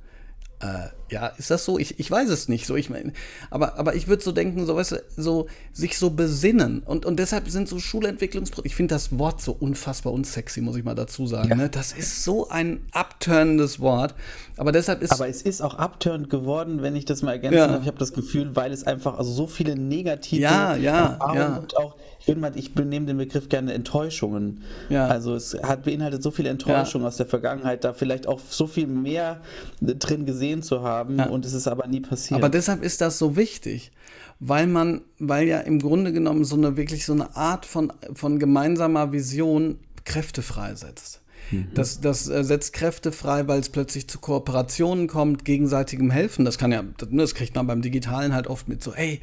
Äh, 0.64 0.88
ja, 1.10 1.26
ist 1.26 1.50
das 1.50 1.64
so? 1.64 1.78
Ich, 1.78 2.00
ich 2.00 2.10
weiß 2.10 2.30
es 2.30 2.48
nicht. 2.48 2.66
So, 2.66 2.74
ich 2.74 2.88
mein, 2.88 3.12
aber, 3.50 3.78
aber 3.78 3.94
ich 3.94 4.08
würde 4.08 4.22
so 4.22 4.32
denken, 4.32 4.64
so, 4.64 4.74
weißt 4.74 4.92
du, 4.92 4.96
so, 5.16 5.46
sich 5.72 5.98
so 5.98 6.10
besinnen. 6.10 6.82
Und, 6.82 7.04
und 7.04 7.18
deshalb 7.18 7.48
sind 7.50 7.68
so 7.68 7.78
Schulentwicklungsprozesse. 7.78 8.66
Ich 8.66 8.74
finde 8.74 8.94
das 8.94 9.18
Wort 9.18 9.42
so 9.42 9.52
unfassbar 9.52 10.12
unsexy, 10.12 10.62
muss 10.62 10.76
ich 10.76 10.84
mal 10.84 10.94
dazu 10.94 11.26
sagen. 11.26 11.50
Ja. 11.50 11.56
Ne? 11.56 11.68
Das 11.68 11.92
ist 11.92 12.24
so 12.24 12.48
ein 12.48 12.80
abturnendes 12.92 13.80
Wort. 13.80 14.14
Aber 14.56 14.72
deshalb 14.72 15.02
ist. 15.02 15.12
Aber 15.12 15.28
es 15.28 15.42
ist 15.42 15.60
auch 15.60 15.74
abturnend 15.74 16.30
geworden, 16.30 16.82
wenn 16.82 16.96
ich 16.96 17.04
das 17.04 17.22
mal 17.22 17.32
ergänzen 17.32 17.58
ja. 17.58 17.66
darf. 17.66 17.82
Ich 17.82 17.88
habe 17.88 17.98
das 17.98 18.14
Gefühl, 18.14 18.56
weil 18.56 18.72
es 18.72 18.84
einfach 18.84 19.18
also 19.18 19.30
so 19.30 19.46
viele 19.46 19.76
negative 19.76 20.42
ja, 20.42 20.76
ja, 20.76 21.06
Erfahrungen 21.10 21.38
ja. 21.38 21.56
und 21.56 21.76
auch 21.76 21.96
ich 22.24 22.32
bin 22.32 22.40
mal, 22.40 22.56
ich 22.56 22.72
benehme 22.72 23.04
den 23.04 23.18
Begriff 23.18 23.50
gerne 23.50 23.74
Enttäuschungen. 23.74 24.62
Ja. 24.88 25.08
Also 25.08 25.34
es 25.34 25.54
hat 25.62 25.82
beinhaltet 25.82 26.22
so 26.22 26.30
viel 26.30 26.46
Enttäuschung 26.46 27.02
ja. 27.02 27.08
aus 27.08 27.18
der 27.18 27.26
Vergangenheit, 27.26 27.84
da 27.84 27.92
vielleicht 27.92 28.26
auch 28.26 28.40
so 28.48 28.66
viel 28.66 28.86
mehr 28.86 29.42
drin 29.82 30.24
gesehen 30.24 30.62
zu 30.62 30.82
haben 30.82 31.18
ja. 31.18 31.26
und 31.26 31.44
es 31.44 31.52
ist 31.52 31.68
aber 31.68 31.86
nie 31.86 32.00
passiert. 32.00 32.40
Aber 32.40 32.48
deshalb 32.48 32.82
ist 32.82 33.02
das 33.02 33.18
so 33.18 33.36
wichtig, 33.36 33.92
weil 34.40 34.66
man, 34.66 35.02
weil 35.18 35.46
ja 35.46 35.60
im 35.60 35.78
Grunde 35.80 36.14
genommen 36.14 36.46
so 36.46 36.56
eine 36.56 36.78
wirklich 36.78 37.04
so 37.04 37.12
eine 37.12 37.36
Art 37.36 37.66
von, 37.66 37.92
von 38.14 38.38
gemeinsamer 38.38 39.12
Vision 39.12 39.78
Kräfte 40.06 40.40
freisetzt. 40.40 41.20
Mhm. 41.50 41.68
Das, 41.74 42.00
das 42.00 42.26
äh, 42.30 42.42
setzt 42.42 42.72
Kräfte 42.72 43.12
frei, 43.12 43.48
weil 43.48 43.60
es 43.60 43.68
plötzlich 43.68 44.08
zu 44.08 44.18
Kooperationen 44.18 45.08
kommt, 45.08 45.44
gegenseitigem 45.44 46.10
Helfen. 46.10 46.46
Das 46.46 46.56
kann 46.56 46.72
ja, 46.72 46.84
das 47.10 47.34
kriegt 47.34 47.54
man 47.54 47.66
beim 47.66 47.82
Digitalen 47.82 48.32
halt 48.32 48.46
oft 48.46 48.66
mit 48.66 48.82
so, 48.82 48.94
ey, 48.94 49.20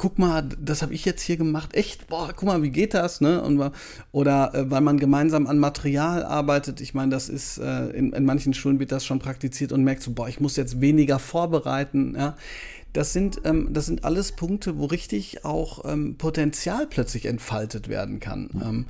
guck 0.00 0.18
mal, 0.18 0.48
das 0.58 0.80
habe 0.80 0.94
ich 0.94 1.04
jetzt 1.04 1.20
hier 1.20 1.36
gemacht, 1.36 1.74
echt, 1.74 2.08
boah, 2.08 2.32
guck 2.34 2.44
mal, 2.44 2.62
wie 2.62 2.70
geht 2.70 2.94
das, 2.94 3.20
ne? 3.20 3.42
Und, 3.42 3.70
oder 4.12 4.54
äh, 4.54 4.70
weil 4.70 4.80
man 4.80 4.98
gemeinsam 4.98 5.46
an 5.46 5.58
Material 5.58 6.24
arbeitet, 6.24 6.80
ich 6.80 6.94
meine, 6.94 7.10
das 7.10 7.28
ist, 7.28 7.58
äh, 7.58 7.90
in, 7.90 8.14
in 8.14 8.24
manchen 8.24 8.54
Schulen 8.54 8.80
wird 8.80 8.92
das 8.92 9.04
schon 9.04 9.18
praktiziert 9.18 9.72
und 9.72 9.84
merkt 9.84 10.02
so, 10.02 10.12
boah, 10.12 10.26
ich 10.26 10.40
muss 10.40 10.56
jetzt 10.56 10.80
weniger 10.80 11.18
vorbereiten, 11.18 12.14
ja. 12.16 12.34
Das 12.94 13.12
sind, 13.12 13.42
ähm, 13.44 13.74
das 13.74 13.84
sind 13.84 14.02
alles 14.04 14.32
Punkte, 14.32 14.78
wo 14.78 14.86
richtig 14.86 15.44
auch 15.44 15.84
ähm, 15.84 16.16
Potenzial 16.16 16.86
plötzlich 16.86 17.26
entfaltet 17.26 17.88
werden 17.88 18.20
kann. 18.20 18.48
Ähm, 18.64 18.86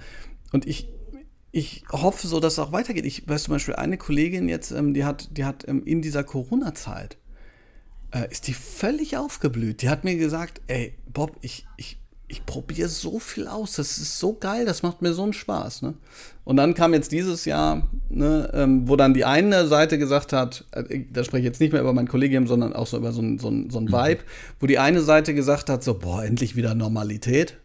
und 0.52 0.64
ich, 0.64 0.90
ich 1.50 1.82
hoffe 1.90 2.28
so, 2.28 2.38
dass 2.38 2.52
es 2.52 2.58
auch 2.60 2.70
weitergeht. 2.70 3.04
Ich 3.04 3.28
weiß 3.28 3.42
zum 3.42 3.54
Beispiel 3.54 3.74
eine 3.74 3.98
Kollegin 3.98 4.48
jetzt, 4.48 4.70
ähm, 4.70 4.94
die 4.94 5.04
hat, 5.04 5.36
die 5.36 5.44
hat 5.44 5.66
ähm, 5.66 5.82
in 5.84 6.02
dieser 6.02 6.22
Corona-Zeit 6.22 7.18
äh, 8.12 8.30
ist 8.30 8.46
die 8.48 8.54
völlig 8.54 9.16
aufgeblüht. 9.16 9.82
Die 9.82 9.88
hat 9.88 10.04
mir 10.04 10.16
gesagt, 10.16 10.60
ey, 10.66 10.94
Bob, 11.12 11.36
ich, 11.42 11.66
ich, 11.76 11.98
ich 12.28 12.46
probiere 12.46 12.88
so 12.88 13.18
viel 13.18 13.48
aus, 13.48 13.74
das 13.74 13.98
ist 13.98 14.18
so 14.18 14.34
geil, 14.34 14.64
das 14.64 14.82
macht 14.82 15.02
mir 15.02 15.12
so 15.12 15.22
einen 15.22 15.32
Spaß. 15.32 15.82
Ne? 15.82 15.94
Und 16.44 16.56
dann 16.56 16.74
kam 16.74 16.94
jetzt 16.94 17.12
dieses 17.12 17.44
Jahr, 17.44 17.88
ne, 18.08 18.50
ähm, 18.54 18.88
wo 18.88 18.96
dann 18.96 19.14
die 19.14 19.24
eine 19.24 19.66
Seite 19.66 19.98
gesagt 19.98 20.32
hat, 20.32 20.64
äh, 20.72 21.04
da 21.12 21.24
spreche 21.24 21.40
ich 21.40 21.46
jetzt 21.46 21.60
nicht 21.60 21.72
mehr 21.72 21.82
über 21.82 21.92
mein 21.92 22.08
Kollegium, 22.08 22.46
sondern 22.46 22.72
auch 22.72 22.86
so 22.86 22.96
über 22.96 23.12
so 23.12 23.20
ein, 23.20 23.38
so 23.38 23.48
ein, 23.48 23.70
so 23.70 23.78
ein 23.78 23.84
mhm. 23.84 23.92
Vibe, 23.92 24.20
wo 24.60 24.66
die 24.66 24.78
eine 24.78 25.02
Seite 25.02 25.34
gesagt 25.34 25.68
hat, 25.68 25.82
so, 25.82 25.94
boah, 25.94 26.24
endlich 26.24 26.56
wieder 26.56 26.74
Normalität. 26.74 27.56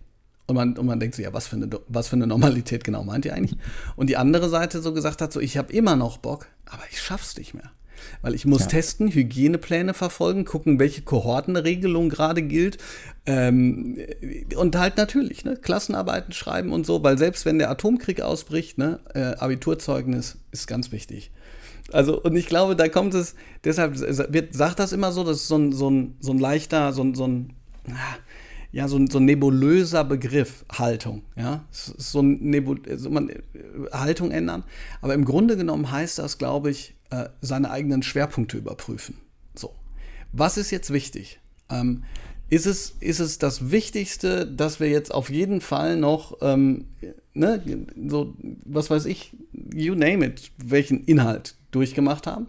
Und 0.48 0.56
man, 0.56 0.78
und 0.78 0.86
man 0.86 1.00
denkt 1.00 1.16
so, 1.16 1.24
ja, 1.24 1.34
was 1.34 1.48
für, 1.48 1.56
eine, 1.56 1.70
was 1.88 2.08
für 2.08 2.16
eine 2.16 2.28
Normalität 2.28 2.84
genau 2.84 3.04
meint 3.04 3.26
ihr 3.26 3.34
eigentlich? 3.34 3.60
Und 3.96 4.10
die 4.10 4.18
andere 4.18 4.50
Seite 4.50 4.82
so 4.82 4.94
gesagt 4.94 5.22
hat, 5.22 5.34
so, 5.34 5.40
ich 5.40 5.58
habe 5.58 5.74
immer 5.74 5.96
noch 5.96 6.18
Bock, 6.18 6.48
aber 6.66 6.84
ich 6.92 7.02
schaff's 7.02 7.36
nicht 7.38 7.56
mehr. 7.56 7.72
Weil 8.22 8.36
ich 8.36 8.46
muss 8.46 8.62
ja. 8.62 8.68
testen, 8.68 9.12
Hygienepläne 9.12 9.94
verfolgen, 9.94 10.46
gucken, 10.46 10.80
welche 10.80 11.02
Kohortenregelung 11.02 12.10
gerade 12.10 12.42
gilt. 12.42 12.78
Ähm, 13.26 13.98
und 14.56 14.76
halt 14.76 14.98
natürlich, 14.98 15.46
ne, 15.46 15.56
Klassenarbeiten 15.56 16.34
schreiben 16.34 16.72
und 16.72 16.86
so, 16.86 17.04
weil 17.04 17.18
selbst 17.18 17.46
wenn 17.46 17.60
der 17.60 17.70
Atomkrieg 17.70 18.22
ausbricht, 18.22 18.78
ne, 18.78 19.00
äh, 19.14 19.36
Abiturzeugnis 19.38 20.38
ist 20.52 20.68
ganz 20.68 20.92
wichtig. 20.92 21.32
Also, 21.92 22.22
und 22.22 22.36
ich 22.36 22.48
glaube, 22.48 22.76
da 22.76 22.90
kommt 22.90 23.14
es, 23.14 23.36
deshalb 23.64 24.00
wird, 24.34 24.54
sagt 24.54 24.80
das 24.80 24.92
immer 24.92 25.12
so, 25.12 25.24
das 25.24 25.38
ist 25.38 25.48
so 25.48 25.58
ein, 25.58 25.72
so 25.72 25.90
ein, 25.90 26.16
so 26.20 26.32
ein 26.32 26.40
leichter, 26.40 26.94
so 26.94 27.04
ein, 27.04 27.14
so 27.14 27.28
ein, 27.28 27.54
ja, 28.76 28.90
so 28.90 29.00
so 29.08 29.20
ein 29.20 29.26
nebulöser 29.26 30.04
Begriff, 30.04 30.66
Haltung. 30.70 31.22
Ja, 31.38 31.64
so 31.72 32.22
ein 32.22 32.42
Nebul 32.42 32.82
so 32.98 33.10
man, 33.10 33.30
äh, 33.30 33.40
Haltung 33.94 34.32
ändern. 34.32 34.66
Aber 35.00 35.14
im 35.14 35.24
Grunde 35.24 35.56
genommen 35.56 35.90
heißt 35.90 36.20
das, 36.20 36.38
glaube 36.38 36.72
ich, 36.72 36.94
äh, 37.10 37.30
seine 37.40 37.72
eigenen 37.72 38.04
Schwerpunkte 38.04 38.58
überprüfen. 38.58 39.16
So. 39.56 39.74
Was 40.34 40.58
ist 40.58 40.72
jetzt 40.72 40.92
wichtig? 40.92 41.40
Ähm, 41.70 42.04
ist, 42.50 42.66
es, 42.66 42.98
ist 43.00 43.22
es 43.22 43.40
das 43.40 43.72
Wichtigste, 43.72 44.46
dass 44.46 44.82
wir 44.82 44.90
jetzt 44.90 45.14
auf 45.14 45.30
jeden 45.30 45.62
Fall 45.62 45.96
noch, 45.96 46.40
ähm, 46.42 46.88
ne, 47.34 47.64
so, 48.10 48.36
was 48.66 48.90
weiß 48.90 49.06
ich, 49.06 49.32
you 49.74 49.96
name 49.96 50.26
it, 50.26 50.52
welchen 50.58 51.06
Inhalt 51.06 51.56
durchgemacht 51.72 52.28
haben? 52.28 52.48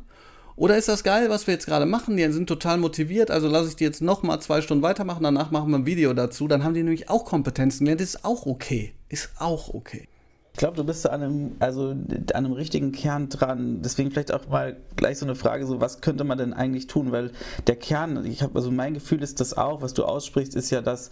Oder 0.56 0.78
ist 0.78 0.88
das 0.88 1.04
geil, 1.04 1.28
was 1.28 1.46
wir 1.46 1.52
jetzt 1.52 1.66
gerade 1.66 1.84
machen? 1.84 2.16
Die 2.16 2.32
sind 2.32 2.48
total 2.48 2.78
motiviert, 2.78 3.30
also 3.30 3.46
lasse 3.46 3.68
ich 3.68 3.76
die 3.76 3.84
jetzt 3.84 4.00
noch 4.00 4.22
mal 4.22 4.40
zwei 4.40 4.62
Stunden 4.62 4.82
weitermachen, 4.82 5.22
danach 5.22 5.50
machen 5.50 5.70
wir 5.70 5.78
ein 5.78 5.86
Video 5.86 6.14
dazu. 6.14 6.48
Dann 6.48 6.64
haben 6.64 6.72
die 6.72 6.82
nämlich 6.82 7.10
auch 7.10 7.26
Kompetenzen. 7.26 7.84
Das 7.84 8.00
ist 8.00 8.24
auch 8.24 8.46
okay. 8.46 8.94
Ist 9.10 9.30
auch 9.38 9.74
okay. 9.74 10.08
Ich 10.54 10.58
glaube, 10.58 10.74
du 10.74 10.84
bist 10.84 11.06
an 11.06 11.22
einem, 11.22 11.56
also 11.58 11.90
an 11.90 12.26
einem 12.32 12.52
richtigen 12.52 12.90
Kern 12.90 13.28
dran. 13.28 13.82
Deswegen 13.82 14.10
vielleicht 14.10 14.32
auch 14.32 14.48
mal 14.48 14.78
gleich 14.96 15.18
so 15.18 15.26
eine 15.26 15.34
Frage: 15.34 15.66
so, 15.66 15.82
was 15.82 16.00
könnte 16.00 16.24
man 16.24 16.38
denn 16.38 16.54
eigentlich 16.54 16.86
tun? 16.86 17.12
Weil 17.12 17.32
der 17.66 17.76
Kern, 17.76 18.24
ich 18.24 18.42
habe, 18.42 18.54
also 18.54 18.70
mein 18.70 18.94
Gefühl 18.94 19.22
ist 19.22 19.38
das 19.40 19.54
auch, 19.54 19.82
was 19.82 19.92
du 19.92 20.06
aussprichst, 20.06 20.56
ist 20.56 20.70
ja, 20.70 20.80
dass 20.80 21.10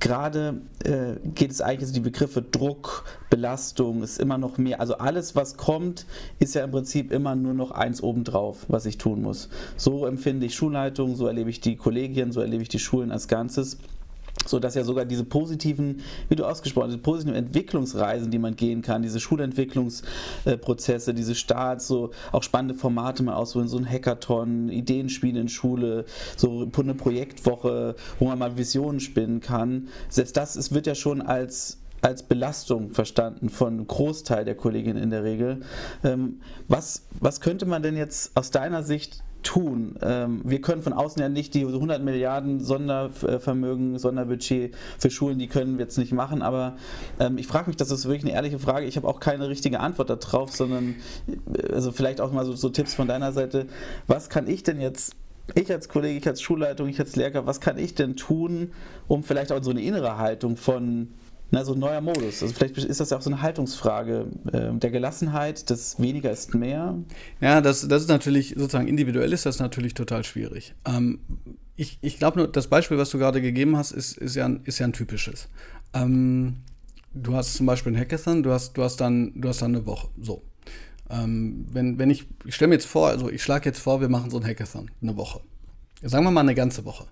gerade 0.00 0.60
äh, 0.84 1.16
geht 1.34 1.50
es 1.50 1.60
eigentlich 1.60 1.88
um 1.90 1.94
die 1.94 2.00
Begriffe 2.00 2.42
Druck, 2.42 3.04
Belastung, 3.30 4.02
ist 4.02 4.20
immer 4.20 4.38
noch 4.38 4.58
mehr. 4.58 4.80
Also 4.80 4.98
alles, 4.98 5.34
was 5.34 5.56
kommt, 5.56 6.06
ist 6.38 6.54
ja 6.54 6.64
im 6.64 6.70
Prinzip 6.70 7.12
immer 7.12 7.34
nur 7.34 7.54
noch 7.54 7.70
eins 7.70 8.02
obendrauf, 8.02 8.66
was 8.68 8.86
ich 8.86 8.98
tun 8.98 9.22
muss. 9.22 9.48
So 9.76 10.06
empfinde 10.06 10.46
ich 10.46 10.54
Schulleitung, 10.54 11.16
so 11.16 11.26
erlebe 11.26 11.50
ich 11.50 11.60
die 11.60 11.76
Kollegien, 11.76 12.32
so 12.32 12.40
erlebe 12.40 12.62
ich 12.62 12.68
die 12.68 12.78
Schulen 12.78 13.10
als 13.10 13.28
Ganzes 13.28 13.78
so 14.46 14.58
dass 14.58 14.74
ja 14.74 14.84
sogar 14.84 15.04
diese 15.04 15.24
positiven, 15.24 16.00
wie 16.28 16.36
du 16.36 16.44
ausgesprochen 16.44 16.90
hast, 16.90 17.02
positiven 17.02 17.36
Entwicklungsreisen, 17.36 18.30
die 18.30 18.38
man 18.38 18.56
gehen 18.56 18.82
kann, 18.82 19.02
diese 19.02 19.20
Schulentwicklungsprozesse, 19.20 21.14
diese 21.14 21.34
Starts, 21.34 21.86
so 21.88 22.10
auch 22.32 22.42
spannende 22.42 22.74
Formate 22.74 23.22
mal 23.22 23.34
ausholen, 23.34 23.68
so 23.68 23.78
ein 23.78 23.88
Hackathon, 23.88 24.68
Ideenspiele 24.68 25.40
in 25.40 25.48
Schule, 25.48 26.04
so 26.36 26.68
eine 26.78 26.94
Projektwoche, 26.94 27.96
wo 28.18 28.26
man 28.26 28.38
mal 28.38 28.56
Visionen 28.56 29.00
spinnen 29.00 29.40
kann. 29.40 29.88
Selbst 30.08 30.36
das 30.36 30.56
es 30.56 30.72
wird 30.72 30.86
ja 30.86 30.94
schon 30.94 31.20
als 31.22 31.78
als 32.00 32.22
Belastung 32.22 32.90
verstanden 32.92 33.48
von 33.48 33.74
einem 33.74 33.86
Großteil 33.86 34.44
der 34.44 34.54
Kolleginnen 34.54 35.02
in 35.02 35.10
der 35.10 35.24
Regel. 35.24 35.62
Ähm, 36.04 36.40
was, 36.68 37.06
was 37.18 37.40
könnte 37.40 37.66
man 37.66 37.82
denn 37.82 37.96
jetzt 37.96 38.36
aus 38.36 38.50
deiner 38.52 38.82
Sicht 38.84 39.24
tun? 39.42 39.96
Ähm, 40.02 40.40
wir 40.44 40.60
können 40.60 40.82
von 40.82 40.92
außen 40.92 41.20
ja 41.20 41.28
nicht 41.28 41.54
die 41.54 41.64
100 41.64 42.02
Milliarden 42.02 42.60
Sondervermögen, 42.60 43.98
Sonderbudget 43.98 44.74
für 44.98 45.10
Schulen, 45.10 45.38
die 45.38 45.48
können 45.48 45.78
wir 45.78 45.84
jetzt 45.84 45.98
nicht 45.98 46.12
machen, 46.12 46.42
aber 46.42 46.76
ähm, 47.20 47.38
ich 47.38 47.46
frage 47.46 47.68
mich, 47.68 47.76
das 47.76 47.90
ist 47.90 48.06
wirklich 48.06 48.24
eine 48.24 48.32
ehrliche 48.32 48.58
Frage. 48.58 48.86
Ich 48.86 48.96
habe 48.96 49.08
auch 49.08 49.20
keine 49.20 49.48
richtige 49.48 49.80
Antwort 49.80 50.10
darauf, 50.10 50.54
sondern 50.54 50.96
äh, 51.26 51.72
also 51.72 51.92
vielleicht 51.92 52.20
auch 52.20 52.32
mal 52.32 52.44
so, 52.44 52.54
so 52.54 52.68
Tipps 52.68 52.94
von 52.94 53.08
deiner 53.08 53.32
Seite. 53.32 53.66
Was 54.06 54.28
kann 54.28 54.48
ich 54.48 54.62
denn 54.62 54.80
jetzt 54.80 55.14
ich 55.54 55.72
als 55.72 55.88
Kollege, 55.88 56.18
ich 56.18 56.26
als 56.26 56.42
Schulleitung, 56.42 56.88
ich 56.88 57.00
als 57.00 57.16
Lehrer, 57.16 57.46
was 57.46 57.60
kann 57.60 57.78
ich 57.78 57.94
denn 57.94 58.16
tun, 58.16 58.72
um 59.06 59.22
vielleicht 59.22 59.50
auch 59.50 59.62
so 59.62 59.70
eine 59.70 59.82
innere 59.82 60.18
Haltung 60.18 60.56
von 60.56 61.08
na, 61.50 61.64
so 61.64 61.72
ein 61.72 61.78
neuer 61.78 62.00
Modus. 62.00 62.42
Also 62.42 62.54
vielleicht 62.54 62.76
ist 62.76 63.00
das 63.00 63.10
ja 63.10 63.16
auch 63.16 63.22
so 63.22 63.30
eine 63.30 63.40
Haltungsfrage 63.40 64.26
äh, 64.52 64.72
der 64.72 64.90
Gelassenheit, 64.90 65.70
das 65.70 66.00
weniger 66.00 66.30
ist 66.30 66.54
mehr. 66.54 66.98
Ja, 67.40 67.60
das, 67.60 67.88
das 67.88 68.02
ist 68.02 68.08
natürlich, 68.08 68.54
sozusagen 68.56 68.86
individuell 68.86 69.32
ist 69.32 69.46
das 69.46 69.58
natürlich 69.58 69.94
total 69.94 70.24
schwierig. 70.24 70.74
Ähm, 70.86 71.20
ich 71.76 71.98
ich 72.02 72.18
glaube 72.18 72.38
nur, 72.38 72.48
das 72.48 72.66
Beispiel, 72.66 72.98
was 72.98 73.10
du 73.10 73.18
gerade 73.18 73.40
gegeben 73.40 73.76
hast, 73.76 73.92
ist, 73.92 74.18
ist, 74.18 74.36
ja, 74.36 74.44
ein, 74.44 74.60
ist 74.64 74.78
ja 74.78 74.86
ein 74.86 74.92
typisches. 74.92 75.48
Ähm, 75.94 76.58
du 77.14 77.34
hast 77.34 77.54
zum 77.54 77.66
Beispiel 77.66 77.92
ein 77.92 77.98
Hackathon, 77.98 78.42
du 78.42 78.52
hast, 78.52 78.76
du 78.76 78.82
hast, 78.82 78.96
dann, 78.96 79.32
du 79.40 79.48
hast 79.48 79.62
dann 79.62 79.74
eine 79.74 79.86
Woche. 79.86 80.08
So. 80.20 80.42
Ähm, 81.08 81.66
wenn, 81.72 81.98
wenn 81.98 82.10
ich, 82.10 82.26
ich 82.44 82.54
stelle 82.54 82.68
mir 82.68 82.74
jetzt 82.74 82.86
vor, 82.86 83.08
also 83.08 83.30
ich 83.30 83.42
schlage 83.42 83.64
jetzt 83.64 83.80
vor, 83.80 84.02
wir 84.02 84.10
machen 84.10 84.30
so 84.30 84.38
ein 84.38 84.44
Hackathon, 84.44 84.90
eine 85.00 85.16
Woche. 85.16 85.40
Sagen 86.02 86.24
wir 86.24 86.30
mal 86.30 86.42
eine 86.42 86.54
ganze 86.54 86.84
Woche 86.84 87.06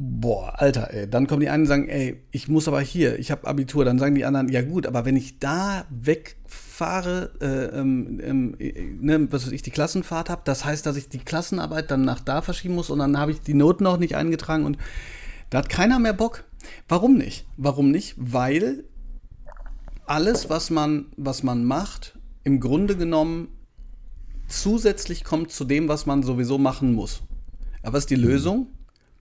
boah, 0.00 0.54
Alter, 0.60 0.94
ey. 0.94 1.10
Dann 1.10 1.26
kommen 1.26 1.40
die 1.40 1.48
einen 1.48 1.64
und 1.64 1.68
sagen, 1.68 1.88
ey, 1.88 2.22
ich 2.30 2.46
muss 2.46 2.68
aber 2.68 2.80
hier, 2.80 3.18
ich 3.18 3.32
habe 3.32 3.48
Abitur. 3.48 3.84
Dann 3.84 3.98
sagen 3.98 4.14
die 4.14 4.24
anderen, 4.24 4.48
ja 4.48 4.62
gut, 4.62 4.86
aber 4.86 5.04
wenn 5.04 5.16
ich 5.16 5.40
da 5.40 5.86
wegfahre, 5.90 7.32
äh, 7.40 7.78
ähm, 7.78 8.20
ähm, 8.22 8.56
ne, 9.00 9.26
was 9.32 9.44
weiß 9.44 9.52
ich, 9.52 9.62
die 9.62 9.72
Klassenfahrt 9.72 10.30
habe, 10.30 10.42
das 10.44 10.64
heißt, 10.64 10.86
dass 10.86 10.96
ich 10.96 11.08
die 11.08 11.18
Klassenarbeit 11.18 11.90
dann 11.90 12.04
nach 12.04 12.20
da 12.20 12.42
verschieben 12.42 12.76
muss 12.76 12.90
und 12.90 13.00
dann 13.00 13.18
habe 13.18 13.32
ich 13.32 13.40
die 13.40 13.54
Noten 13.54 13.82
noch 13.82 13.98
nicht 13.98 14.14
eingetragen 14.14 14.64
und 14.64 14.78
da 15.50 15.58
hat 15.58 15.68
keiner 15.68 15.98
mehr 15.98 16.12
Bock. 16.12 16.44
Warum 16.86 17.16
nicht? 17.16 17.46
Warum 17.56 17.90
nicht? 17.90 18.14
Weil 18.18 18.84
alles, 20.06 20.48
was 20.48 20.70
man, 20.70 21.06
was 21.16 21.42
man 21.42 21.64
macht, 21.64 22.16
im 22.44 22.60
Grunde 22.60 22.96
genommen 22.96 23.48
zusätzlich 24.46 25.24
kommt 25.24 25.50
zu 25.50 25.64
dem, 25.64 25.88
was 25.88 26.06
man 26.06 26.22
sowieso 26.22 26.56
machen 26.56 26.94
muss. 26.94 27.22
Aber 27.82 27.94
was 27.94 28.04
ist 28.04 28.10
die 28.10 28.14
Lösung? 28.14 28.68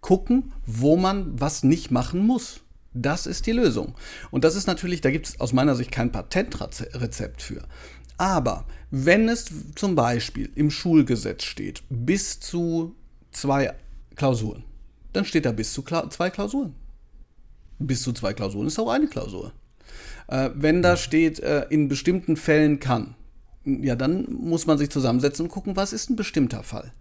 Gucken, 0.07 0.53
wo 0.65 0.95
man 0.95 1.37
was 1.37 1.63
nicht 1.63 1.91
machen 1.91 2.25
muss. 2.25 2.61
Das 2.93 3.25
ist 3.25 3.45
die 3.45 3.51
Lösung. 3.51 3.93
Und 4.31 4.45
das 4.45 4.55
ist 4.55 4.65
natürlich, 4.65 5.01
da 5.01 5.11
gibt 5.11 5.27
es 5.27 5.41
aus 5.41 5.51
meiner 5.51 5.75
Sicht 5.75 5.91
kein 5.91 6.13
Patentrezept 6.13 7.41
für. 7.41 7.61
Aber 8.17 8.63
wenn 8.89 9.27
es 9.27 9.51
zum 9.75 9.95
Beispiel 9.95 10.49
im 10.55 10.71
Schulgesetz 10.71 11.43
steht, 11.43 11.83
bis 11.89 12.39
zu 12.39 12.95
zwei 13.33 13.73
Klausuren, 14.15 14.63
dann 15.11 15.25
steht 15.25 15.45
da 15.45 15.51
bis 15.51 15.73
zu 15.73 15.83
zwei 15.83 16.29
Klausuren. 16.29 16.73
Bis 17.77 18.01
zu 18.01 18.13
zwei 18.13 18.31
Klausuren 18.31 18.67
ist 18.67 18.79
auch 18.79 18.89
eine 18.89 19.07
Klausur. 19.07 19.51
Äh, 20.29 20.51
wenn 20.55 20.81
da 20.81 20.95
steht, 20.95 21.41
äh, 21.41 21.65
in 21.69 21.89
bestimmten 21.89 22.37
Fällen 22.37 22.79
kann, 22.79 23.15
ja, 23.67 23.95
dann 23.95 24.27
muss 24.29 24.65
man 24.65 24.77
sich 24.77 24.89
zusammensetzen 24.89 25.45
und 25.45 25.51
gucken, 25.51 25.75
was 25.75 25.93
ist 25.93 26.09
ein 26.09 26.15
bestimmter 26.15 26.63
Fall. 26.63 26.91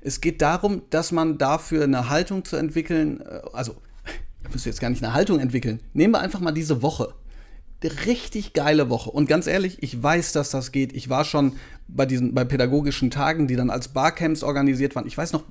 Es 0.00 0.20
geht 0.20 0.42
darum, 0.42 0.82
dass 0.90 1.12
man 1.12 1.38
dafür 1.38 1.84
eine 1.84 2.08
Haltung 2.08 2.44
zu 2.44 2.56
entwickeln, 2.56 3.20
äh, 3.20 3.40
also, 3.52 3.76
da 4.42 4.50
müsst 4.50 4.66
ihr 4.66 4.70
jetzt 4.70 4.80
gar 4.80 4.90
nicht 4.90 5.02
eine 5.02 5.14
Haltung 5.14 5.40
entwickeln. 5.40 5.80
Nehmen 5.92 6.14
wir 6.14 6.20
einfach 6.20 6.40
mal 6.40 6.52
diese 6.52 6.82
Woche. 6.82 7.14
Richtig 8.06 8.54
geile 8.54 8.88
Woche. 8.88 9.10
Und 9.10 9.28
ganz 9.28 9.46
ehrlich, 9.46 9.82
ich 9.82 10.02
weiß, 10.02 10.32
dass 10.32 10.48
das 10.48 10.72
geht. 10.72 10.94
Ich 10.94 11.10
war 11.10 11.22
schon 11.22 11.52
bei 11.86 12.06
diesen, 12.06 12.32
bei 12.32 12.44
pädagogischen 12.44 13.10
Tagen, 13.10 13.46
die 13.46 13.56
dann 13.56 13.68
als 13.68 13.88
Barcamps 13.88 14.42
organisiert 14.42 14.96
waren. 14.96 15.06
Ich 15.06 15.18
weiß 15.18 15.34
noch, 15.34 15.44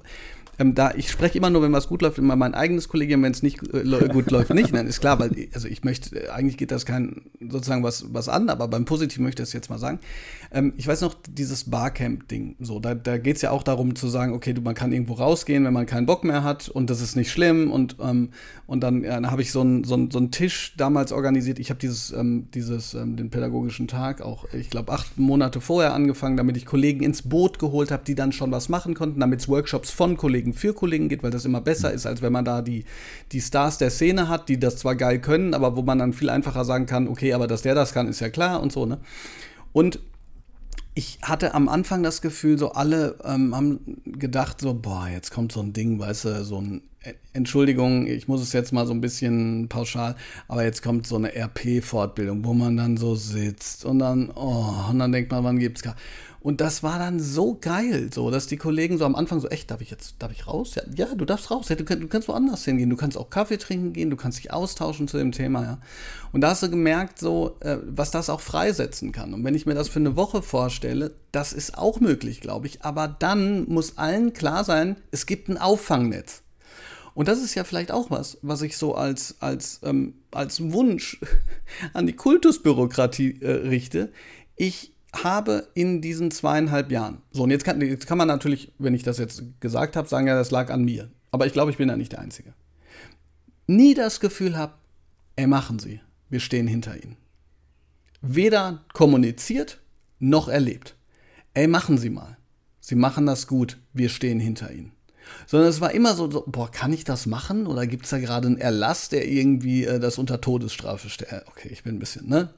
ähm, 0.59 0.75
da 0.75 0.93
ich 0.95 1.09
spreche 1.09 1.37
immer 1.37 1.49
nur, 1.49 1.61
wenn 1.61 1.73
was 1.73 1.87
gut 1.87 2.01
läuft, 2.01 2.17
immer 2.17 2.35
mein 2.35 2.53
eigenes 2.53 2.89
Kollegium, 2.89 3.23
wenn 3.23 3.31
es 3.31 3.43
nicht 3.43 3.61
äh, 3.73 3.83
gut 4.11 4.31
läuft, 4.31 4.53
nicht. 4.53 4.73
Nein, 4.73 4.87
ist 4.87 4.99
klar, 4.99 5.19
weil 5.19 5.31
also 5.53 5.67
ich 5.67 5.83
möchte, 5.83 6.15
äh, 6.15 6.29
eigentlich 6.29 6.57
geht 6.57 6.71
das 6.71 6.85
kein 6.85 7.21
sozusagen 7.39 7.83
was, 7.83 8.13
was 8.13 8.29
an, 8.29 8.49
aber 8.49 8.67
beim 8.67 8.85
Positiven 8.85 9.23
möchte 9.23 9.41
ich 9.41 9.47
das 9.47 9.53
jetzt 9.53 9.69
mal 9.69 9.79
sagen. 9.79 9.99
Ähm, 10.51 10.73
ich 10.77 10.87
weiß 10.87 11.01
noch, 11.01 11.15
dieses 11.29 11.69
Barcamp-Ding, 11.69 12.55
so, 12.59 12.79
da, 12.79 12.95
da 12.95 13.17
geht 13.17 13.37
es 13.37 13.41
ja 13.41 13.51
auch 13.51 13.63
darum 13.63 13.95
zu 13.95 14.07
sagen, 14.07 14.33
okay, 14.33 14.53
du, 14.53 14.61
man 14.61 14.75
kann 14.75 14.91
irgendwo 14.91 15.13
rausgehen, 15.13 15.65
wenn 15.65 15.73
man 15.73 15.85
keinen 15.85 16.05
Bock 16.05 16.23
mehr 16.23 16.43
hat 16.43 16.69
und 16.69 16.89
das 16.89 17.01
ist 17.01 17.15
nicht 17.15 17.31
schlimm 17.31 17.71
und, 17.71 17.97
ähm, 18.01 18.29
und 18.67 18.81
dann, 18.81 19.03
ja, 19.03 19.11
dann 19.11 19.31
habe 19.31 19.41
ich 19.41 19.51
so 19.51 19.61
einen 19.61 19.83
so 19.83 20.07
so 20.11 20.19
Tisch 20.27 20.73
damals 20.77 21.11
organisiert. 21.11 21.59
Ich 21.59 21.69
habe 21.69 21.79
dieses, 21.79 22.11
ähm, 22.11 22.47
dieses 22.53 22.93
ähm, 22.93 23.15
den 23.15 23.29
pädagogischen 23.29 23.87
Tag 23.87 24.21
auch, 24.21 24.45
ich 24.53 24.69
glaube, 24.69 24.91
acht 24.91 25.17
Monate 25.17 25.61
vorher 25.61 25.93
angefangen, 25.93 26.37
damit 26.37 26.57
ich 26.57 26.65
Kollegen 26.65 27.03
ins 27.03 27.23
Boot 27.23 27.59
geholt 27.59 27.91
habe, 27.91 28.03
die 28.05 28.15
dann 28.15 28.31
schon 28.31 28.51
was 28.51 28.69
machen 28.69 28.93
konnten, 28.93 29.19
damit 29.19 29.41
es 29.41 29.49
Workshops 29.49 29.91
von 29.91 30.17
Kollegen 30.17 30.42
Kollegen 30.43 30.53
für 30.53 30.73
Kollegen 30.73 31.09
geht, 31.09 31.23
weil 31.23 31.31
das 31.31 31.45
immer 31.45 31.61
besser 31.61 31.91
ist, 31.91 32.05
als 32.05 32.21
wenn 32.21 32.33
man 32.33 32.45
da 32.45 32.61
die, 32.61 32.85
die 33.31 33.41
Stars 33.41 33.77
der 33.77 33.89
Szene 33.89 34.27
hat, 34.27 34.49
die 34.49 34.59
das 34.59 34.77
zwar 34.77 34.95
geil 34.95 35.19
können, 35.19 35.53
aber 35.53 35.75
wo 35.75 35.81
man 35.81 35.99
dann 35.99 36.13
viel 36.13 36.29
einfacher 36.29 36.65
sagen 36.65 36.85
kann, 36.85 37.07
okay, 37.07 37.33
aber 37.33 37.47
dass 37.47 37.61
der 37.61 37.75
das 37.75 37.93
kann, 37.93 38.07
ist 38.07 38.19
ja 38.19 38.29
klar 38.29 38.61
und 38.61 38.71
so, 38.71 38.85
ne? 38.85 38.99
Und 39.71 39.99
ich 40.95 41.17
hatte 41.23 41.55
am 41.55 41.69
Anfang 41.69 42.03
das 42.03 42.21
Gefühl, 42.21 42.59
so 42.59 42.73
alle 42.73 43.15
ähm, 43.23 43.55
haben 43.55 43.79
gedacht, 44.05 44.61
so, 44.61 44.75
boah, 44.75 45.07
jetzt 45.07 45.31
kommt 45.31 45.51
so 45.51 45.61
ein 45.61 45.73
Ding, 45.73 45.97
weißt 45.97 46.25
du, 46.25 46.43
so 46.43 46.61
ein, 46.61 46.81
äh, 47.01 47.13
Entschuldigung, 47.31 48.05
ich 48.05 48.27
muss 48.27 48.41
es 48.41 48.53
jetzt 48.53 48.73
mal 48.73 48.85
so 48.85 48.93
ein 48.93 49.01
bisschen 49.01 49.69
pauschal, 49.69 50.15
aber 50.47 50.63
jetzt 50.63 50.83
kommt 50.83 51.07
so 51.07 51.15
eine 51.15 51.35
RP-Fortbildung, 51.35 52.45
wo 52.45 52.53
man 52.53 52.77
dann 52.77 52.97
so 52.97 53.15
sitzt 53.15 53.85
und 53.85 53.99
dann, 53.99 54.29
oh, 54.35 54.91
und 54.91 54.99
dann 54.99 55.11
denkt 55.11 55.31
man, 55.31 55.43
wann 55.43 55.57
gibt's 55.57 55.81
gar. 55.81 55.95
Und 56.43 56.59
das 56.59 56.83
war 56.83 56.99
dann 56.99 57.21
so 57.21 57.57
geil, 57.59 58.09
so, 58.13 58.29
dass 58.29 58.47
die 58.47 58.57
Kollegen 58.57 58.97
so 58.97 59.05
am 59.05 59.15
Anfang 59.15 59.39
so, 59.39 59.47
echt, 59.47 59.71
darf 59.71 59.79
ich 59.79 59.89
jetzt, 59.89 60.15
darf 60.19 60.29
ich 60.33 60.45
raus? 60.45 60.75
Ja, 60.75 60.83
ja 60.93 61.15
du 61.15 61.23
darfst 61.23 61.49
raus. 61.49 61.69
Ja, 61.69 61.77
du, 61.77 61.85
du, 61.85 62.07
kannst 62.09 62.27
woanders 62.27 62.65
hingehen. 62.65 62.89
Du 62.89 62.97
kannst 62.97 63.17
auch 63.17 63.29
Kaffee 63.29 63.55
trinken 63.55 63.93
gehen, 63.93 64.09
du 64.09 64.17
kannst 64.17 64.39
dich 64.39 64.51
austauschen 64.51 65.07
zu 65.07 65.17
dem 65.17 65.31
Thema, 65.31 65.63
ja. 65.63 65.77
Und 66.33 66.41
da 66.41 66.49
hast 66.49 66.61
du 66.61 66.69
gemerkt, 66.69 67.17
so, 67.17 67.55
äh, 67.61 67.77
was 67.85 68.11
das 68.11 68.29
auch 68.29 68.41
freisetzen 68.41 69.13
kann. 69.13 69.33
Und 69.33 69.45
wenn 69.45 69.55
ich 69.55 69.65
mir 69.65 69.73
das 69.73 69.87
für 69.87 69.99
eine 69.99 70.17
Woche 70.17 70.41
vorstelle, 70.41 71.15
das 71.31 71.53
ist 71.53 71.77
auch 71.77 72.01
möglich, 72.01 72.41
glaube 72.41 72.67
ich. 72.67 72.83
Aber 72.83 73.07
dann 73.07 73.63
muss 73.69 73.97
allen 73.97 74.33
klar 74.33 74.65
sein, 74.65 74.97
es 75.11 75.25
gibt 75.25 75.47
ein 75.47 75.57
Auffangnetz. 75.57 76.41
Und 77.13 77.29
das 77.29 77.41
ist 77.41 77.55
ja 77.55 77.63
vielleicht 77.63 77.93
auch 77.93 78.11
was, 78.11 78.37
was 78.41 78.61
ich 78.63 78.75
so 78.75 78.95
als, 78.95 79.37
als, 79.39 79.79
ähm, 79.83 80.15
als 80.31 80.73
Wunsch 80.73 81.21
an 81.93 82.05
die 82.05 82.17
Kultusbürokratie 82.17 83.39
äh, 83.39 83.49
richte. 83.49 84.11
Ich 84.57 84.92
habe 85.13 85.67
in 85.73 86.01
diesen 86.01 86.31
zweieinhalb 86.31 86.91
Jahren, 86.91 87.21
so 87.31 87.43
und 87.43 87.51
jetzt 87.51 87.63
kann, 87.63 87.79
jetzt 87.81 88.07
kann 88.07 88.17
man 88.17 88.27
natürlich, 88.27 88.73
wenn 88.79 88.93
ich 88.93 89.03
das 89.03 89.17
jetzt 89.17 89.43
gesagt 89.59 89.95
habe, 89.95 90.07
sagen, 90.07 90.27
ja, 90.27 90.35
das 90.35 90.51
lag 90.51 90.71
an 90.71 90.83
mir. 90.83 91.09
Aber 91.31 91.45
ich 91.45 91.53
glaube, 91.53 91.71
ich 91.71 91.77
bin 91.77 91.87
da 91.87 91.95
nicht 91.95 92.11
der 92.11 92.19
Einzige. 92.19 92.53
Nie 93.67 93.93
das 93.93 94.19
Gefühl 94.19 94.57
habe, 94.57 94.73
ey, 95.35 95.47
machen 95.47 95.79
Sie, 95.79 96.01
wir 96.29 96.39
stehen 96.39 96.67
hinter 96.67 96.95
Ihnen. 97.01 97.17
Weder 98.21 98.83
kommuniziert 98.93 99.81
noch 100.19 100.47
erlebt. 100.47 100.95
Ey, 101.53 101.67
machen 101.67 101.97
Sie 101.97 102.09
mal. 102.09 102.37
Sie 102.79 102.95
machen 102.95 103.25
das 103.25 103.47
gut, 103.47 103.77
wir 103.93 104.09
stehen 104.09 104.39
hinter 104.39 104.71
Ihnen. 104.71 104.91
Sondern 105.47 105.69
es 105.69 105.81
war 105.81 105.91
immer 105.91 106.15
so, 106.15 106.29
so 106.29 106.43
boah, 106.47 106.69
kann 106.69 106.93
ich 106.93 107.03
das 107.03 107.25
machen? 107.25 107.67
Oder 107.67 107.87
gibt 107.87 108.05
es 108.05 108.11
da 108.11 108.19
gerade 108.19 108.47
einen 108.47 108.57
Erlass, 108.57 109.09
der 109.09 109.27
irgendwie 109.27 109.85
äh, 109.85 109.99
das 109.99 110.17
unter 110.17 110.41
Todesstrafe 110.41 111.09
stellt? 111.09 111.45
Okay, 111.47 111.69
ich 111.71 111.83
bin 111.83 111.95
ein 111.95 111.99
bisschen, 111.99 112.27
ne? 112.27 112.53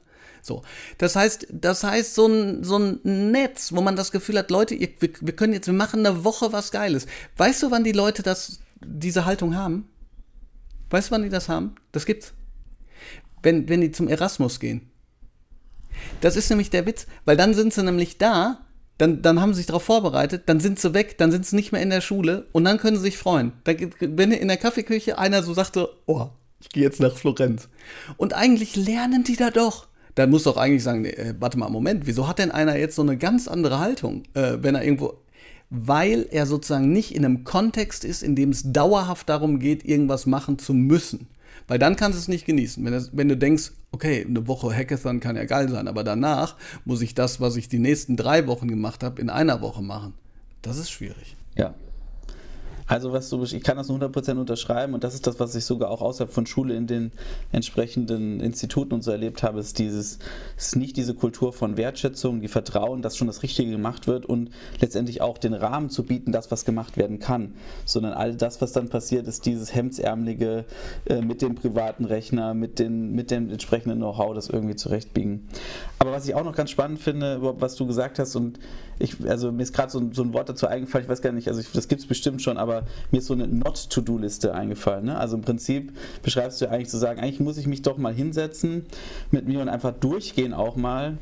So. 0.46 0.62
Das 0.98 1.16
heißt, 1.16 1.48
das 1.50 1.82
heißt, 1.82 2.14
so 2.14 2.26
ein, 2.26 2.62
so 2.62 2.78
ein 2.78 3.00
Netz, 3.32 3.72
wo 3.72 3.80
man 3.80 3.96
das 3.96 4.12
Gefühl 4.12 4.38
hat, 4.38 4.50
Leute, 4.50 4.74
ihr, 4.74 4.88
wir, 5.00 5.10
wir 5.20 5.34
können 5.34 5.52
jetzt, 5.52 5.66
wir 5.66 5.74
machen 5.74 6.06
eine 6.06 6.24
Woche 6.24 6.52
was 6.52 6.70
Geiles. 6.70 7.06
Weißt 7.36 7.64
du, 7.64 7.70
wann 7.72 7.82
die 7.82 7.92
Leute 7.92 8.22
das, 8.22 8.60
diese 8.80 9.24
Haltung 9.24 9.56
haben? 9.56 9.88
Weißt 10.90 11.08
du, 11.08 11.12
wann 11.12 11.24
die 11.24 11.28
das 11.28 11.48
haben? 11.48 11.74
Das 11.90 12.06
gibt's. 12.06 12.32
Wenn, 13.42 13.68
wenn 13.68 13.80
die 13.80 13.90
zum 13.90 14.06
Erasmus 14.06 14.60
gehen. 14.60 14.88
Das 16.20 16.36
ist 16.36 16.48
nämlich 16.48 16.70
der 16.70 16.86
Witz, 16.86 17.06
weil 17.24 17.36
dann 17.36 17.54
sind 17.54 17.72
sie 17.72 17.82
nämlich 17.82 18.18
da, 18.18 18.64
dann, 18.98 19.22
dann 19.22 19.40
haben 19.40 19.52
sie 19.52 19.58
sich 19.58 19.66
darauf 19.66 19.82
vorbereitet, 19.82 20.44
dann 20.46 20.60
sind 20.60 20.78
sie 20.78 20.94
weg, 20.94 21.18
dann 21.18 21.32
sind 21.32 21.44
sie 21.44 21.56
nicht 21.56 21.72
mehr 21.72 21.82
in 21.82 21.90
der 21.90 22.00
Schule 22.00 22.46
und 22.52 22.64
dann 22.64 22.78
können 22.78 22.96
sie 22.96 23.02
sich 23.02 23.18
freuen. 23.18 23.52
Da, 23.64 23.72
wenn 24.00 24.30
in 24.30 24.48
der 24.48 24.56
Kaffeeküche 24.56 25.18
einer 25.18 25.42
so 25.42 25.54
sagte, 25.54 25.88
oh, 26.06 26.28
ich 26.60 26.68
gehe 26.68 26.84
jetzt 26.84 27.00
nach 27.00 27.16
Florenz. 27.16 27.68
Und 28.16 28.32
eigentlich 28.32 28.76
lernen 28.76 29.24
die 29.24 29.36
da 29.36 29.50
doch 29.50 29.88
dann 30.16 30.30
muss 30.30 30.42
doch 30.42 30.56
eigentlich 30.56 30.82
sagen, 30.82 31.04
äh, 31.04 31.34
warte 31.38 31.58
mal, 31.58 31.68
Moment, 31.68 32.06
wieso 32.06 32.26
hat 32.26 32.38
denn 32.38 32.50
einer 32.50 32.76
jetzt 32.76 32.96
so 32.96 33.02
eine 33.02 33.16
ganz 33.16 33.46
andere 33.46 33.78
Haltung, 33.78 34.24
äh, 34.34 34.58
wenn 34.60 34.74
er 34.74 34.82
irgendwo, 34.82 35.14
weil 35.70 36.26
er 36.30 36.46
sozusagen 36.46 36.90
nicht 36.90 37.14
in 37.14 37.24
einem 37.24 37.44
Kontext 37.44 38.04
ist, 38.04 38.22
in 38.22 38.34
dem 38.34 38.50
es 38.50 38.72
dauerhaft 38.72 39.28
darum 39.28 39.58
geht, 39.58 39.84
irgendwas 39.84 40.26
machen 40.26 40.58
zu 40.58 40.74
müssen. 40.74 41.28
Weil 41.68 41.78
dann 41.78 41.96
kannst 41.96 42.16
du 42.16 42.20
es 42.20 42.28
nicht 42.28 42.46
genießen. 42.46 42.84
Wenn, 42.84 42.92
das, 42.92 43.10
wenn, 43.12 43.28
du 43.28 43.36
denkst, 43.36 43.72
okay, 43.92 44.24
eine 44.26 44.46
Woche 44.46 44.74
Hackathon 44.74 45.20
kann 45.20 45.36
ja 45.36 45.44
geil 45.44 45.68
sein, 45.68 45.88
aber 45.88 46.02
danach 46.02 46.56
muss 46.84 47.02
ich 47.02 47.14
das, 47.14 47.40
was 47.40 47.56
ich 47.56 47.68
die 47.68 47.78
nächsten 47.78 48.16
drei 48.16 48.46
Wochen 48.46 48.68
gemacht 48.68 49.02
habe, 49.02 49.20
in 49.20 49.28
einer 49.28 49.60
Woche 49.60 49.82
machen. 49.82 50.14
Das 50.62 50.78
ist 50.78 50.90
schwierig. 50.90 51.36
Ja. 51.56 51.74
Also 52.86 53.12
was 53.12 53.28
du, 53.28 53.42
ich 53.42 53.62
kann 53.62 53.76
das 53.76 53.88
nur 53.88 53.98
100% 53.98 54.38
unterschreiben 54.38 54.94
und 54.94 55.02
das 55.02 55.14
ist 55.14 55.26
das, 55.26 55.40
was 55.40 55.54
ich 55.54 55.64
sogar 55.64 55.90
auch 55.90 56.02
außerhalb 56.02 56.32
von 56.32 56.46
Schule 56.46 56.74
in 56.74 56.86
den 56.86 57.10
entsprechenden 57.50 58.40
Instituten 58.40 58.94
und 58.94 59.02
so 59.02 59.10
erlebt 59.10 59.42
habe, 59.42 59.58
ist 59.58 59.78
dieses, 59.78 60.18
ist 60.56 60.76
nicht 60.76 60.96
diese 60.96 61.14
Kultur 61.14 61.52
von 61.52 61.76
Wertschätzung, 61.76 62.40
die 62.40 62.48
Vertrauen, 62.48 63.02
dass 63.02 63.16
schon 63.16 63.26
das 63.26 63.42
Richtige 63.42 63.72
gemacht 63.72 64.06
wird 64.06 64.24
und 64.24 64.50
letztendlich 64.80 65.20
auch 65.20 65.38
den 65.38 65.54
Rahmen 65.54 65.90
zu 65.90 66.04
bieten, 66.04 66.30
das, 66.30 66.50
was 66.50 66.64
gemacht 66.64 66.96
werden 66.96 67.18
kann, 67.18 67.54
sondern 67.84 68.12
all 68.12 68.36
das, 68.36 68.60
was 68.60 68.72
dann 68.72 68.88
passiert, 68.88 69.26
ist 69.26 69.46
dieses 69.46 69.74
Hemdsärmelige 69.74 70.64
äh, 71.06 71.20
mit 71.20 71.42
dem 71.42 71.56
privaten 71.56 72.04
Rechner, 72.04 72.54
mit, 72.54 72.78
den, 72.78 73.12
mit 73.12 73.32
dem 73.32 73.50
entsprechenden 73.50 73.98
Know-how, 73.98 74.34
das 74.34 74.48
irgendwie 74.48 74.76
zurechtbiegen. 74.76 75.48
Aber 75.98 76.12
was 76.12 76.28
ich 76.28 76.34
auch 76.34 76.44
noch 76.44 76.54
ganz 76.54 76.70
spannend 76.70 77.00
finde, 77.00 77.40
was 77.60 77.74
du 77.74 77.86
gesagt 77.86 78.18
hast 78.18 78.36
und 78.36 78.60
ich, 78.98 79.28
also 79.28 79.52
mir 79.52 79.62
ist 79.62 79.74
gerade 79.74 79.90
so, 79.90 80.00
so, 80.12 80.22
ein 80.22 80.32
Wort 80.32 80.48
dazu 80.48 80.66
eingefallen, 80.66 81.04
ich 81.04 81.10
weiß 81.10 81.20
gar 81.20 81.32
nicht, 81.32 81.48
also 81.48 81.60
ich, 81.60 81.70
das 81.72 81.88
gibt 81.88 82.00
es 82.00 82.06
bestimmt 82.06 82.40
schon, 82.42 82.56
aber 82.56 82.75
mir 83.10 83.18
ist 83.18 83.26
so 83.26 83.34
eine 83.34 83.46
Not-to-Do-Liste 83.46 84.54
eingefallen. 84.54 85.06
Ne? 85.06 85.18
Also 85.18 85.36
im 85.36 85.42
Prinzip 85.42 85.92
beschreibst 86.22 86.60
du 86.60 86.70
eigentlich 86.70 86.88
zu 86.88 86.98
sagen, 86.98 87.20
eigentlich 87.20 87.40
muss 87.40 87.58
ich 87.58 87.66
mich 87.66 87.82
doch 87.82 87.98
mal 87.98 88.12
hinsetzen 88.12 88.86
mit 89.30 89.46
mir 89.46 89.60
und 89.60 89.68
einfach 89.68 89.92
durchgehen 89.92 90.54
auch 90.54 90.76
mal 90.76 91.18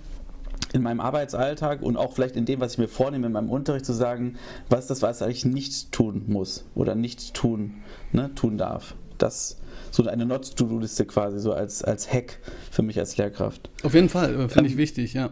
in 0.73 0.83
meinem 0.83 1.01
Arbeitsalltag 1.01 1.83
und 1.83 1.97
auch 1.97 2.13
vielleicht 2.15 2.37
in 2.37 2.47
dem, 2.47 2.61
was 2.61 2.73
ich 2.73 2.79
mir 2.79 2.89
vornehme, 2.89 3.27
in 3.27 3.33
meinem 3.33 3.51
Unterricht 3.51 3.87
zu 3.87 3.93
sagen, 3.93 4.37
was 4.69 4.87
das, 4.87 5.03
was 5.03 5.21
ich 5.21 5.25
eigentlich 5.25 5.45
nicht 5.45 5.93
tun 5.93 6.25
muss 6.27 6.65
oder 6.75 6.95
nicht 6.95 7.35
tun, 7.35 7.83
ne, 8.13 8.35
tun 8.35 8.59
darf. 8.59 8.95
Das 9.19 9.59
so 9.91 10.05
eine 10.07 10.27
Not-to-Do-Liste 10.27 11.07
quasi, 11.07 11.39
so 11.39 11.53
als, 11.53 11.85
als 11.85 12.13
Hack 12.13 12.41
für 12.71 12.83
mich 12.83 12.99
als 12.99 13.17
Lehrkraft. 13.17 13.71
Auf 13.85 13.95
jeden 13.95 14.09
Fall, 14.09 14.49
finde 14.49 14.61
ähm, 14.61 14.67
ich 14.67 14.77
wichtig, 14.77 15.15
ja. 15.15 15.31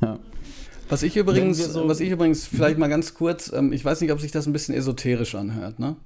Ja. 0.00 0.18
Was 0.88 1.02
ich 1.02 1.16
übrigens, 1.16 1.58
so 1.58 1.88
was 1.88 2.00
ich 2.00 2.10
übrigens 2.10 2.46
vielleicht 2.46 2.78
mal 2.78 2.88
ganz 2.88 3.14
kurz, 3.14 3.52
ähm, 3.52 3.72
ich 3.72 3.84
weiß 3.84 4.00
nicht, 4.00 4.12
ob 4.12 4.20
sich 4.20 4.32
das 4.32 4.46
ein 4.46 4.52
bisschen 4.52 4.74
esoterisch 4.74 5.34
anhört, 5.34 5.78
ne? 5.78 5.96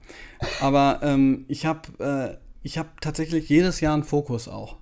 Aber 0.61 1.01
ähm, 1.03 1.45
ich 1.49 1.67
habe 1.67 1.81
äh, 1.99 2.37
ich 2.63 2.79
habe 2.79 2.89
tatsächlich 3.01 3.49
jedes 3.49 3.81
Jahr 3.81 3.95
einen 3.95 4.05
Fokus 4.05 4.49
auch. 4.49 4.77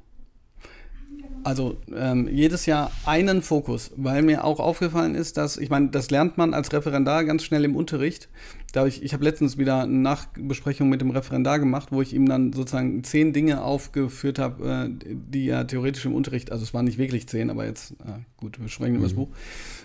Also 1.47 1.77
ähm, 1.95 2.27
jedes 2.27 2.67
Jahr 2.67 2.91
einen 3.05 3.41
Fokus, 3.41 3.93
weil 3.97 4.23
mir 4.23 4.43
auch 4.43 4.59
aufgefallen 4.59 5.15
ist, 5.15 5.37
dass, 5.37 5.57
ich 5.59 5.71
meine, 5.71 5.91
das 5.91 6.11
lernt 6.11 6.37
man 6.37 6.55
als 6.55 6.73
Referendar 6.73 7.25
ganz 7.25 7.45
schnell 7.45 7.65
im 7.65 7.77
Unterricht. 7.77 8.29
Da 8.73 8.85
ich 8.85 9.05
ich 9.05 9.13
habe 9.13 9.23
letztens 9.23 9.57
wieder 9.57 9.83
eine 9.83 9.93
Nachbesprechung 9.93 10.89
mit 10.89 11.01
dem 11.01 11.11
Referendar 11.11 11.61
gemacht, 11.61 11.93
wo 11.93 12.03
ich 12.03 12.13
ihm 12.15 12.29
dann 12.29 12.53
sozusagen 12.53 13.05
zehn 13.05 13.33
Dinge 13.33 13.63
aufgeführt 13.63 14.41
habe, 14.41 14.89
äh, 14.89 15.05
die 15.05 15.49
er 15.49 15.69
theoretisch 15.69 16.05
im 16.05 16.17
Unterricht, 16.17 16.51
also 16.51 16.65
es 16.65 16.75
waren 16.75 16.85
nicht 16.85 16.99
wirklich 16.99 17.29
zehn, 17.29 17.49
aber 17.49 17.65
jetzt, 17.65 17.93
äh, 17.93 18.19
gut, 18.39 18.61
wir 18.61 18.69
sprechen 18.69 18.95
mhm. 18.95 18.99
über 18.99 19.07
das 19.07 19.15
Buch. 19.15 19.29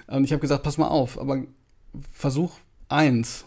Und 0.07 0.24
ich 0.24 0.32
habe 0.32 0.41
gesagt, 0.41 0.64
pass 0.64 0.80
mal 0.80 0.88
auf, 0.88 1.22
aber 1.22 1.43
versuch 2.12 2.53
eins 2.89 3.45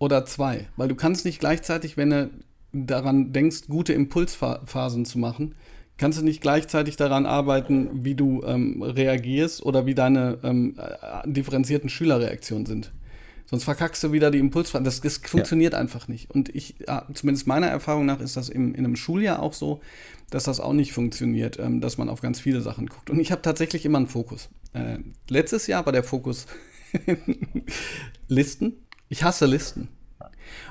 oder 0.00 0.26
zwei, 0.26 0.66
weil 0.76 0.88
du 0.88 0.96
kannst 0.96 1.24
nicht 1.24 1.38
gleichzeitig, 1.38 1.96
wenn 1.96 2.10
du 2.10 2.30
daran 2.72 3.32
denkst, 3.32 3.68
gute 3.68 3.92
Impulsphasen 3.92 5.04
zu 5.04 5.20
machen, 5.20 5.54
kannst 5.96 6.18
du 6.18 6.24
nicht 6.24 6.40
gleichzeitig 6.40 6.96
daran 6.96 7.26
arbeiten, 7.26 8.04
wie 8.04 8.14
du 8.14 8.42
ähm, 8.44 8.82
reagierst 8.82 9.64
oder 9.64 9.86
wie 9.86 9.94
deine 9.94 10.38
ähm, 10.42 10.76
äh, 10.78 11.28
differenzierten 11.30 11.88
Schülerreaktionen 11.88 12.66
sind. 12.66 12.92
Sonst 13.46 13.64
verkackst 13.64 14.02
du 14.02 14.12
wieder 14.12 14.30
die 14.30 14.38
Impulsphase. 14.38 14.84
Das, 14.84 15.00
das 15.00 15.18
funktioniert 15.18 15.74
ja. 15.74 15.78
einfach 15.78 16.08
nicht. 16.08 16.30
Und 16.30 16.54
ich, 16.54 16.76
zumindest 17.12 17.46
meiner 17.46 17.66
Erfahrung 17.66 18.06
nach, 18.06 18.20
ist 18.20 18.36
das 18.36 18.48
im, 18.48 18.74
in 18.74 18.84
einem 18.84 18.96
Schuljahr 18.96 19.40
auch 19.40 19.52
so, 19.52 19.80
dass 20.30 20.44
das 20.44 20.60
auch 20.60 20.72
nicht 20.72 20.92
funktioniert, 20.92 21.58
ähm, 21.58 21.80
dass 21.80 21.98
man 21.98 22.08
auf 22.08 22.20
ganz 22.20 22.40
viele 22.40 22.60
Sachen 22.60 22.86
guckt. 22.86 23.10
Und 23.10 23.20
ich 23.20 23.30
habe 23.30 23.42
tatsächlich 23.42 23.84
immer 23.84 23.98
einen 23.98 24.06
Fokus. 24.06 24.48
Äh, 24.72 24.98
letztes 25.28 25.66
Jahr 25.66 25.84
war 25.86 25.92
der 25.92 26.02
Fokus 26.02 26.46
Listen. 28.28 28.74
Ich 29.08 29.22
hasse 29.22 29.46
Listen. 29.46 29.88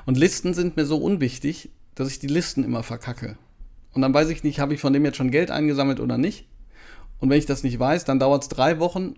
Und 0.04 0.18
Listen 0.18 0.52
sind 0.52 0.76
mir 0.76 0.84
so 0.84 0.98
unwichtig, 0.98 1.70
dass 1.94 2.08
ich 2.08 2.18
die 2.18 2.26
Listen 2.26 2.64
immer 2.64 2.82
verkacke. 2.82 3.38
Und 3.94 4.02
dann 4.02 4.12
weiß 4.12 4.28
ich 4.28 4.42
nicht, 4.42 4.60
habe 4.60 4.74
ich 4.74 4.80
von 4.80 4.92
dem 4.92 5.04
jetzt 5.04 5.16
schon 5.16 5.30
Geld 5.30 5.50
eingesammelt 5.50 6.00
oder 6.00 6.18
nicht. 6.18 6.48
Und 7.20 7.30
wenn 7.30 7.38
ich 7.38 7.46
das 7.46 7.62
nicht 7.62 7.78
weiß, 7.78 8.04
dann 8.04 8.18
dauert 8.18 8.42
es 8.42 8.48
drei 8.48 8.78
Wochen 8.80 9.14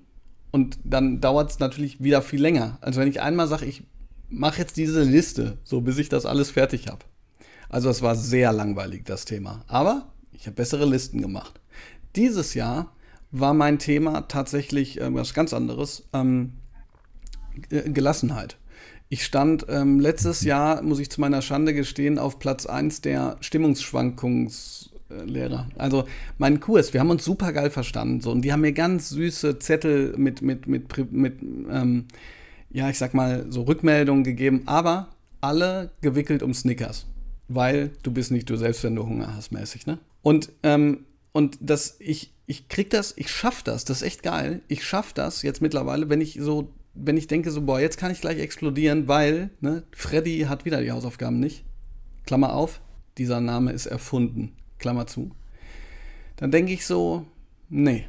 und 0.53 0.79
dann 0.85 1.20
dauert 1.20 1.51
es 1.51 1.59
natürlich 1.59 2.03
wieder 2.03 2.22
viel 2.22 2.41
länger. 2.41 2.79
Also 2.81 3.01
wenn 3.01 3.09
ich 3.09 3.20
einmal 3.20 3.49
sage, 3.49 3.66
ich 3.66 3.85
mache 4.29 4.61
jetzt 4.61 4.77
diese 4.77 5.03
Liste, 5.03 5.59
so 5.64 5.81
bis 5.81 5.99
ich 5.99 6.09
das 6.09 6.27
alles 6.27 6.51
fertig 6.51 6.89
habe. 6.89 7.05
Also 7.68 7.89
es 7.89 8.03
war 8.03 8.14
sehr 8.14 8.53
langweilig, 8.53 9.05
das 9.05 9.24
Thema. 9.24 9.64
Aber 9.66 10.12
ich 10.33 10.47
habe 10.47 10.57
bessere 10.57 10.85
Listen 10.85 11.20
gemacht. 11.20 11.61
Dieses 12.14 12.55
Jahr 12.55 12.93
war 13.31 13.55
mein 13.55 13.79
Thema 13.79 14.22
tatsächlich 14.29 15.01
äh, 15.01 15.12
was 15.12 15.35
ganz 15.35 15.53
anderes. 15.53 16.09
Ähm, 16.12 16.53
Gelassenheit. 17.68 18.59
Ich 19.09 19.24
stand 19.24 19.66
ähm, 19.68 20.00
letztes 20.00 20.42
Jahr, 20.42 20.82
muss 20.82 20.98
ich 20.98 21.11
zu 21.11 21.20
meiner 21.20 21.40
Schande 21.40 21.72
gestehen, 21.74 22.18
auf 22.18 22.40
Platz 22.40 22.66
1 22.66 23.02
der 23.02 23.36
Stimmungsschwankungslehrer. 23.40 25.68
Also 25.76 26.07
mein 26.38 26.59
Kurs, 26.59 26.92
wir 26.92 26.98
haben 27.00 27.11
uns 27.11 27.24
super 27.24 27.52
geil 27.52 27.70
verstanden. 27.70 28.20
So, 28.20 28.32
und 28.32 28.42
die 28.42 28.52
haben 28.52 28.62
mir 28.62 28.72
ganz 28.72 29.11
süße 29.11 29.61
Zettel 29.61 30.14
mit, 30.16 30.42
mit, 30.42 30.66
mit, 30.66 31.12
mit 31.12 31.40
ähm, 31.40 32.07
ja, 32.70 32.90
ich 32.90 32.98
sag 32.98 33.14
mal, 33.14 33.46
so 33.48 33.62
Rückmeldungen 33.62 34.24
gegeben, 34.24 34.62
aber 34.66 35.11
alle 35.40 35.92
gewickelt 36.00 36.42
um 36.42 36.52
Snickers. 36.52 37.07
Weil 37.48 37.92
du 38.02 38.11
bist 38.11 38.32
nicht 38.32 38.50
du 38.50 38.57
selbst, 38.57 38.82
wenn 38.82 38.96
du 38.96 39.07
Hunger 39.07 39.36
hast, 39.36 39.52
mäßig, 39.52 39.86
ne? 39.86 40.00
Und, 40.22 40.50
ähm, 40.64 41.04
und 41.30 41.59
das, 41.61 41.94
ich, 42.00 42.32
ich 42.46 42.68
krieg 42.68 42.90
das, 42.90 43.14
ich 43.16 43.30
schaff 43.30 43.62
das, 43.62 43.84
das 43.84 43.98
ist 43.98 44.02
echt 44.02 44.24
geil. 44.24 44.62
Ich 44.66 44.84
schaff 44.84 45.12
das 45.12 45.42
jetzt 45.42 45.62
mittlerweile, 45.62 46.09
wenn 46.09 46.20
ich 46.20 46.38
so 46.40 46.72
wenn 46.97 47.16
ich 47.16 47.26
denke 47.26 47.51
so, 47.51 47.62
boah, 47.62 47.80
jetzt 47.80 47.99
kann 47.99 48.11
ich 48.11 48.20
gleich 48.20 48.38
explodieren, 48.38 49.09
weil 49.09 49.51
ne, 49.61 49.84
Freddy 49.92 50.47
hat 50.49 50.64
wieder 50.64 50.80
die 50.80 50.92
Hausaufgaben 50.92 51.38
nicht. 51.38 51.64
Klammer 52.24 52.55
auf, 52.55 52.80
dieser 53.18 53.40
Name 53.40 53.72
ist 53.72 53.86
erfunden. 53.86 54.53
Klammer 54.78 55.07
zu. 55.07 55.30
Dann 56.36 56.51
denke 56.51 56.72
ich 56.72 56.86
so, 56.86 57.26
nee. 57.68 58.07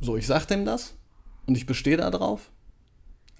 So, 0.00 0.16
ich 0.16 0.26
sag 0.26 0.46
dem 0.46 0.64
das 0.64 0.94
und 1.46 1.56
ich 1.56 1.66
bestehe 1.66 1.96
da 1.96 2.10
drauf. 2.10 2.50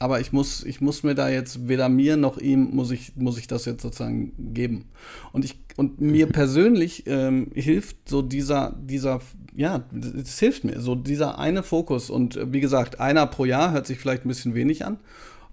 Aber 0.00 0.18
ich 0.18 0.32
muss, 0.32 0.64
ich 0.64 0.80
muss 0.80 1.02
mir 1.02 1.14
da 1.14 1.28
jetzt 1.28 1.68
weder 1.68 1.90
mir 1.90 2.16
noch 2.16 2.38
ihm 2.38 2.70
muss 2.74 2.90
ich, 2.90 3.14
muss 3.16 3.38
ich 3.38 3.46
das 3.46 3.66
jetzt 3.66 3.82
sozusagen 3.82 4.32
geben. 4.54 4.86
Und 5.32 5.44
ich 5.44 5.58
und 5.76 6.00
mir 6.00 6.26
persönlich 6.26 7.04
ähm, 7.06 7.50
hilft 7.54 8.08
so 8.08 8.22
dieser 8.22 8.76
dieser 8.80 9.20
ja, 9.54 9.84
es 10.20 10.38
hilft 10.38 10.64
mir 10.64 10.80
so 10.80 10.94
dieser 10.94 11.38
eine 11.38 11.62
Fokus 11.62 12.10
und 12.10 12.36
äh, 12.36 12.52
wie 12.52 12.60
gesagt 12.60 12.98
einer 12.98 13.26
pro 13.26 13.44
Jahr 13.44 13.72
hört 13.72 13.86
sich 13.86 13.98
vielleicht 13.98 14.24
ein 14.24 14.28
bisschen 14.28 14.54
wenig 14.54 14.84
an, 14.84 14.98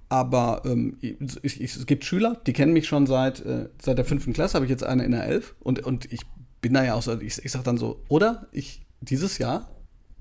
aber 0.10 0.64
ähm, 0.66 0.98
ich, 1.02 1.62
ich, 1.62 1.76
es 1.76 1.86
gibt 1.86 2.06
Schüler, 2.06 2.42
die 2.48 2.54
kennen 2.54 2.74
mich 2.74 2.88
schon 2.88 3.06
seit 3.06 3.46
äh, 3.46 3.70
seit 3.82 3.98
der 3.98 4.06
fünften 4.06 4.34
Klasse, 4.34 4.56
habe 4.56 4.66
ich 4.66 4.72
jetzt 4.72 4.84
eine 4.84 5.04
in 5.04 5.12
der 5.12 5.26
elf 5.26 5.56
und 5.60 5.86
und 5.86 6.12
ich 6.12 6.22
bin 6.62 6.74
da 6.74 6.84
ja 6.84 6.94
auch 6.94 7.02
so, 7.02 7.20
ich, 7.20 7.44
ich 7.44 7.52
sag 7.52 7.64
dann 7.64 7.78
so, 7.78 8.02
oder 8.08 8.48
ich 8.52 8.82
dieses 9.02 9.38
Jahr 9.38 9.70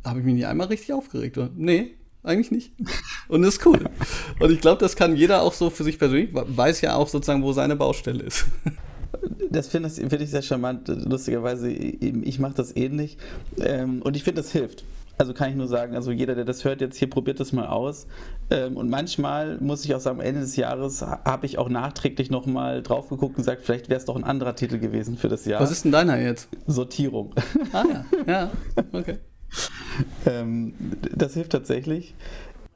habe 0.05 0.21
ich 0.21 0.25
mich 0.25 0.35
nicht 0.35 0.47
einmal 0.47 0.69
richtig 0.69 0.93
aufgeregt. 0.93 1.37
Oder? 1.39 1.51
Nee, 1.57 1.97
eigentlich 2.27 2.51
nicht. 2.51 2.73
Und 3.29 3.43
das 3.43 3.57
ist 3.57 3.67
cool. 3.67 3.89
Und 4.41 4.51
ich 4.51 4.61
glaube, 4.61 4.81
das 4.81 4.97
kann 4.97 5.17
jeder 5.17 5.43
auch 5.43 5.53
so 5.53 5.71
für 5.71 5.85
sich 5.85 5.99
persönlich, 5.99 6.31
weiß 6.33 6.81
ja 6.81 6.97
auch 6.97 7.09
sozusagen, 7.09 7.43
wo 7.43 7.53
seine 7.53 7.77
Baustelle 7.77 8.23
ist. 8.23 8.47
Das 9.51 9.69
finde 9.69 9.89
find 9.89 10.21
ich 10.21 10.31
sehr 10.31 10.43
charmant, 10.43 10.89
lustigerweise. 10.89 11.71
Ich 11.71 12.39
mache 12.39 12.55
das 12.55 12.77
ähnlich. 12.77 13.17
Ähm, 13.59 14.03
und 14.03 14.17
ich 14.17 14.25
finde, 14.25 14.43
das 14.43 14.53
hilft. 14.53 14.85
Also 15.19 15.33
kann 15.33 15.49
ich 15.49 15.57
nur 15.57 15.67
sagen, 15.67 15.95
also 15.95 16.11
jeder, 16.11 16.35
der 16.35 16.45
das 16.45 16.65
hört, 16.65 16.83
jetzt 16.83 16.99
hier 16.99 17.09
probiert 17.09 17.41
das 17.41 17.53
mal 17.53 17.67
aus. 17.67 18.07
Ähm, 18.51 18.77
und 18.77 18.91
manchmal 18.91 19.59
muss 19.61 19.85
ich 19.85 19.95
auch 19.95 20.01
sagen, 20.01 20.21
am 20.21 20.27
Ende 20.27 20.43
des 20.43 20.57
Jahres 20.57 21.01
habe 21.01 21.47
ich 21.47 21.57
auch 21.57 21.71
nachträglich 21.71 22.31
nochmal 22.31 22.83
drauf 22.83 23.09
geguckt 23.09 23.37
und 23.37 23.37
gesagt, 23.39 23.63
vielleicht 23.63 23.89
wäre 23.89 23.99
es 23.99 24.05
doch 24.05 24.17
ein 24.17 24.25
anderer 24.25 24.55
Titel 24.57 24.79
gewesen 24.79 25.17
für 25.17 25.29
das 25.29 25.47
Jahr. 25.47 25.61
Was 25.61 25.71
ist 25.71 25.85
denn 25.85 25.93
deiner 25.93 26.21
jetzt? 26.21 26.49
Sortierung. 26.67 27.35
Ah 27.73 27.85
ja, 27.91 28.05
ja, 28.27 28.51
okay. 28.93 29.19
Ähm, 30.27 30.75
das 31.15 31.35
hilft 31.35 31.53
tatsächlich. 31.53 32.15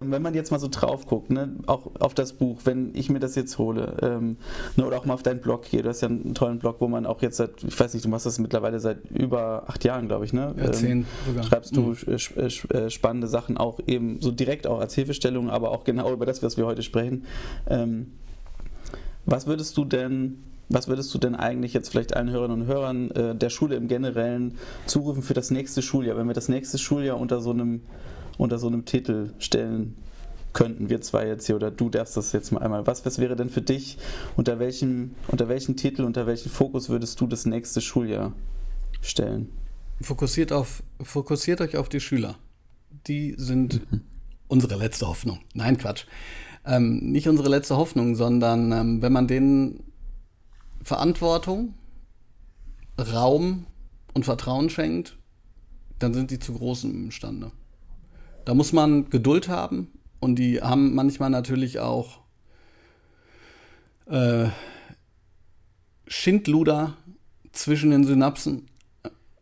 Wenn 0.02 0.22
man 0.22 0.32
jetzt 0.32 0.50
mal 0.50 0.58
so 0.58 0.68
drauf 0.70 1.06
guckt, 1.06 1.28
ne, 1.30 1.56
auch 1.66 1.90
auf 1.98 2.14
das 2.14 2.32
Buch, 2.32 2.60
wenn 2.64 2.94
ich 2.94 3.10
mir 3.10 3.18
das 3.18 3.34
jetzt 3.34 3.58
hole, 3.58 3.98
ähm, 4.00 4.38
ne, 4.76 4.86
oder 4.86 4.96
auch 4.96 5.04
mal 5.04 5.12
auf 5.12 5.22
deinen 5.22 5.40
Blog 5.40 5.66
hier, 5.66 5.82
du 5.82 5.90
hast 5.90 6.00
ja 6.00 6.08
einen 6.08 6.32
tollen 6.32 6.58
Blog, 6.58 6.76
wo 6.78 6.88
man 6.88 7.04
auch 7.04 7.20
jetzt 7.20 7.36
seit, 7.36 7.62
ich 7.62 7.78
weiß 7.78 7.92
nicht, 7.92 8.06
du 8.06 8.08
machst 8.08 8.24
das 8.24 8.38
mittlerweile 8.38 8.80
seit 8.80 9.10
über 9.10 9.64
acht 9.66 9.84
Jahren, 9.84 10.08
glaube 10.08 10.24
ich, 10.24 10.32
ne? 10.32 10.54
Ja, 10.56 10.72
zehn 10.72 10.90
ähm, 11.00 11.06
sogar. 11.26 11.44
Schreibst 11.44 11.76
du 11.76 11.82
mhm. 11.82 11.96
Äh, 12.06 12.76
äh, 12.78 12.90
spannende 12.90 13.28
Sachen 13.28 13.58
auch 13.58 13.78
eben 13.86 14.22
so 14.22 14.30
direkt 14.30 14.66
auch 14.66 14.80
als 14.80 14.94
Hilfestellung, 14.94 15.50
aber 15.50 15.70
auch 15.70 15.84
genau 15.84 16.10
über 16.10 16.24
das, 16.24 16.42
was 16.42 16.56
wir 16.56 16.64
heute 16.64 16.82
sprechen. 16.82 17.26
Ähm, 17.68 18.12
was 19.26 19.46
würdest 19.46 19.76
du 19.76 19.84
denn 19.84 20.38
was 20.70 20.86
würdest 20.86 21.12
du 21.12 21.18
denn 21.18 21.34
eigentlich 21.34 21.74
jetzt 21.74 21.90
vielleicht 21.90 22.16
allen 22.16 22.30
Hörerinnen 22.30 22.62
und 22.62 22.66
Hörern 22.68 23.10
äh, 23.10 23.34
der 23.34 23.50
Schule 23.50 23.74
im 23.74 23.88
Generellen 23.88 24.56
zurufen 24.86 25.22
für 25.22 25.34
das 25.34 25.50
nächste 25.50 25.82
Schuljahr, 25.82 26.16
wenn 26.16 26.28
wir 26.28 26.34
das 26.34 26.48
nächste 26.48 26.78
Schuljahr 26.78 27.18
unter 27.18 27.40
so 27.40 27.50
einem, 27.50 27.82
unter 28.38 28.58
so 28.58 28.68
einem 28.68 28.84
Titel 28.84 29.34
stellen 29.40 29.96
könnten, 30.52 30.88
wir 30.88 31.00
zwei 31.00 31.26
jetzt 31.26 31.46
hier, 31.46 31.56
oder 31.56 31.70
du 31.70 31.90
darfst 31.90 32.16
das 32.16 32.32
jetzt 32.32 32.52
mal 32.52 32.62
einmal. 32.62 32.86
Was, 32.86 33.04
was 33.04 33.18
wäre 33.18 33.36
denn 33.36 33.50
für 33.50 33.62
dich, 33.62 33.98
unter 34.36 34.58
welchem, 34.58 35.14
unter 35.28 35.48
welchem 35.48 35.76
Titel, 35.76 36.02
unter 36.02 36.26
welchem 36.26 36.50
Fokus 36.50 36.88
würdest 36.88 37.20
du 37.20 37.26
das 37.26 37.46
nächste 37.46 37.80
Schuljahr 37.80 38.32
stellen? 39.00 39.50
Fokussiert, 40.00 40.52
auf, 40.52 40.82
fokussiert 41.00 41.60
euch 41.60 41.76
auf 41.76 41.88
die 41.88 42.00
Schüler. 42.00 42.36
Die 43.06 43.34
sind 43.36 43.90
mhm. 43.90 44.02
unsere 44.46 44.76
letzte 44.76 45.08
Hoffnung. 45.08 45.40
Nein, 45.52 45.78
Quatsch. 45.78 46.04
ähm, 46.64 46.98
nicht 46.98 47.28
unsere 47.28 47.48
letzte 47.48 47.76
Hoffnung, 47.76 48.14
sondern 48.14 48.72
ähm, 48.72 49.02
wenn 49.02 49.12
man 49.12 49.26
denen 49.26 49.89
Verantwortung, 50.83 51.74
Raum 52.99 53.66
und 54.14 54.24
Vertrauen 54.24 54.70
schenkt, 54.70 55.16
dann 55.99 56.14
sind 56.14 56.31
die 56.31 56.39
zu 56.39 56.55
großem 56.55 57.05
imstande. 57.05 57.53
Da 58.45 58.55
muss 58.55 58.72
man 58.72 59.11
Geduld 59.11 59.49
haben 59.49 59.89
und 60.18 60.37
die 60.37 60.62
haben 60.62 60.95
manchmal 60.95 61.31
natürlich 61.31 61.78
auch 61.78 62.20
äh, 64.07 64.49
Schindluder 66.07 66.97
zwischen 67.53 67.91
den 67.91 68.05
Synapsen. 68.05 68.66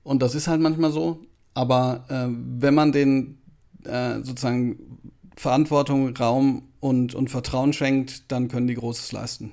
Und 0.03 0.22
das 0.22 0.34
ist 0.34 0.49
halt 0.49 0.61
manchmal 0.61 0.93
so. 0.93 1.24
Aber 1.55 2.05
äh, 2.09 2.28
wenn 2.61 2.74
man 2.74 2.93
den 2.93 3.39
äh, 3.84 4.16
sozusagen 4.16 4.99
Verantwortung, 5.36 6.16
Raum 6.16 6.68
und, 6.80 7.14
und 7.14 7.30
Vertrauen 7.30 7.72
schenkt, 7.72 8.30
dann 8.30 8.49
können 8.49 8.66
die 8.66 8.74
Großes 8.74 9.12
leisten. 9.12 9.53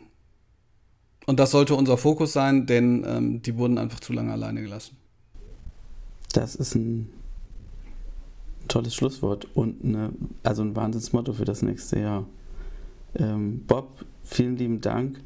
Und 1.25 1.39
das 1.39 1.51
sollte 1.51 1.75
unser 1.75 1.97
Fokus 1.97 2.33
sein, 2.33 2.65
denn 2.65 3.03
ähm, 3.07 3.41
die 3.41 3.57
wurden 3.57 3.77
einfach 3.77 3.99
zu 3.99 4.13
lange 4.13 4.31
alleine 4.31 4.61
gelassen. 4.61 4.97
Das 6.33 6.55
ist 6.55 6.75
ein 6.75 7.09
tolles 8.67 8.93
Schlusswort 8.93 9.47
und 9.55 9.83
eine, 9.83 10.11
also 10.43 10.61
ein 10.61 10.75
Wahnsinnsmotto 10.75 11.33
für 11.33 11.45
das 11.45 11.61
nächste 11.61 11.99
Jahr. 11.99 12.25
Ähm, 13.15 13.63
Bob, 13.65 14.05
vielen 14.23 14.57
lieben 14.57 14.81
Dank. 14.81 15.21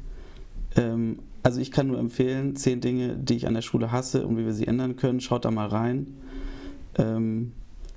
Ähm, 0.76 1.18
also 1.42 1.60
ich 1.60 1.70
kann 1.70 1.88
nur 1.88 1.98
empfehlen, 1.98 2.54
zehn 2.56 2.80
Dinge, 2.80 3.16
die 3.16 3.34
ich 3.34 3.46
an 3.46 3.54
der 3.54 3.62
Schule 3.62 3.92
hasse 3.92 4.26
und 4.26 4.36
wie 4.36 4.44
wir 4.44 4.52
sie 4.52 4.66
ändern 4.66 4.96
können. 4.96 5.20
Schaut 5.20 5.44
da 5.44 5.50
mal 5.50 5.68
rein. 5.68 6.06
Ähm, 6.96 7.52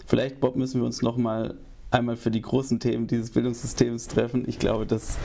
vielleicht, 0.06 0.40
Bob, 0.40 0.56
müssen 0.56 0.82
wir 0.82 0.86
uns 0.86 1.02
noch 1.02 1.18
mal 1.18 1.56
einmal 1.94 2.18
für 2.18 2.32
die 2.32 2.42
großen 2.42 2.80
Themen 2.80 3.08
dieses 3.08 3.32
Bildungssystems 3.32 4.08
treffen. 4.08 4.44
Ich 4.48 4.60
glaube, 4.60 4.86
dass, 4.86 5.18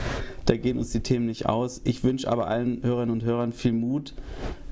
da 0.45 0.55
gehen 0.55 0.77
uns 0.77 0.91
die 0.91 1.01
Themen 1.01 1.25
nicht 1.25 1.47
aus. 1.47 1.81
Ich 1.83 2.03
wünsche 2.03 2.29
aber 2.29 2.47
allen 2.47 2.83
Hörerinnen 2.83 3.11
und 3.11 3.23
Hörern 3.23 3.53
viel 3.53 3.73
Mut. 3.73 4.13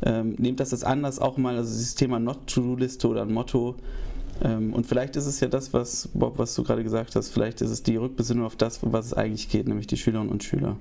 Ähm, 0.03 0.35
nehmt 0.37 0.59
das 0.59 0.71
jetzt 0.71 0.85
anders 0.85 1.19
auch 1.19 1.37
mal, 1.37 1.55
also 1.57 1.71
dieses 1.73 1.95
Thema 1.95 2.19
Not-to-Do-Liste 2.19 3.07
oder 3.07 3.23
ein 3.23 3.33
Motto. 3.33 3.75
Ähm, 4.43 4.73
und 4.73 4.85
vielleicht 4.85 5.15
ist 5.15 5.25
es 5.25 5.39
ja 5.39 5.47
das, 5.47 5.73
was 5.73 6.09
Bob, 6.13 6.37
was 6.37 6.53
du 6.53 6.63
gerade 6.63 6.83
gesagt 6.83 7.15
hast, 7.15 7.29
vielleicht 7.29 7.61
ist 7.61 7.71
es 7.71 7.81
die 7.81 7.95
Rückbesinnung 7.95 8.45
auf 8.45 8.55
das, 8.55 8.83
um 8.83 8.93
was 8.93 9.07
es 9.07 9.13
eigentlich 9.13 9.49
geht, 9.49 9.67
nämlich 9.67 9.87
die 9.87 9.97
Schülerinnen 9.97 10.31
und 10.31 10.43
Schüler. 10.43 10.77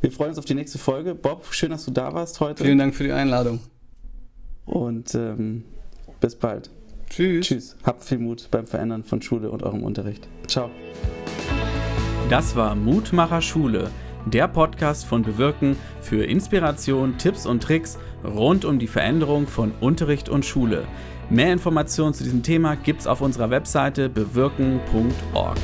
Wir 0.00 0.10
freuen 0.10 0.30
uns 0.30 0.38
auf 0.38 0.44
die 0.44 0.54
nächste 0.54 0.78
Folge. 0.78 1.14
Bob, 1.14 1.46
schön, 1.52 1.70
dass 1.70 1.84
du 1.84 1.92
da 1.92 2.12
warst 2.12 2.40
heute. 2.40 2.64
Vielen 2.64 2.78
Dank 2.78 2.94
für 2.94 3.04
die 3.04 3.12
Einladung. 3.12 3.60
Und 4.66 5.14
ähm, 5.14 5.62
bis 6.20 6.34
bald. 6.34 6.70
Tschüss. 7.12 7.46
Tschüss. 7.46 7.76
Habt 7.84 8.04
viel 8.04 8.18
Mut 8.18 8.48
beim 8.50 8.66
Verändern 8.66 9.04
von 9.04 9.20
Schule 9.20 9.50
und 9.50 9.62
eurem 9.62 9.82
Unterricht. 9.82 10.28
Ciao. 10.46 10.70
Das 12.30 12.56
war 12.56 12.74
Mutmacher 12.74 13.42
Schule, 13.42 13.90
der 14.24 14.48
Podcast 14.48 15.04
von 15.04 15.22
Bewirken 15.22 15.76
für 16.00 16.24
Inspiration, 16.24 17.18
Tipps 17.18 17.44
und 17.44 17.62
Tricks 17.62 17.98
rund 18.24 18.64
um 18.64 18.78
die 18.78 18.86
Veränderung 18.86 19.46
von 19.46 19.72
Unterricht 19.80 20.30
und 20.30 20.46
Schule. 20.46 20.84
Mehr 21.28 21.52
Informationen 21.52 22.14
zu 22.14 22.24
diesem 22.24 22.42
Thema 22.42 22.76
gibt's 22.76 23.06
auf 23.06 23.20
unserer 23.20 23.50
Webseite 23.50 24.08
bewirken.org. 24.08 25.58